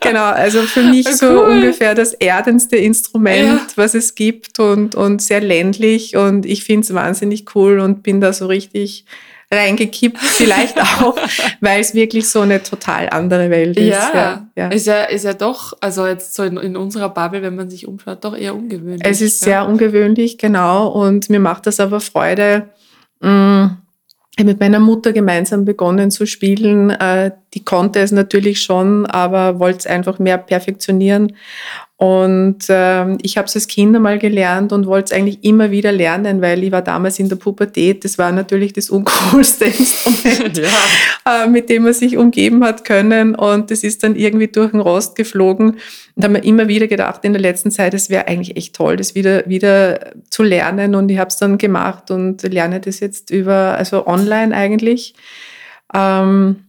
genau, 0.00 0.24
also 0.24 0.62
für 0.62 0.82
mich 0.82 1.06
cool. 1.06 1.12
so 1.12 1.44
ungefähr 1.44 1.94
das 1.94 2.14
erdendste 2.14 2.76
Instrument, 2.76 3.60
ja. 3.60 3.66
was 3.76 3.94
es 3.94 4.14
gibt 4.14 4.58
und, 4.58 4.94
und 4.94 5.20
sehr 5.20 5.42
ländlich 5.42 6.16
und 6.16 6.46
ich 6.46 6.64
finde 6.64 6.86
es 6.86 6.94
wahnsinnig 6.94 7.54
cool 7.54 7.80
und 7.80 8.02
bin 8.02 8.22
da 8.22 8.32
so 8.32 8.46
richtig 8.46 9.04
reingekippt, 9.52 10.18
vielleicht 10.18 10.80
auch, 11.00 11.16
weil 11.60 11.80
es 11.80 11.94
wirklich 11.94 12.28
so 12.28 12.40
eine 12.40 12.62
total 12.62 13.10
andere 13.10 13.50
Welt 13.50 13.76
ist. 13.76 13.88
Ja, 13.88 14.10
ja, 14.14 14.48
ja. 14.56 14.68
Ist, 14.68 14.86
ja 14.86 15.02
ist 15.04 15.24
ja 15.24 15.34
doch, 15.34 15.74
also 15.80 16.06
jetzt 16.06 16.34
so 16.34 16.42
in, 16.42 16.56
in, 16.56 16.76
unserer 16.76 17.10
Bubble, 17.10 17.42
wenn 17.42 17.54
man 17.56 17.70
sich 17.70 17.86
umschaut, 17.86 18.24
doch 18.24 18.36
eher 18.36 18.54
ungewöhnlich. 18.54 19.02
Es 19.04 19.20
ist 19.20 19.42
ja. 19.42 19.46
sehr 19.46 19.68
ungewöhnlich, 19.68 20.38
genau, 20.38 20.88
und 20.88 21.28
mir 21.30 21.40
macht 21.40 21.66
das 21.66 21.78
aber 21.78 22.00
Freude. 22.00 22.70
Mh, 23.20 23.66
mm, 23.66 23.78
ich 24.34 24.38
habe 24.38 24.50
mit 24.50 24.60
meiner 24.60 24.80
Mutter 24.80 25.12
gemeinsam 25.12 25.66
begonnen 25.66 26.10
zu 26.10 26.26
spielen. 26.26 26.88
Äh, 26.88 27.32
die 27.52 27.62
konnte 27.66 28.00
es 28.00 28.12
natürlich 28.12 28.62
schon, 28.62 29.04
aber 29.04 29.58
wollte 29.58 29.80
es 29.80 29.86
einfach 29.86 30.18
mehr 30.18 30.38
perfektionieren. 30.38 31.36
Und 32.02 32.64
ähm, 32.68 33.18
ich 33.22 33.38
habe 33.38 33.46
es 33.46 33.54
als 33.54 33.68
Kind 33.68 33.94
einmal 33.94 34.18
gelernt 34.18 34.72
und 34.72 34.86
wollte 34.86 35.14
es 35.14 35.16
eigentlich 35.16 35.44
immer 35.44 35.70
wieder 35.70 35.92
lernen, 35.92 36.42
weil 36.42 36.64
ich 36.64 36.72
war 36.72 36.82
damals 36.82 37.20
in 37.20 37.28
der 37.28 37.36
Pubertät. 37.36 38.04
Das 38.04 38.18
war 38.18 38.32
natürlich 38.32 38.72
das 38.72 38.90
uncoolste 38.90 39.64
Instrument, 39.66 40.58
ja. 40.58 41.44
äh, 41.44 41.46
mit 41.46 41.68
dem 41.68 41.84
man 41.84 41.92
sich 41.92 42.16
umgeben 42.16 42.64
hat 42.64 42.84
können. 42.84 43.36
Und 43.36 43.70
das 43.70 43.84
ist 43.84 44.02
dann 44.02 44.16
irgendwie 44.16 44.48
durch 44.48 44.72
den 44.72 44.80
Rost 44.80 45.14
geflogen. 45.14 45.76
Und 46.16 46.24
habe 46.24 46.32
mir 46.32 46.44
immer 46.44 46.66
wieder 46.66 46.88
gedacht 46.88 47.24
in 47.24 47.34
der 47.34 47.42
letzten 47.42 47.70
Zeit, 47.70 47.94
es 47.94 48.10
wäre 48.10 48.26
eigentlich 48.26 48.56
echt 48.56 48.74
toll, 48.74 48.96
das 48.96 49.14
wieder, 49.14 49.46
wieder 49.46 50.12
zu 50.28 50.42
lernen. 50.42 50.96
Und 50.96 51.08
ich 51.08 51.18
habe 51.18 51.28
es 51.28 51.36
dann 51.36 51.56
gemacht 51.56 52.10
und 52.10 52.42
lerne 52.42 52.80
das 52.80 52.98
jetzt 52.98 53.30
über, 53.30 53.78
also 53.78 54.08
online 54.08 54.52
eigentlich. 54.56 55.14
Ähm, 55.94 56.64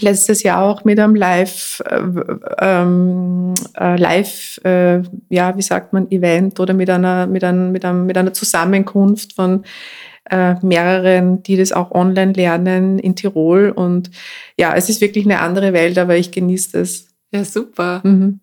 letztes 0.00 0.42
Jahr 0.42 0.62
auch 0.62 0.84
mit 0.84 0.98
einem 0.98 1.14
Live, 1.14 1.82
äh, 1.88 2.00
ähm, 2.58 3.54
äh, 3.78 3.96
Live, 3.96 4.60
äh, 4.64 5.02
ja, 5.28 5.56
wie 5.56 5.62
sagt 5.62 5.92
man, 5.92 6.10
Event 6.10 6.60
oder 6.60 6.74
mit 6.74 6.90
einer, 6.90 7.26
mit, 7.26 7.44
einem, 7.44 7.72
mit, 7.72 7.84
einem, 7.84 8.06
mit 8.06 8.18
einer 8.18 8.32
Zusammenkunft 8.32 9.34
von 9.34 9.64
äh, 10.30 10.54
mehreren, 10.62 11.42
die 11.42 11.56
das 11.56 11.72
auch 11.72 11.90
online 11.90 12.32
lernen 12.32 12.98
in 12.98 13.14
Tirol. 13.14 13.70
Und 13.70 14.10
ja, 14.58 14.74
es 14.74 14.88
ist 14.88 15.00
wirklich 15.00 15.24
eine 15.24 15.40
andere 15.40 15.72
Welt, 15.72 15.98
aber 15.98 16.16
ich 16.16 16.30
genieße 16.30 16.78
das. 16.78 17.08
Ja, 17.32 17.44
super. 17.44 18.00
Mhm. 18.04 18.40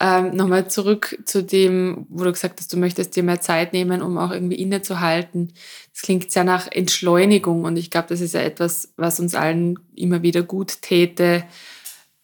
Ähm, 0.00 0.36
Nochmal 0.36 0.70
zurück 0.70 1.18
zu 1.24 1.42
dem, 1.42 2.06
wo 2.08 2.22
du 2.24 2.32
gesagt 2.32 2.60
hast, 2.60 2.72
du 2.72 2.76
möchtest 2.76 3.16
dir 3.16 3.24
mehr 3.24 3.40
Zeit 3.40 3.72
nehmen, 3.72 4.00
um 4.00 4.16
auch 4.16 4.30
irgendwie 4.30 4.56
innezuhalten. 4.56 5.52
Das 5.92 6.02
klingt 6.02 6.30
sehr 6.30 6.44
nach 6.44 6.68
Entschleunigung 6.70 7.64
und 7.64 7.76
ich 7.76 7.90
glaube, 7.90 8.08
das 8.08 8.20
ist 8.20 8.34
ja 8.34 8.40
etwas, 8.40 8.92
was 8.96 9.18
uns 9.18 9.34
allen 9.34 9.78
immer 9.96 10.22
wieder 10.22 10.42
gut 10.42 10.82
täte, 10.82 11.44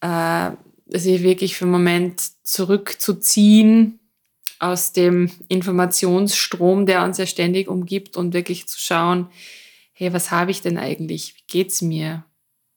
äh, 0.00 0.50
sich 0.86 1.22
wirklich 1.22 1.56
für 1.56 1.64
einen 1.64 1.72
Moment 1.72 2.22
zurückzuziehen 2.44 3.98
aus 4.60 4.92
dem 4.92 5.30
Informationsstrom, 5.48 6.86
der 6.86 7.02
uns 7.04 7.18
ja 7.18 7.26
ständig 7.26 7.68
umgibt 7.68 8.16
und 8.16 8.34
wirklich 8.34 8.68
zu 8.68 8.78
schauen, 8.78 9.28
hey, 9.92 10.12
was 10.12 10.30
habe 10.30 10.52
ich 10.52 10.62
denn 10.62 10.78
eigentlich? 10.78 11.34
Wie 11.36 11.44
geht's 11.48 11.82
mir? 11.82 12.24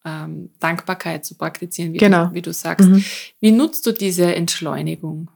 Ähm, 0.07 0.49
Dankbarkeit 0.59 1.25
zu 1.25 1.35
praktizieren, 1.35 1.93
wie, 1.93 1.97
genau. 1.97 2.27
du, 2.27 2.33
wie 2.33 2.41
du 2.41 2.53
sagst. 2.53 2.87
Mhm. 2.87 3.03
Wie 3.41 3.51
nutzt 3.51 3.85
du 3.85 3.91
diese 3.91 4.33
Entschleunigung 4.33 5.29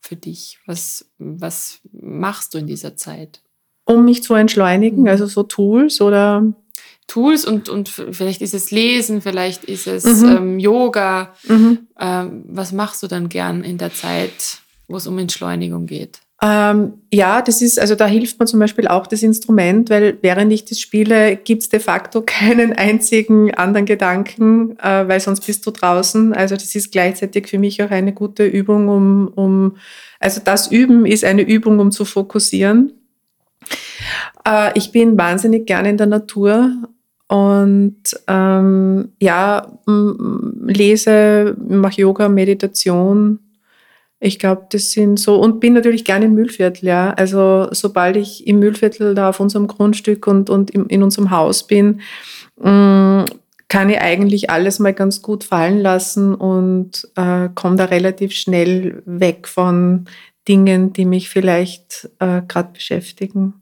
für 0.00 0.16
dich? 0.16 0.58
Was, 0.66 1.10
was 1.18 1.80
machst 1.92 2.54
du 2.54 2.58
in 2.58 2.66
dieser 2.68 2.96
Zeit? 2.96 3.42
Um 3.84 4.04
mich 4.04 4.22
zu 4.22 4.34
entschleunigen, 4.34 5.02
mhm. 5.02 5.08
also 5.08 5.26
so 5.26 5.42
Tools 5.42 6.00
oder? 6.00 6.44
Tools 7.08 7.44
und, 7.44 7.68
und 7.68 7.88
vielleicht 7.88 8.42
ist 8.42 8.54
es 8.54 8.70
Lesen, 8.70 9.20
vielleicht 9.20 9.64
ist 9.64 9.86
es 9.86 10.04
mhm. 10.04 10.28
ähm, 10.28 10.58
Yoga. 10.58 11.34
Mhm. 11.44 11.86
Ähm, 11.98 12.44
was 12.48 12.72
machst 12.72 13.02
du 13.02 13.06
dann 13.06 13.28
gern 13.28 13.64
in 13.64 13.78
der 13.78 13.92
Zeit, 13.92 14.58
wo 14.88 14.96
es 14.96 15.06
um 15.06 15.18
Entschleunigung 15.18 15.86
geht? 15.86 16.20
Ähm, 16.42 17.00
ja, 17.10 17.40
das 17.40 17.62
ist, 17.62 17.80
also 17.80 17.94
da 17.94 18.06
hilft 18.06 18.38
mir 18.38 18.44
zum 18.44 18.60
Beispiel 18.60 18.86
auch 18.88 19.06
das 19.06 19.22
Instrument, 19.22 19.88
weil 19.88 20.18
während 20.20 20.52
ich 20.52 20.66
das 20.66 20.78
spiele, 20.80 21.36
gibt 21.36 21.62
es 21.62 21.68
de 21.70 21.80
facto 21.80 22.22
keinen 22.26 22.74
einzigen 22.74 23.54
anderen 23.54 23.86
Gedanken, 23.86 24.78
äh, 24.78 25.08
weil 25.08 25.20
sonst 25.20 25.46
bist 25.46 25.66
du 25.66 25.70
draußen. 25.70 26.34
Also 26.34 26.54
das 26.56 26.74
ist 26.74 26.92
gleichzeitig 26.92 27.48
für 27.48 27.58
mich 27.58 27.82
auch 27.82 27.90
eine 27.90 28.12
gute 28.12 28.44
Übung, 28.44 28.88
um, 28.88 29.28
um 29.28 29.76
also 30.20 30.40
das 30.44 30.70
Üben 30.70 31.06
ist 31.06 31.24
eine 31.24 31.42
Übung, 31.42 31.78
um 31.78 31.90
zu 31.90 32.04
fokussieren. 32.04 32.92
Äh, 34.46 34.72
ich 34.74 34.92
bin 34.92 35.16
wahnsinnig 35.16 35.66
gerne 35.66 35.90
in 35.90 35.96
der 35.96 36.06
Natur 36.06 36.70
und 37.28 38.02
ähm, 38.28 39.12
ja, 39.20 39.78
lese, 39.86 41.56
mache 41.66 42.02
Yoga, 42.02 42.28
Meditation, 42.28 43.40
ich 44.18 44.38
glaube, 44.38 44.66
das 44.70 44.92
sind 44.92 45.18
so, 45.18 45.36
und 45.36 45.60
bin 45.60 45.74
natürlich 45.74 46.04
gerne 46.04 46.26
im 46.26 46.34
Mühlviertel, 46.34 46.86
ja. 46.88 47.10
Also 47.10 47.68
sobald 47.72 48.16
ich 48.16 48.46
im 48.46 48.58
Mühlviertel 48.58 49.14
da 49.14 49.28
auf 49.28 49.40
unserem 49.40 49.66
Grundstück 49.66 50.26
und, 50.26 50.48
und 50.48 50.70
im, 50.70 50.86
in 50.88 51.02
unserem 51.02 51.30
Haus 51.30 51.66
bin, 51.66 52.00
mh, 52.56 53.22
mm, 53.22 53.26
kann 53.68 53.90
ich 53.90 54.00
eigentlich 54.00 54.48
alles 54.48 54.78
mal 54.78 54.94
ganz 54.94 55.22
gut 55.22 55.42
fallen 55.42 55.80
lassen 55.80 56.34
und 56.34 57.08
äh, 57.16 57.48
komme 57.54 57.76
da 57.76 57.86
relativ 57.86 58.32
schnell 58.32 59.02
weg 59.06 59.48
von 59.48 60.06
Dingen, 60.46 60.92
die 60.92 61.04
mich 61.04 61.28
vielleicht 61.28 62.08
äh, 62.20 62.42
gerade 62.46 62.72
beschäftigen. 62.72 63.54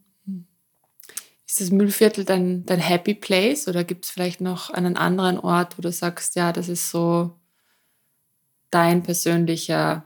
Ist 1.47 1.61
das 1.61 1.71
Mühlviertel 1.71 2.25
dein, 2.25 2.67
dein 2.67 2.81
Happy 2.81 3.15
Place 3.15 3.67
oder 3.67 3.83
gibt 3.83 4.05
es 4.05 4.11
vielleicht 4.11 4.41
noch 4.43 4.71
einen 4.71 4.97
anderen 4.97 5.39
Ort, 5.39 5.79
wo 5.79 5.83
du 5.83 5.91
sagst, 5.91 6.37
ja, 6.37 6.53
das 6.53 6.69
ist 6.69 6.91
so 6.91 7.33
dein 8.71 9.03
persönlicher 9.03 10.05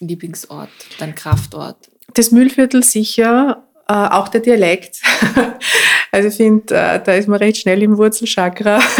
Lieblingsort, 0.00 0.70
dein 0.98 1.14
Kraftort? 1.14 1.90
Das 2.14 2.30
Mühlviertel 2.30 2.82
sicher, 2.82 3.64
äh, 3.88 3.92
auch 3.92 4.28
der 4.28 4.40
Dialekt. 4.40 5.00
also 6.12 6.28
ich 6.28 6.34
finde, 6.34 6.74
äh, 6.74 7.02
da 7.02 7.12
ist 7.14 7.28
man 7.28 7.38
recht 7.38 7.58
schnell 7.58 7.82
im 7.82 7.96
Wurzelchakra. 7.96 8.80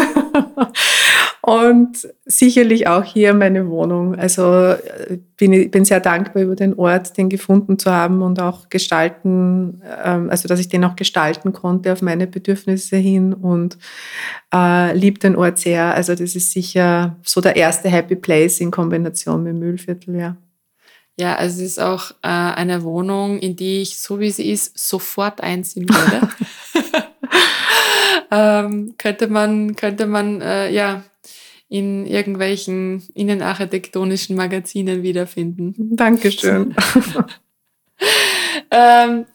Und 1.49 2.07
sicherlich 2.27 2.89
auch 2.89 3.05
hier 3.05 3.33
meine 3.33 3.71
Wohnung. 3.71 4.15
Also 4.17 4.73
äh, 4.73 5.19
bin 5.39 5.55
ich 5.55 5.71
bin 5.71 5.87
sehr 5.87 6.01
dankbar 6.01 6.43
über 6.43 6.57
den 6.57 6.75
Ort, 6.75 7.17
den 7.17 7.31
gefunden 7.31 7.79
zu 7.79 7.91
haben 7.91 8.21
und 8.21 8.39
auch 8.39 8.69
gestalten, 8.69 9.81
ähm, 10.05 10.29
also 10.29 10.47
dass 10.47 10.61
ich 10.61 10.69
den 10.69 10.85
auch 10.85 10.95
gestalten 10.95 11.55
konnte 11.55 11.91
auf 11.91 12.03
meine 12.03 12.27
Bedürfnisse 12.27 12.99
hin 12.99 13.33
und 13.33 13.79
äh, 14.55 14.95
liebe 14.95 15.21
den 15.21 15.37
Ort 15.37 15.59
sehr. 15.59 15.95
Also 15.95 16.15
das 16.15 16.37
ist 16.37 16.53
sicher 16.53 17.17
so 17.23 17.41
der 17.41 17.57
erste 17.57 17.89
Happy 17.89 18.17
Place 18.17 18.61
in 18.61 18.71
Kombination 18.71 19.43
mit 19.43 19.55
Mühlviertel, 19.55 20.17
ja. 20.17 20.37
Ja, 21.19 21.35
also 21.35 21.63
es 21.63 21.73
ist 21.73 21.81
auch 21.81 22.13
äh, 22.23 22.29
eine 22.29 22.85
Wohnung, 22.85 23.41
in 23.41 23.57
die 23.57 23.83
ich, 23.83 23.99
so 23.99 24.21
wie 24.21 24.31
sie 24.31 24.51
ist, 24.51 24.79
sofort 24.79 25.41
einziehen 25.41 25.89
würde. 25.89 26.29
ähm, 28.31 28.95
könnte 28.99 29.27
man, 29.27 29.75
könnte 29.75 30.07
man 30.07 30.41
äh, 30.41 30.71
ja 30.71 31.03
in 31.69 32.07
irgendwelchen 32.07 33.03
innenarchitektonischen 33.15 34.37
Magazinen 34.37 35.03
wiederfinden. 35.03 35.75
Dankeschön. 35.97 36.75
ähm, 38.71 39.27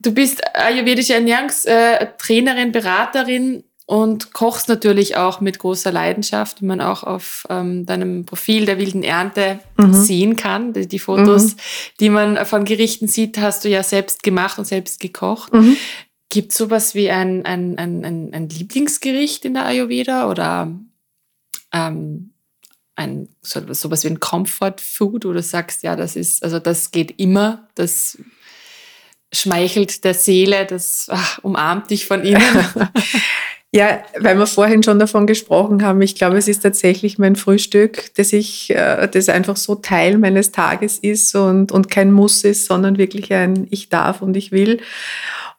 du 0.00 0.12
bist 0.12 0.42
ayurvedische 0.54 1.14
Ernährungstrainerin, 1.14 2.72
Beraterin 2.72 3.64
und 3.88 4.34
kochst 4.34 4.68
natürlich 4.68 5.16
auch 5.16 5.40
mit 5.40 5.58
großer 5.58 5.90
Leidenschaft, 5.90 6.60
wie 6.60 6.66
man 6.66 6.82
auch 6.82 7.04
auf 7.04 7.46
ähm, 7.48 7.86
deinem 7.86 8.26
Profil 8.26 8.66
der 8.66 8.76
wilden 8.76 9.02
Ernte 9.02 9.60
mhm. 9.78 9.94
sehen 9.94 10.36
kann. 10.36 10.74
Die, 10.74 10.86
die 10.86 10.98
Fotos, 10.98 11.54
mhm. 11.54 11.60
die 11.98 12.10
man 12.10 12.44
von 12.44 12.66
Gerichten 12.66 13.08
sieht, 13.08 13.38
hast 13.38 13.64
du 13.64 13.70
ja 13.70 13.82
selbst 13.82 14.22
gemacht 14.22 14.58
und 14.58 14.66
selbst 14.66 15.00
gekocht. 15.00 15.54
Mhm. 15.54 15.78
Gibt 16.28 16.52
es 16.52 16.58
sowas 16.58 16.94
wie 16.94 17.08
ein, 17.08 17.46
ein, 17.46 17.78
ein, 17.78 18.04
ein, 18.04 18.34
ein 18.34 18.50
Lieblingsgericht 18.50 19.46
in 19.46 19.54
der 19.54 19.64
Ayurveda 19.64 20.28
oder 20.28 20.70
ähm, 21.72 22.34
ein, 22.94 23.30
so, 23.40 23.72
sowas 23.72 24.04
wie 24.04 24.08
ein 24.08 24.20
Comfort 24.20 24.82
Food, 24.82 25.24
wo 25.24 25.32
du 25.32 25.42
sagst, 25.42 25.82
ja, 25.82 25.96
das 25.96 26.14
ist, 26.14 26.42
also 26.42 26.58
das 26.58 26.90
geht 26.90 27.18
immer, 27.18 27.66
das 27.74 28.18
schmeichelt 29.32 30.04
der 30.04 30.12
Seele, 30.12 30.66
das 30.66 31.06
ach, 31.10 31.38
umarmt 31.38 31.88
dich 31.88 32.04
von 32.04 32.22
innen? 32.22 32.42
Ja, 33.70 34.02
weil 34.18 34.38
wir 34.38 34.46
vorhin 34.46 34.82
schon 34.82 34.98
davon 34.98 35.26
gesprochen 35.26 35.82
haben, 35.82 36.00
ich 36.00 36.14
glaube, 36.14 36.38
es 36.38 36.48
ist 36.48 36.60
tatsächlich 36.60 37.18
mein 37.18 37.36
Frühstück, 37.36 38.14
dass 38.14 38.32
ich, 38.32 38.70
äh, 38.70 39.06
das 39.08 39.28
einfach 39.28 39.56
so 39.58 39.74
Teil 39.74 40.16
meines 40.16 40.52
Tages 40.52 40.98
ist 40.98 41.34
und, 41.34 41.70
und 41.70 41.90
kein 41.90 42.10
Muss 42.10 42.44
ist, 42.44 42.64
sondern 42.64 42.96
wirklich 42.96 43.30
ein 43.34 43.66
Ich 43.70 43.90
darf 43.90 44.22
und 44.22 44.38
ich 44.38 44.52
will. 44.52 44.80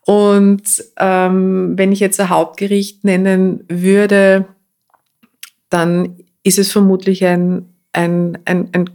Und 0.05 0.84
ähm, 0.97 1.74
wenn 1.78 1.91
ich 1.91 1.99
jetzt 1.99 2.20
ein 2.20 2.30
Hauptgericht 2.30 3.03
nennen 3.03 3.64
würde, 3.68 4.47
dann 5.70 6.18
ist 6.41 6.57
es 6.57 6.72
vermutlich 6.72 7.24
ein, 7.26 7.70
ein, 7.93 8.39
ein, 8.45 8.70
ein 8.72 8.89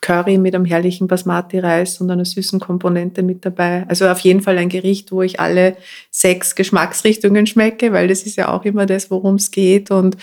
Curry 0.00 0.38
mit 0.38 0.54
einem 0.54 0.64
herrlichen 0.64 1.08
Basmati-Reis 1.08 2.00
und 2.00 2.10
einer 2.10 2.24
süßen 2.24 2.58
Komponente 2.58 3.22
mit 3.22 3.44
dabei. 3.44 3.86
Also 3.88 4.08
auf 4.08 4.20
jeden 4.20 4.40
Fall 4.40 4.56
ein 4.58 4.68
Gericht, 4.68 5.12
wo 5.12 5.22
ich 5.22 5.40
alle 5.40 5.76
sechs 6.10 6.54
Geschmacksrichtungen 6.54 7.46
schmecke, 7.46 7.92
weil 7.92 8.08
das 8.08 8.22
ist 8.22 8.36
ja 8.36 8.48
auch 8.48 8.64
immer 8.64 8.86
das, 8.86 9.10
worum 9.10 9.34
es 9.34 9.50
geht 9.50 9.90
und 9.90 10.16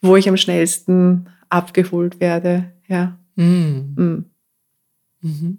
wo 0.00 0.16
ich 0.16 0.28
am 0.28 0.36
schnellsten 0.36 1.28
abgeholt 1.48 2.20
werde. 2.20 2.72
Ja. 2.86 3.18
Mm. 3.34 3.94
Mm. 3.96 4.24
Mhm. 5.22 5.58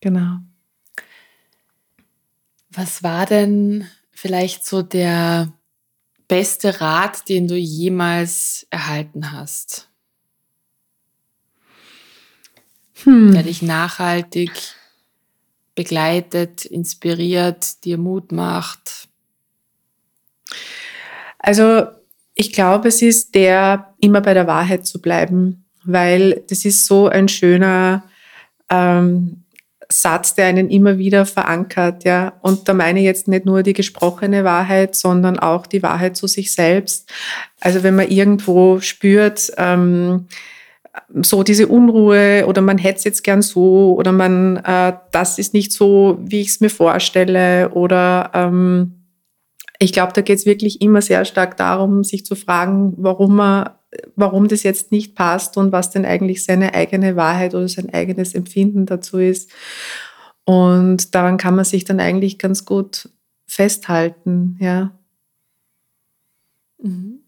Genau. 0.00 0.38
Was 2.70 3.02
war 3.02 3.24
denn 3.24 3.86
vielleicht 4.10 4.66
so 4.66 4.82
der 4.82 5.52
beste 6.28 6.80
Rat, 6.80 7.28
den 7.28 7.48
du 7.48 7.56
jemals 7.56 8.66
erhalten 8.70 9.32
hast? 9.32 9.88
Hm. 13.02 13.32
der 13.32 13.42
dich 13.42 13.62
nachhaltig 13.62 14.50
begleitet, 15.74 16.64
inspiriert, 16.64 17.84
dir 17.84 17.98
Mut 17.98 18.32
macht? 18.32 19.08
Also 21.38 21.86
ich 22.34 22.52
glaube, 22.52 22.88
es 22.88 23.02
ist 23.02 23.34
der, 23.34 23.94
immer 24.00 24.20
bei 24.20 24.34
der 24.34 24.46
Wahrheit 24.46 24.86
zu 24.86 25.00
bleiben, 25.00 25.64
weil 25.84 26.42
das 26.48 26.64
ist 26.64 26.86
so 26.86 27.08
ein 27.08 27.28
schöner 27.28 28.04
ähm, 28.70 29.44
Satz, 29.90 30.34
der 30.34 30.46
einen 30.46 30.70
immer 30.70 30.98
wieder 30.98 31.26
verankert, 31.26 32.04
ja. 32.04 32.32
Und 32.40 32.68
da 32.68 32.74
meine 32.74 33.00
ich 33.00 33.04
jetzt 33.04 33.28
nicht 33.28 33.44
nur 33.44 33.62
die 33.62 33.74
gesprochene 33.74 34.42
Wahrheit, 34.44 34.94
sondern 34.96 35.38
auch 35.38 35.66
die 35.66 35.82
Wahrheit 35.82 36.16
zu 36.16 36.26
sich 36.26 36.52
selbst. 36.52 37.10
Also 37.60 37.82
wenn 37.82 37.94
man 37.94 38.08
irgendwo 38.08 38.80
spürt, 38.80 39.52
ähm, 39.56 40.26
so 41.22 41.42
diese 41.42 41.66
Unruhe 41.68 42.44
oder 42.46 42.62
man 42.62 42.78
hätte 42.78 42.98
es 42.98 43.04
jetzt 43.04 43.24
gern 43.24 43.42
so 43.42 43.94
oder 43.96 44.12
man, 44.12 44.56
äh, 44.58 44.94
das 45.10 45.38
ist 45.38 45.54
nicht 45.54 45.72
so, 45.72 46.18
wie 46.20 46.40
ich 46.40 46.48
es 46.48 46.60
mir 46.60 46.70
vorstelle 46.70 47.70
oder 47.70 48.30
ähm, 48.34 49.04
ich 49.78 49.92
glaube, 49.92 50.12
da 50.12 50.20
geht 50.20 50.38
es 50.38 50.46
wirklich 50.46 50.80
immer 50.80 51.02
sehr 51.02 51.24
stark 51.24 51.56
darum, 51.56 52.04
sich 52.04 52.24
zu 52.24 52.36
fragen, 52.36 52.94
warum 52.96 53.36
man, 53.36 53.70
warum 54.14 54.48
das 54.48 54.62
jetzt 54.62 54.92
nicht 54.92 55.14
passt 55.14 55.56
und 55.56 55.72
was 55.72 55.90
denn 55.90 56.04
eigentlich 56.04 56.44
seine 56.44 56.74
eigene 56.74 57.16
Wahrheit 57.16 57.54
oder 57.54 57.68
sein 57.68 57.92
eigenes 57.92 58.34
Empfinden 58.34 58.86
dazu 58.86 59.18
ist. 59.18 59.50
Und 60.44 61.14
daran 61.14 61.38
kann 61.38 61.56
man 61.56 61.64
sich 61.64 61.84
dann 61.84 62.00
eigentlich 62.00 62.38
ganz 62.38 62.64
gut 62.64 63.08
festhalten, 63.46 64.56
ja. 64.60 64.92
Mhm. 66.78 67.20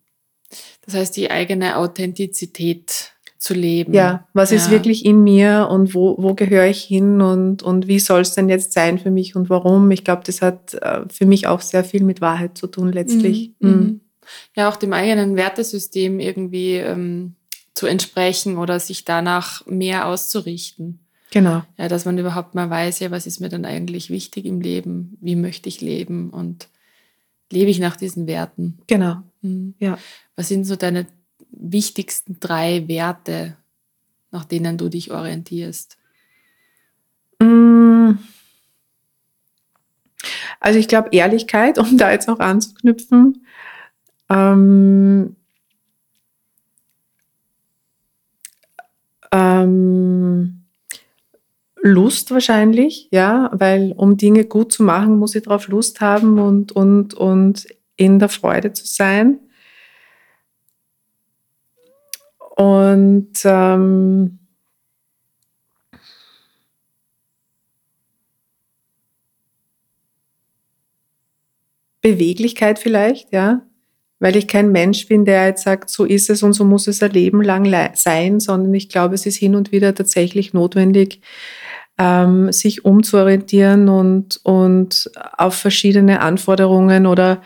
Das 0.82 0.94
heißt, 0.94 1.16
die 1.16 1.30
eigene 1.30 1.76
Authentizität 1.76 3.15
zu 3.38 3.54
leben. 3.54 3.92
Ja, 3.94 4.26
was 4.32 4.50
ja. 4.50 4.56
ist 4.56 4.70
wirklich 4.70 5.04
in 5.04 5.22
mir 5.22 5.68
und 5.70 5.94
wo, 5.94 6.16
wo 6.18 6.34
gehöre 6.34 6.66
ich 6.66 6.82
hin 6.82 7.20
und, 7.20 7.62
und 7.62 7.86
wie 7.86 7.98
soll 7.98 8.20
es 8.22 8.34
denn 8.34 8.48
jetzt 8.48 8.72
sein 8.72 8.98
für 8.98 9.10
mich 9.10 9.36
und 9.36 9.50
warum? 9.50 9.90
Ich 9.90 10.04
glaube, 10.04 10.22
das 10.24 10.42
hat 10.42 10.74
äh, 10.74 11.02
für 11.08 11.26
mich 11.26 11.46
auch 11.46 11.60
sehr 11.60 11.84
viel 11.84 12.02
mit 12.02 12.20
Wahrheit 12.20 12.56
zu 12.56 12.66
tun 12.66 12.92
letztlich. 12.92 13.52
Mhm. 13.60 13.70
Mhm. 13.70 14.00
Ja, 14.56 14.68
auch 14.68 14.76
dem 14.76 14.92
eigenen 14.92 15.36
Wertesystem 15.36 16.18
irgendwie 16.18 16.74
ähm, 16.74 17.36
zu 17.74 17.86
entsprechen 17.86 18.58
oder 18.58 18.80
sich 18.80 19.04
danach 19.04 19.64
mehr 19.66 20.06
auszurichten. 20.06 21.00
Genau. 21.30 21.62
Ja, 21.76 21.88
dass 21.88 22.04
man 22.04 22.18
überhaupt 22.18 22.54
mal 22.54 22.70
weiß, 22.70 23.00
ja, 23.00 23.10
was 23.10 23.26
ist 23.26 23.40
mir 23.40 23.48
dann 23.48 23.64
eigentlich 23.64 24.10
wichtig 24.10 24.46
im 24.46 24.60
Leben? 24.60 25.18
Wie 25.20 25.36
möchte 25.36 25.68
ich 25.68 25.80
leben? 25.80 26.30
Und 26.30 26.68
lebe 27.50 27.70
ich 27.70 27.78
nach 27.78 27.96
diesen 27.96 28.26
Werten? 28.26 28.78
Genau. 28.86 29.16
Mhm. 29.42 29.74
Ja. 29.78 29.98
Was 30.36 30.48
sind 30.48 30.64
so 30.64 30.76
deine 30.76 31.06
wichtigsten 31.50 32.38
drei 32.40 32.86
Werte, 32.88 33.56
nach 34.30 34.44
denen 34.44 34.78
du 34.78 34.88
dich 34.88 35.10
orientierst? 35.10 35.96
Mm. 37.40 38.12
Also 40.60 40.78
ich 40.78 40.88
glaube 40.88 41.10
Ehrlichkeit, 41.12 41.78
um 41.78 41.96
da 41.98 42.10
jetzt 42.10 42.28
auch 42.28 42.40
anzuknüpfen. 42.40 43.46
Ähm, 44.28 45.36
ähm, 49.32 50.62
Lust 51.82 52.32
wahrscheinlich, 52.32 53.08
ja, 53.12 53.50
weil 53.52 53.92
um 53.96 54.16
Dinge 54.16 54.44
gut 54.44 54.72
zu 54.72 54.82
machen, 54.82 55.18
muss 55.18 55.36
ich 55.36 55.44
darauf 55.44 55.68
Lust 55.68 56.00
haben 56.00 56.40
und, 56.40 56.72
und, 56.72 57.14
und 57.14 57.66
in 57.96 58.18
der 58.18 58.28
Freude 58.28 58.72
zu 58.72 58.86
sein. 58.86 59.38
Und 62.56 63.32
ähm, 63.44 64.38
Beweglichkeit 72.00 72.78
vielleicht, 72.78 73.32
ja, 73.32 73.62
weil 74.20 74.36
ich 74.36 74.48
kein 74.48 74.72
Mensch 74.72 75.06
bin, 75.06 75.26
der 75.26 75.46
jetzt 75.48 75.64
sagt, 75.64 75.90
so 75.90 76.04
ist 76.04 76.30
es 76.30 76.42
und 76.42 76.54
so 76.54 76.64
muss 76.64 76.86
es 76.86 77.02
ein 77.02 77.10
Leben 77.10 77.42
lang 77.42 77.70
sein, 77.94 78.40
sondern 78.40 78.72
ich 78.72 78.88
glaube, 78.88 79.14
es 79.14 79.26
ist 79.26 79.36
hin 79.36 79.54
und 79.54 79.70
wieder 79.70 79.94
tatsächlich 79.94 80.54
notwendig, 80.54 81.20
ähm, 81.98 82.50
sich 82.52 82.86
umzuorientieren 82.86 83.90
und, 83.90 84.40
und 84.44 85.10
auf 85.36 85.56
verschiedene 85.56 86.20
Anforderungen 86.20 87.06
oder 87.06 87.42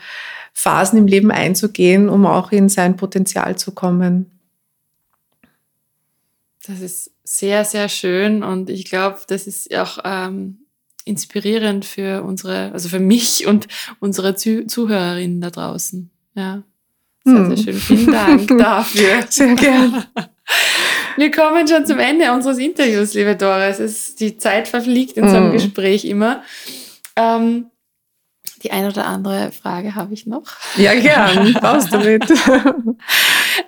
Phasen 0.53 0.99
im 0.99 1.07
Leben 1.07 1.31
einzugehen, 1.31 2.07
um 2.07 2.25
auch 2.25 2.53
in 2.53 2.69
sein 2.69 2.95
Potenzial 2.95 3.57
zu 3.57 3.73
kommen. 3.73 4.40
Das 6.67 6.79
ist 6.79 7.11
sehr, 7.23 7.65
sehr 7.65 7.89
schön 7.89 8.43
und 8.43 8.69
ich 8.69 8.85
glaube, 8.85 9.19
das 9.27 9.47
ist 9.47 9.73
auch 9.75 9.99
ähm, 10.03 10.65
inspirierend 11.05 11.85
für 11.85 12.23
unsere, 12.23 12.71
also 12.71 12.89
für 12.89 12.99
mich 12.99 13.47
und 13.47 13.67
unsere 13.99 14.35
Zuh 14.35 14.65
Zuhörerinnen 14.65 15.41
da 15.41 15.49
draußen. 15.49 16.09
Ja. 16.35 16.63
Sehr, 17.23 17.35
hm. 17.35 17.55
sehr 17.55 17.57
schön. 17.65 17.81
Vielen 17.81 18.11
Dank 18.11 18.47
dafür. 18.57 19.25
Sehr 19.29 19.55
gerne. 19.55 20.07
Wir 21.17 21.29
kommen 21.29 21.67
schon 21.67 21.85
zum 21.85 21.99
Ende 21.99 22.31
unseres 22.31 22.57
Interviews, 22.57 23.13
liebe 23.13 23.35
Doris. 23.35 23.79
Es, 23.79 24.15
die 24.15 24.37
Zeit 24.37 24.67
verfliegt 24.67 25.17
in 25.17 25.29
so 25.29 25.35
einem 25.35 25.49
mm. 25.49 25.53
Gespräch 25.53 26.05
immer. 26.05 26.41
Ähm, 27.15 27.65
die 28.63 28.71
eine 28.71 28.89
oder 28.89 29.05
andere 29.05 29.51
Frage 29.51 29.95
habe 29.95 30.13
ich 30.13 30.25
noch. 30.25 30.43
Ja, 30.77 30.93
gern. 30.93 31.53
Brauchst 31.53 31.93
du 31.93 31.99
mit. 31.99 32.23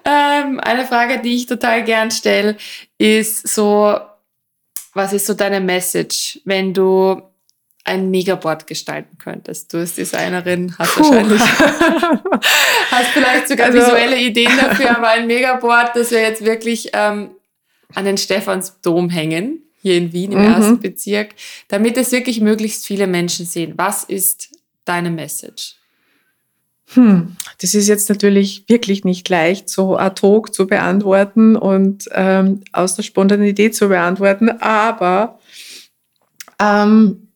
Ähm, 0.06 0.60
eine 0.60 0.86
Frage, 0.86 1.20
die 1.20 1.36
ich 1.36 1.46
total 1.46 1.84
gern 1.84 2.12
stelle, 2.12 2.58
ist 2.98 3.48
so, 3.48 4.00
was 4.94 5.14
ist 5.14 5.26
so 5.26 5.34
deine 5.34 5.60
Message, 5.60 6.42
wenn 6.46 6.74
du 6.74 7.22
ein 7.86 8.10
Megaboard 8.10 8.66
gestalten 8.66 9.18
könntest. 9.18 9.74
Du 9.74 9.78
als 9.78 9.96
Designerin 9.96 10.74
hast 10.78 10.96
Puh. 10.96 11.04
wahrscheinlich 11.04 11.42
hast 12.92 13.10
vielleicht 13.12 13.48
sogar 13.50 13.68
also, 13.68 13.80
visuelle 13.80 14.18
Ideen 14.20 14.52
dafür, 14.58 14.98
aber 14.98 15.10
ein 15.10 15.28
Megaboard, 15.28 15.96
das 15.96 16.12
wir 16.12 16.22
jetzt 16.22 16.46
wirklich 16.46 16.92
ähm, 16.94 17.32
an 17.94 18.06
den 18.06 18.18
Stephansdom 18.18 19.10
hängen, 19.10 19.64
hier 19.82 19.98
in 19.98 20.14
Wien 20.14 20.32
im 20.32 20.40
mhm. 20.40 20.54
ersten 20.54 20.80
Bezirk, 20.80 21.32
damit 21.68 21.98
es 21.98 22.12
wirklich 22.14 22.40
möglichst 22.40 22.88
viele 22.88 23.06
Menschen 23.06 23.46
sehen. 23.46 23.74
Was 23.76 24.06
ist 24.06 24.50
deine 24.86 25.12
Message? 25.12 25.76
Hm, 26.90 27.38
das 27.62 27.74
ist 27.74 27.88
jetzt 27.88 28.10
natürlich 28.10 28.66
wirklich 28.68 29.04
nicht 29.06 29.28
leicht, 29.30 29.70
so 29.70 29.98
ad 29.98 30.22
hoc 30.22 30.54
zu 30.54 30.68
beantworten 30.68 31.56
und 31.56 32.10
ähm, 32.12 32.62
aus 32.72 32.96
der 32.96 33.04
Spontanität 33.04 33.76
zu 33.76 33.88
beantworten, 33.88 34.50
aber 34.50 35.40
ähm, 36.60 37.30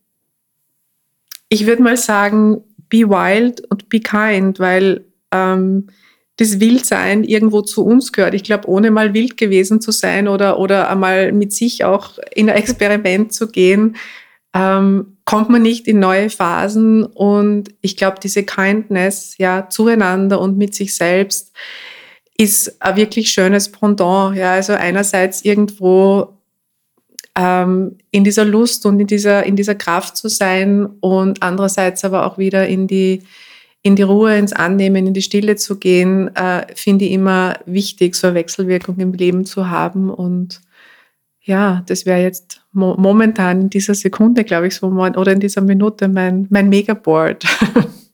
ich 1.48 1.66
würde 1.66 1.82
mal 1.82 1.96
sagen, 1.96 2.62
be 2.88 3.08
wild 3.08 3.62
und 3.70 3.88
be 3.88 4.00
kind, 4.00 4.58
weil 4.58 5.04
ähm, 5.32 5.88
das 6.36 6.60
Wildsein 6.60 7.24
irgendwo 7.24 7.62
zu 7.62 7.84
uns 7.84 8.12
gehört. 8.12 8.34
Ich 8.34 8.44
glaube, 8.44 8.68
ohne 8.68 8.90
mal 8.90 9.12
wild 9.12 9.36
gewesen 9.36 9.80
zu 9.80 9.90
sein 9.90 10.28
oder, 10.28 10.58
oder 10.58 10.88
einmal 10.88 11.32
mit 11.32 11.52
sich 11.52 11.84
auch 11.84 12.18
in 12.34 12.48
ein 12.48 12.56
Experiment 12.56 13.32
zu 13.32 13.48
gehen, 13.48 13.96
ähm, 14.54 15.17
kommt 15.28 15.50
man 15.50 15.60
nicht 15.60 15.86
in 15.86 15.98
neue 15.98 16.30
Phasen. 16.30 17.04
Und 17.04 17.68
ich 17.82 17.98
glaube, 17.98 18.16
diese 18.18 18.44
Kindness 18.44 19.36
ja 19.36 19.68
zueinander 19.68 20.40
und 20.40 20.56
mit 20.56 20.74
sich 20.74 20.96
selbst 20.96 21.52
ist 22.38 22.80
ein 22.80 22.96
wirklich 22.96 23.30
schönes 23.30 23.70
Pendant. 23.70 24.34
Ja, 24.38 24.52
also 24.52 24.72
einerseits 24.72 25.44
irgendwo 25.44 26.38
ähm, 27.36 27.98
in 28.10 28.24
dieser 28.24 28.46
Lust 28.46 28.86
und 28.86 29.00
in 29.00 29.06
dieser, 29.06 29.44
in 29.44 29.54
dieser 29.54 29.74
Kraft 29.74 30.16
zu 30.16 30.28
sein 30.28 30.86
und 31.00 31.42
andererseits 31.42 32.06
aber 32.06 32.24
auch 32.24 32.38
wieder 32.38 32.66
in 32.66 32.86
die, 32.86 33.22
in 33.82 33.96
die 33.96 34.04
Ruhe, 34.04 34.34
ins 34.38 34.54
Annehmen, 34.54 35.06
in 35.06 35.12
die 35.12 35.20
Stille 35.20 35.56
zu 35.56 35.78
gehen, 35.78 36.34
äh, 36.36 36.64
finde 36.74 37.04
ich 37.04 37.12
immer 37.12 37.58
wichtig, 37.66 38.14
so 38.14 38.28
eine 38.28 38.36
Wechselwirkung 38.36 38.98
im 38.98 39.12
Leben 39.12 39.44
zu 39.44 39.68
haben. 39.68 40.08
Und 40.08 40.62
ja, 41.42 41.82
das 41.86 42.06
wäre 42.06 42.22
jetzt 42.22 42.57
mo 42.72 42.94
momentan 42.98 43.62
in 43.62 43.70
dieser 43.70 43.94
Sekunde, 43.94 44.44
glaube 44.44 44.68
ich, 44.68 44.76
so 44.76 44.86
oder 44.86 45.32
in 45.32 45.40
dieser 45.40 45.60
Minute 45.60 46.08
mein, 46.08 46.46
mein 46.50 46.68
Megaboard. 46.68 47.44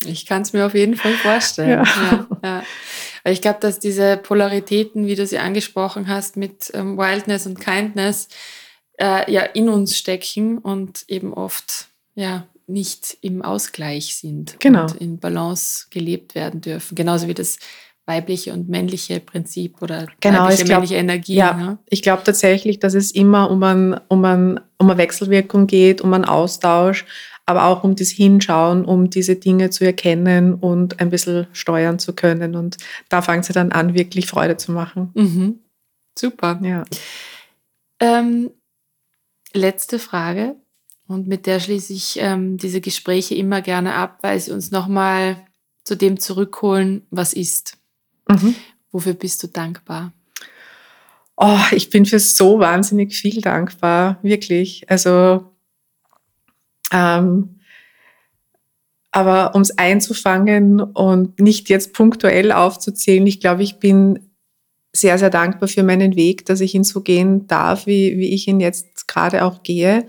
Ich 0.06 0.26
kann 0.26 0.42
es 0.42 0.52
mir 0.52 0.66
auf 0.66 0.74
jeden 0.74 0.96
Fall 0.96 1.14
vorstellen. 1.14 1.70
Ja. 1.70 2.26
Ja, 2.42 2.62
ja. 3.24 3.30
Ich 3.30 3.40
glaube, 3.40 3.58
dass 3.60 3.78
diese 3.78 4.18
Polaritäten, 4.18 5.06
wie 5.06 5.14
du 5.14 5.26
sie 5.26 5.38
angesprochen 5.38 6.08
hast, 6.08 6.36
mit 6.36 6.70
ähm, 6.74 6.98
Wildness 6.98 7.46
und 7.46 7.58
Kindness, 7.58 8.28
äh, 8.98 9.30
ja 9.32 9.42
in 9.42 9.68
uns 9.68 9.96
stecken 9.96 10.58
und 10.58 11.04
eben 11.08 11.32
oft 11.32 11.88
ja 12.14 12.46
nicht 12.66 13.18
im 13.20 13.42
Ausgleich 13.42 14.16
sind 14.16 14.56
genau. 14.60 14.82
und 14.82 14.96
in 14.96 15.18
Balance 15.18 15.86
gelebt 15.90 16.34
werden 16.34 16.60
dürfen. 16.60 16.94
Genauso 16.94 17.28
wie 17.28 17.34
das 17.34 17.58
weibliche 18.06 18.52
und 18.52 18.68
männliche 18.68 19.20
Prinzip 19.20 19.80
oder 19.80 20.06
genau, 20.20 20.44
weibliche, 20.44 20.64
glaub, 20.64 20.80
männliche 20.80 20.96
Energie. 20.96 21.34
Ja, 21.34 21.54
ne? 21.54 21.78
ich 21.88 22.02
glaube 22.02 22.22
tatsächlich, 22.24 22.78
dass 22.78 22.94
es 22.94 23.10
immer 23.10 23.50
um, 23.50 23.62
ein, 23.62 24.00
um, 24.08 24.24
ein, 24.24 24.60
um 24.78 24.90
eine 24.90 24.98
Wechselwirkung 24.98 25.66
geht, 25.66 26.02
um 26.02 26.12
einen 26.12 26.24
Austausch, 26.24 27.06
aber 27.46 27.64
auch 27.64 27.84
um 27.84 27.96
das 27.96 28.08
Hinschauen, 28.08 28.84
um 28.84 29.10
diese 29.10 29.36
Dinge 29.36 29.70
zu 29.70 29.84
erkennen 29.84 30.54
und 30.54 31.00
ein 31.00 31.10
bisschen 31.10 31.46
steuern 31.52 31.98
zu 31.98 32.14
können. 32.14 32.56
Und 32.56 32.76
da 33.08 33.22
fängt 33.22 33.44
sie 33.44 33.52
dann 33.52 33.72
an, 33.72 33.94
wirklich 33.94 34.26
Freude 34.26 34.56
zu 34.56 34.72
machen. 34.72 35.10
Mhm. 35.14 35.60
Super. 36.18 36.60
Ja. 36.62 36.84
Ähm, 38.00 38.50
letzte 39.52 39.98
Frage. 39.98 40.56
Und 41.06 41.26
mit 41.26 41.46
der 41.46 41.60
schließe 41.60 41.92
ich 41.92 42.18
ähm, 42.18 42.56
diese 42.56 42.80
Gespräche 42.80 43.34
immer 43.34 43.60
gerne 43.60 43.94
ab, 43.94 44.18
weil 44.22 44.40
sie 44.40 44.52
uns 44.52 44.70
nochmal 44.70 45.36
zu 45.84 45.96
dem 45.96 46.18
zurückholen, 46.18 47.06
was 47.10 47.34
ist. 47.34 47.76
Mhm. 48.28 48.54
Wofür 48.90 49.14
bist 49.14 49.42
du 49.42 49.48
dankbar? 49.48 50.12
Oh, 51.36 51.58
ich 51.72 51.90
bin 51.90 52.06
für 52.06 52.20
so 52.20 52.60
wahnsinnig 52.60 53.16
viel 53.16 53.40
dankbar, 53.40 54.18
wirklich. 54.22 54.88
Also, 54.88 55.50
ähm, 56.92 57.60
aber 59.10 59.54
um 59.54 59.62
es 59.62 59.76
einzufangen 59.76 60.80
und 60.80 61.40
nicht 61.40 61.68
jetzt 61.68 61.92
punktuell 61.92 62.52
aufzuzählen, 62.52 63.26
ich 63.26 63.40
glaube, 63.40 63.62
ich 63.62 63.78
bin 63.78 64.30
sehr, 64.92 65.18
sehr 65.18 65.30
dankbar 65.30 65.68
für 65.68 65.82
meinen 65.82 66.14
Weg, 66.14 66.46
dass 66.46 66.60
ich 66.60 66.74
ihn 66.74 66.84
so 66.84 67.00
gehen 67.00 67.48
darf, 67.48 67.86
wie, 67.86 68.16
wie 68.16 68.32
ich 68.32 68.46
ihn 68.46 68.60
jetzt 68.60 69.08
gerade 69.08 69.44
auch 69.44 69.64
gehe 69.64 70.06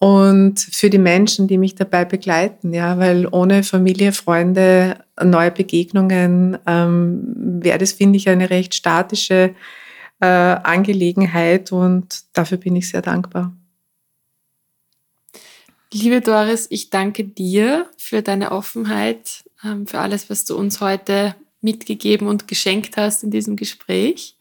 und 0.00 0.58
für 0.58 0.88
die 0.88 0.96
Menschen, 0.96 1.46
die 1.46 1.58
mich 1.58 1.74
dabei 1.74 2.06
begleiten, 2.06 2.72
ja, 2.72 2.98
weil 2.98 3.28
ohne 3.30 3.62
Familie, 3.62 4.12
Freunde, 4.12 5.04
neue 5.22 5.50
Begegnungen 5.50 6.56
ähm, 6.66 7.20
wäre 7.62 7.76
das, 7.76 7.92
finde 7.92 8.16
ich, 8.16 8.26
eine 8.30 8.48
recht 8.48 8.74
statische 8.74 9.54
äh, 10.20 10.26
Angelegenheit 10.26 11.70
und 11.70 12.22
dafür 12.32 12.56
bin 12.56 12.76
ich 12.76 12.88
sehr 12.88 13.02
dankbar. 13.02 13.54
Liebe 15.92 16.22
Doris, 16.22 16.66
ich 16.70 16.88
danke 16.88 17.24
dir 17.24 17.86
für 17.98 18.22
deine 18.22 18.52
Offenheit, 18.52 19.44
ähm, 19.62 19.86
für 19.86 19.98
alles, 19.98 20.30
was 20.30 20.46
du 20.46 20.56
uns 20.56 20.80
heute 20.80 21.34
mitgegeben 21.60 22.26
und 22.26 22.48
geschenkt 22.48 22.96
hast 22.96 23.22
in 23.22 23.30
diesem 23.30 23.54
Gespräch. 23.54 24.38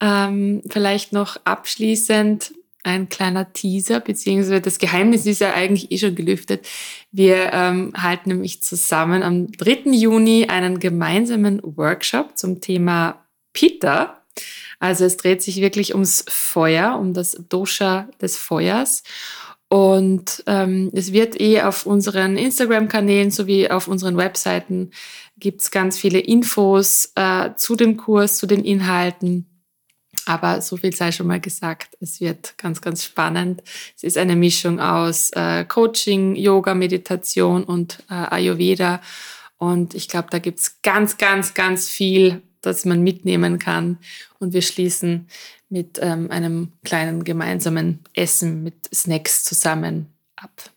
Ähm, 0.00 0.62
vielleicht 0.70 1.12
noch 1.12 1.38
abschließend 1.44 2.52
ein 2.86 3.08
kleiner 3.08 3.52
Teaser, 3.52 4.00
beziehungsweise 4.00 4.60
das 4.60 4.78
Geheimnis 4.78 5.26
ist 5.26 5.40
ja 5.40 5.52
eigentlich 5.52 5.90
eh 5.90 5.98
schon 5.98 6.14
gelüftet. 6.14 6.66
Wir 7.10 7.52
ähm, 7.52 7.92
halten 7.96 8.30
nämlich 8.30 8.62
zusammen 8.62 9.22
am 9.22 9.50
3. 9.52 9.90
Juni 9.90 10.46
einen 10.48 10.78
gemeinsamen 10.78 11.60
Workshop 11.62 12.38
zum 12.38 12.60
Thema 12.60 13.26
Pitta. 13.52 14.22
Also 14.78 15.04
es 15.04 15.16
dreht 15.16 15.42
sich 15.42 15.60
wirklich 15.60 15.94
ums 15.94 16.24
Feuer, 16.28 16.98
um 16.98 17.12
das 17.12 17.36
Dosha 17.48 18.08
des 18.20 18.36
Feuers. 18.36 19.02
Und 19.68 20.44
ähm, 20.46 20.92
es 20.94 21.12
wird 21.12 21.40
eh 21.40 21.62
auf 21.62 21.86
unseren 21.86 22.36
Instagram-Kanälen 22.36 23.32
sowie 23.32 23.68
auf 23.68 23.88
unseren 23.88 24.16
Webseiten 24.16 24.92
gibt 25.38 25.60
es 25.60 25.70
ganz 25.70 25.98
viele 25.98 26.20
Infos 26.20 27.12
äh, 27.16 27.50
zu 27.56 27.74
dem 27.74 27.96
Kurs, 27.96 28.38
zu 28.38 28.46
den 28.46 28.64
Inhalten. 28.64 29.46
Aber 30.26 30.60
so 30.60 30.76
viel 30.76 30.94
sei 30.94 31.12
schon 31.12 31.28
mal 31.28 31.40
gesagt, 31.40 31.96
es 32.00 32.20
wird 32.20 32.58
ganz, 32.58 32.80
ganz 32.80 33.04
spannend. 33.04 33.62
Es 33.96 34.02
ist 34.02 34.18
eine 34.18 34.34
Mischung 34.34 34.80
aus 34.80 35.30
äh, 35.30 35.64
Coaching, 35.64 36.34
Yoga, 36.34 36.74
Meditation 36.74 37.62
und 37.62 38.00
äh, 38.10 38.14
Ayurveda. 38.14 39.00
Und 39.56 39.94
ich 39.94 40.08
glaube, 40.08 40.28
da 40.30 40.40
gibt 40.40 40.58
es 40.58 40.82
ganz, 40.82 41.16
ganz, 41.16 41.54
ganz 41.54 41.88
viel, 41.88 42.42
das 42.60 42.84
man 42.84 43.02
mitnehmen 43.02 43.60
kann. 43.60 43.98
Und 44.40 44.52
wir 44.52 44.62
schließen 44.62 45.28
mit 45.68 45.98
ähm, 46.02 46.30
einem 46.30 46.72
kleinen 46.84 47.22
gemeinsamen 47.22 48.00
Essen 48.12 48.64
mit 48.64 48.92
Snacks 48.92 49.44
zusammen 49.44 50.06
ab. 50.34 50.70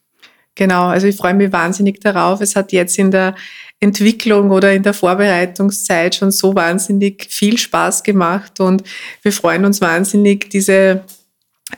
Genau, 0.54 0.88
also 0.88 1.08
ich 1.08 1.16
freue 1.16 1.34
mich 1.34 1.52
wahnsinnig 1.52 2.02
darauf. 2.02 2.42
Es 2.42 2.56
hat 2.56 2.72
jetzt 2.72 3.00
in 3.00 3.12
der 3.12 3.34
Entwicklung 3.80 4.52
oder 4.52 4.74
in 4.74 4.84
der 4.84 4.94
Vorbereitungszeit 4.94 6.16
schon 6.16 6.32
so 6.32 6.54
wahnsinnig 6.54 7.28
viel 7.30 7.58
Spaß 7.58 8.04
gemacht 8.04 8.60
und 8.60 8.84
wir 9.22 9.32
freuen 9.32 9.66
uns 9.66 9.80
wahnsinnig, 9.80 10.50
diese 10.50 11.06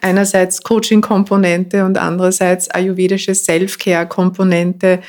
einerseits 0.01 0.63
Coaching-Komponente 0.63 1.85
und 1.85 1.97
andererseits 1.97 2.69
ayurvedische 2.69 3.35
Self-Care-Komponente 3.35 5.01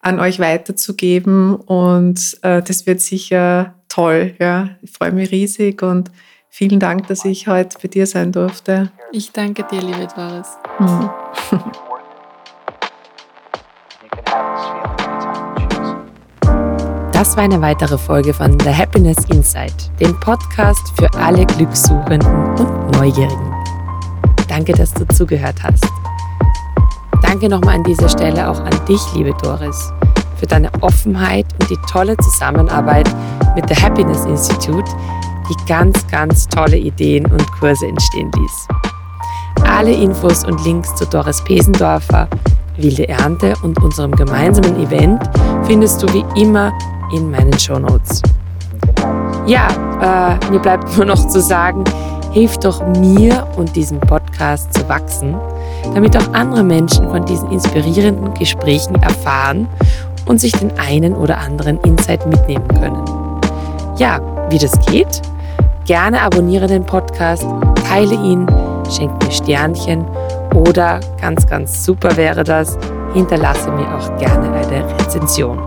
an 0.00 0.20
euch 0.20 0.38
weiterzugeben 0.38 1.54
und 1.54 2.36
äh, 2.42 2.60
das 2.62 2.86
wird 2.86 3.00
sicher 3.00 3.74
toll. 3.88 4.34
Ja. 4.38 4.70
Ich 4.82 4.90
freue 4.90 5.12
mich 5.12 5.30
riesig 5.30 5.82
und 5.82 6.10
vielen 6.50 6.80
Dank, 6.80 7.06
dass 7.06 7.24
ich 7.24 7.46
heute 7.46 7.78
bei 7.80 7.88
dir 7.88 8.06
sein 8.06 8.32
durfte. 8.32 8.90
Ich 9.12 9.32
danke 9.32 9.64
dir, 9.64 9.80
liebe 9.80 10.08
Doris. 10.14 10.48
Mhm. 10.78 11.10
Das 17.14 17.36
war 17.36 17.44
eine 17.44 17.62
weitere 17.62 17.96
Folge 17.96 18.34
von 18.34 18.58
The 18.58 18.74
Happiness 18.74 19.16
Insight, 19.32 19.88
dem 20.00 20.18
Podcast 20.18 20.92
für 20.98 21.08
alle 21.14 21.46
Glückssuchenden 21.46 22.28
und 22.56 22.90
Neugierigen. 22.98 23.54
Danke, 24.48 24.72
dass 24.72 24.92
du 24.94 25.06
zugehört 25.06 25.62
hast. 25.62 25.86
Danke 27.22 27.48
nochmal 27.48 27.76
an 27.76 27.84
dieser 27.84 28.08
Stelle 28.08 28.50
auch 28.50 28.58
an 28.58 28.84
dich, 28.88 29.00
liebe 29.14 29.32
Doris, 29.40 29.92
für 30.38 30.46
deine 30.46 30.68
Offenheit 30.80 31.46
und 31.60 31.70
die 31.70 31.78
tolle 31.88 32.16
Zusammenarbeit 32.16 33.08
mit 33.54 33.68
The 33.68 33.80
Happiness 33.80 34.24
Institute, 34.24 34.90
die 35.48 35.66
ganz, 35.68 36.04
ganz 36.08 36.48
tolle 36.48 36.78
Ideen 36.78 37.26
und 37.26 37.46
Kurse 37.60 37.86
entstehen 37.86 38.32
ließ. 38.34 38.68
Alle 39.68 39.92
Infos 39.92 40.44
und 40.44 40.64
Links 40.64 40.92
zu 40.96 41.06
Doris 41.06 41.40
Pesendorfer, 41.44 42.28
Wilde 42.76 43.08
Ernte 43.08 43.54
und 43.62 43.80
unserem 43.84 44.10
gemeinsamen 44.10 44.82
Event 44.82 45.22
findest 45.64 46.02
du 46.02 46.12
wie 46.12 46.24
immer 46.42 46.72
in 47.14 47.30
meinen 47.30 47.58
Shownotes. 47.58 48.22
Ja, 49.46 49.68
äh, 50.00 50.50
mir 50.50 50.58
bleibt 50.58 50.96
nur 50.96 51.06
noch 51.06 51.28
zu 51.28 51.40
sagen, 51.40 51.84
hilf 52.32 52.58
doch 52.58 52.84
mir 52.98 53.46
und 53.56 53.76
diesem 53.76 54.00
Podcast 54.00 54.74
zu 54.74 54.88
wachsen, 54.88 55.36
damit 55.94 56.16
auch 56.16 56.32
andere 56.32 56.62
Menschen 56.62 57.08
von 57.08 57.24
diesen 57.24 57.50
inspirierenden 57.50 58.34
Gesprächen 58.34 58.96
erfahren 58.96 59.68
und 60.26 60.40
sich 60.40 60.52
den 60.52 60.76
einen 60.78 61.14
oder 61.14 61.38
anderen 61.38 61.78
Insight 61.82 62.26
mitnehmen 62.26 62.66
können. 62.80 63.04
Ja, 63.98 64.20
wie 64.50 64.58
das 64.58 64.72
geht? 64.86 65.22
Gerne 65.84 66.22
abonniere 66.22 66.66
den 66.66 66.84
Podcast, 66.84 67.46
teile 67.88 68.14
ihn, 68.14 68.46
schenk 68.90 69.12
mir 69.22 69.30
Sternchen 69.30 70.04
oder 70.54 71.00
ganz, 71.20 71.46
ganz 71.46 71.84
super 71.84 72.16
wäre 72.16 72.42
das, 72.42 72.78
hinterlasse 73.12 73.70
mir 73.70 73.86
auch 73.94 74.16
gerne 74.18 74.50
eine 74.52 74.98
Rezension. 74.98 75.58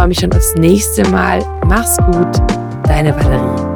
Ich 0.00 0.02
freue 0.02 0.08
mich 0.08 0.20
schon 0.20 0.32
aufs 0.32 0.54
nächste 0.54 1.06
Mal. 1.10 1.44
Mach's 1.66 1.98
gut, 1.98 2.40
deine 2.88 3.14
Valerie. 3.14 3.69